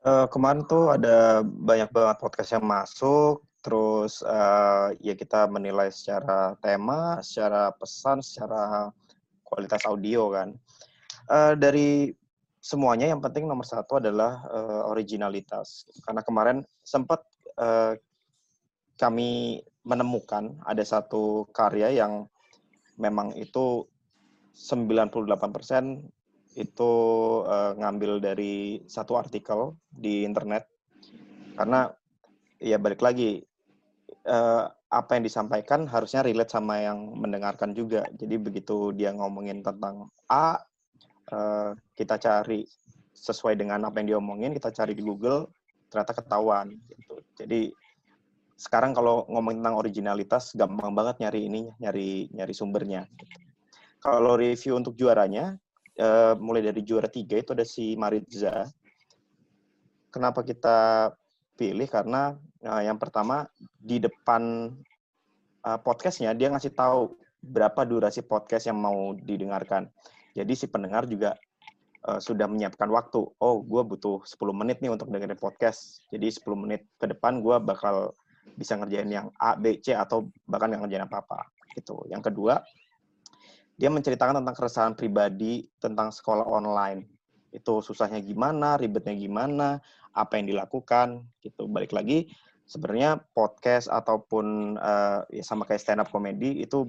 [0.00, 6.56] Eh, kemarin tuh ada banyak banget podcast yang masuk, terus eh, ya kita menilai secara
[6.64, 8.88] tema, secara pesan, secara
[9.50, 10.54] kualitas audio kan.
[11.26, 12.14] Eh, dari
[12.60, 15.90] semuanya yang penting nomor satu adalah eh, originalitas.
[16.06, 17.26] Karena kemarin sempat
[17.58, 17.98] eh,
[19.00, 22.28] kami menemukan ada satu karya yang
[23.00, 23.88] memang itu
[24.52, 26.04] 98%
[26.58, 26.92] itu
[27.48, 30.68] eh, ngambil dari satu artikel di internet
[31.56, 31.88] karena
[32.60, 33.44] ya balik lagi
[34.90, 40.58] apa yang disampaikan harusnya relate sama yang mendengarkan juga jadi begitu dia ngomongin tentang A
[41.30, 42.66] eh, kita cari
[43.14, 45.46] sesuai dengan apa yang dia omongin kita cari di Google
[45.90, 47.70] ternyata ketahuan gitu jadi
[48.58, 53.06] sekarang kalau ngomongin tentang originalitas gampang banget nyari ini nyari nyari sumbernya
[54.00, 55.60] kalau review untuk juaranya
[56.00, 58.64] eh, mulai dari juara tiga itu ada si Maritza.
[60.08, 61.12] Kenapa kita
[61.54, 61.86] pilih?
[61.86, 63.48] Karena eh, yang pertama
[63.80, 64.72] di depan
[65.64, 69.88] eh, podcastnya dia ngasih tahu berapa durasi podcast yang mau didengarkan.
[70.36, 71.36] Jadi si pendengar juga
[72.06, 73.20] eh, sudah menyiapkan waktu.
[73.40, 76.04] Oh, gue butuh 10 menit nih untuk dengerin podcast.
[76.12, 78.12] Jadi 10 menit ke depan gue bakal
[78.56, 81.48] bisa ngerjain yang A, B, C atau bahkan nggak ngerjain apa-apa.
[81.72, 81.96] Gitu.
[82.12, 82.60] Yang kedua,
[83.80, 87.08] dia menceritakan tentang keresahan pribadi tentang sekolah online.
[87.48, 89.80] Itu susahnya gimana, ribetnya gimana,
[90.12, 91.64] apa yang dilakukan, gitu.
[91.70, 92.28] Balik lagi,
[92.70, 96.86] sebenarnya podcast ataupun uh, ya sama kayak stand up comedy itu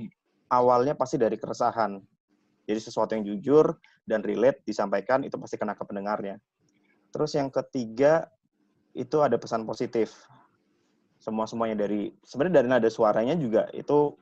[0.53, 1.97] awalnya pasti dari keresahan.
[2.69, 3.73] Jadi sesuatu yang jujur
[4.05, 6.37] dan relate disampaikan itu pasti kena ke pendengarnya.
[7.09, 8.29] Terus yang ketiga
[8.93, 10.13] itu ada pesan positif.
[11.17, 14.13] Semua semuanya dari sebenarnya dari nada suaranya juga itu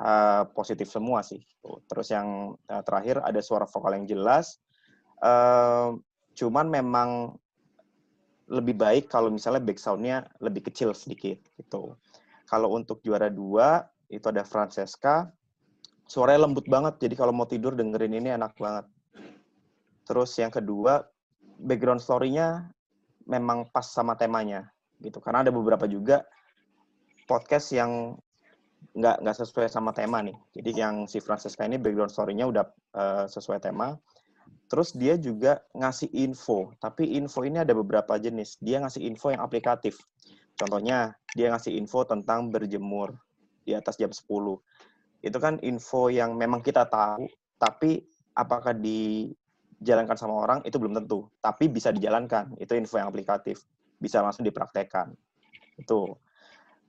[0.00, 1.44] uh, positif semua sih.
[1.84, 4.56] Terus yang uh, terakhir ada suara vokal yang jelas.
[5.20, 6.00] Uh,
[6.32, 7.36] cuman memang
[8.52, 11.96] lebih baik kalau misalnya backsoundnya lebih kecil sedikit gitu.
[12.44, 15.32] Kalau untuk juara dua itu ada Francesca,
[16.04, 17.00] suaranya lembut banget.
[17.00, 18.84] Jadi kalau mau tidur dengerin ini enak banget.
[20.04, 21.00] Terus yang kedua
[21.56, 22.68] background story-nya
[23.24, 24.68] memang pas sama temanya
[25.00, 25.16] gitu.
[25.24, 26.20] Karena ada beberapa juga
[27.24, 28.20] podcast yang
[28.92, 30.36] nggak nggak sesuai sama tema nih.
[30.60, 33.96] Jadi yang si Francesca ini background story-nya udah uh, sesuai tema.
[34.72, 38.56] Terus dia juga ngasih info, tapi info ini ada beberapa jenis.
[38.56, 40.00] Dia ngasih info yang aplikatif.
[40.56, 43.12] Contohnya, dia ngasih info tentang berjemur
[43.68, 44.24] di atas jam 10.
[45.20, 47.28] Itu kan info yang memang kita tahu,
[47.60, 48.00] tapi
[48.32, 51.28] apakah dijalankan sama orang itu belum tentu.
[51.44, 53.60] Tapi bisa dijalankan, itu info yang aplikatif.
[54.00, 55.12] Bisa langsung dipraktekkan.
[55.76, 56.16] Itu.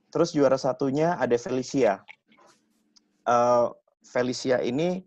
[0.08, 2.00] Terus juara satunya ada Felicia.
[3.28, 5.04] Uh, Felicia ini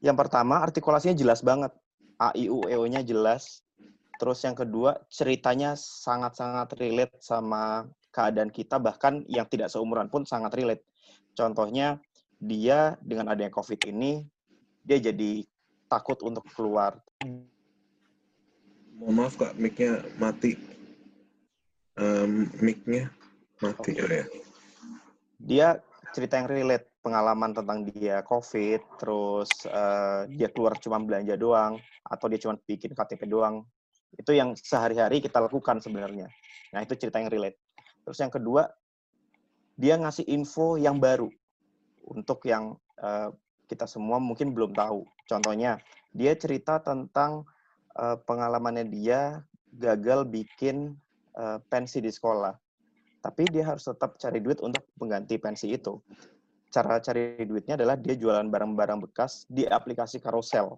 [0.00, 1.72] yang pertama artikulasinya jelas banget.
[2.16, 3.60] A, I, U, E, O-nya jelas.
[4.16, 10.56] Terus yang kedua ceritanya sangat-sangat relate sama keadaan kita, bahkan yang tidak seumuran pun sangat
[10.56, 10.80] relate.
[11.36, 12.00] Contohnya
[12.40, 14.24] dia dengan adanya COVID ini,
[14.80, 15.44] dia jadi
[15.92, 16.96] takut untuk keluar.
[18.96, 20.56] Mohon maaf kak, mic-nya mati.
[22.00, 23.12] Um, mic-nya
[23.60, 24.24] mati oh, ya.
[25.36, 25.68] Dia
[26.16, 31.76] cerita yang relate pengalaman tentang dia COVID, terus uh, dia keluar cuma belanja doang,
[32.08, 33.68] atau dia cuma bikin KTP doang.
[34.16, 36.32] Itu yang sehari-hari kita lakukan sebenarnya.
[36.72, 37.60] Nah, itu cerita yang relate.
[38.08, 38.64] Terus yang kedua,
[39.76, 41.28] dia ngasih info yang baru
[42.08, 43.28] untuk yang uh,
[43.68, 45.04] kita semua mungkin belum tahu.
[45.28, 45.76] Contohnya,
[46.16, 47.44] dia cerita tentang
[47.92, 49.44] uh, pengalamannya dia
[49.76, 50.96] gagal bikin
[51.36, 52.56] uh, pensi di sekolah.
[53.26, 55.98] Tapi dia harus tetap cari duit untuk mengganti pensi itu
[56.76, 60.76] cara cari duitnya adalah dia jualan barang-barang bekas di aplikasi carousel.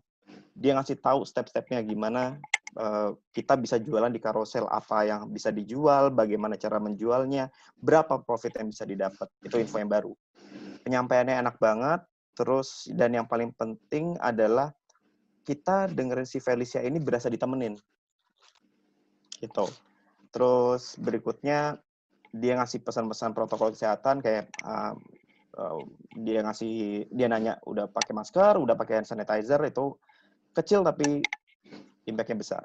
[0.58, 2.34] dia ngasih tahu step-stepnya gimana
[2.74, 7.46] uh, kita bisa jualan di karosel apa yang bisa dijual, bagaimana cara menjualnya,
[7.78, 9.30] berapa profit yang bisa didapat.
[9.38, 10.12] Itu info yang baru.
[10.82, 12.02] Penyampaiannya enak banget,
[12.34, 14.74] terus dan yang paling penting adalah
[15.46, 17.78] kita dengerin si Felicia ini berasa ditemenin.
[19.38, 19.66] Gitu.
[20.34, 21.78] Terus berikutnya
[22.38, 24.94] dia ngasih pesan-pesan protokol kesehatan kayak uh,
[26.14, 29.98] dia ngasih dia nanya udah pakai masker, udah pakai hand sanitizer itu
[30.54, 31.22] kecil tapi
[32.06, 32.62] impact-nya besar.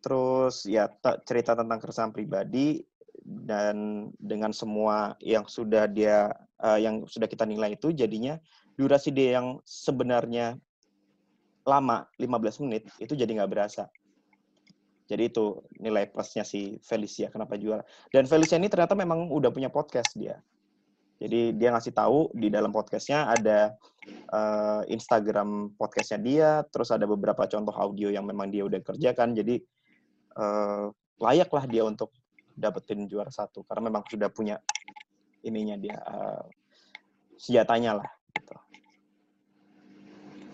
[0.00, 0.88] Terus ya
[1.28, 2.80] cerita tentang keresahan pribadi
[3.20, 6.32] dan dengan semua yang sudah dia
[6.64, 8.40] uh, yang sudah kita nilai itu jadinya
[8.80, 10.56] durasi dia yang sebenarnya
[11.68, 13.92] lama 15 menit itu jadi nggak berasa.
[15.10, 17.82] Jadi itu nilai plusnya si Felicia kenapa juara.
[18.14, 20.38] Dan Felicia ini ternyata memang udah punya podcast dia.
[21.20, 23.74] Jadi dia ngasih tahu di dalam podcastnya ada
[24.32, 29.34] uh, Instagram podcastnya dia, terus ada beberapa contoh audio yang memang dia udah kerjakan.
[29.34, 29.60] Jadi
[30.38, 30.88] uh,
[31.20, 32.14] layaklah dia untuk
[32.56, 34.56] dapetin juara satu karena memang sudah punya
[35.44, 36.46] ininya dia uh,
[37.36, 38.08] senjatanya lah.
[38.32, 38.56] Gitu.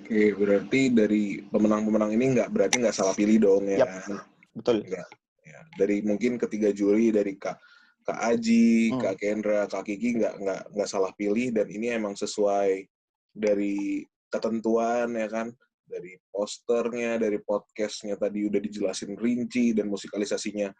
[0.02, 3.86] Oke, berarti dari pemenang-pemenang ini nggak berarti nggak salah pilih dong ya?
[3.86, 4.82] Yep, betul.
[4.88, 5.04] Ya,
[5.44, 5.60] ya.
[5.76, 7.60] Dari mungkin ketiga juri dari Kak
[8.06, 9.02] Kak Aji, hmm.
[9.02, 12.86] Kak Kendra, Kak Kiki nggak nggak nggak salah pilih dan ini emang sesuai
[13.34, 15.50] dari ketentuan ya kan,
[15.82, 20.70] dari posternya, dari podcastnya tadi udah dijelasin rinci dan musikalisasinya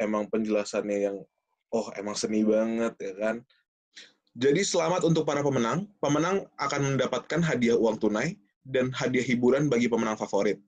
[0.00, 1.16] emang penjelasannya yang
[1.70, 3.36] oh emang seni banget ya kan.
[4.34, 5.86] Jadi selamat untuk para pemenang.
[6.02, 8.34] Pemenang akan mendapatkan hadiah uang tunai
[8.66, 10.58] dan hadiah hiburan bagi pemenang favorit.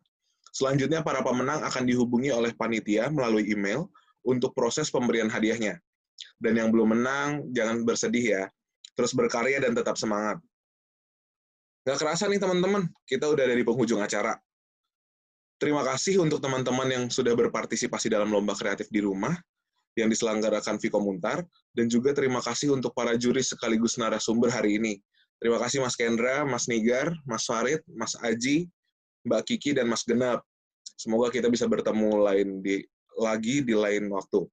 [0.57, 3.93] Selanjutnya para pemenang akan dihubungi oleh panitia melalui email
[4.25, 5.77] untuk proses pemberian hadiahnya.
[6.41, 8.43] Dan yang belum menang, jangan bersedih ya.
[8.97, 10.41] Terus berkarya dan tetap semangat.
[11.85, 14.33] Gak kerasa nih teman-teman, kita udah ada di penghujung acara.
[15.61, 19.37] Terima kasih untuk teman-teman yang sudah berpartisipasi dalam lomba kreatif di rumah
[19.97, 25.01] yang diselenggarakan Viko Muntar, dan juga terima kasih untuk para juri sekaligus narasumber hari ini.
[25.37, 28.69] Terima kasih Mas Kendra, Mas Nigar, Mas Farid, Mas Aji,
[29.27, 30.47] Mbak Kiki, dan Mas Genap.
[30.97, 32.81] Semoga kita bisa bertemu lain di
[33.19, 34.47] lagi di lain waktu.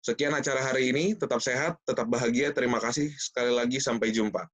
[0.00, 4.48] Sekian acara hari ini, tetap sehat, tetap bahagia, terima kasih sekali lagi, sampai jumpa.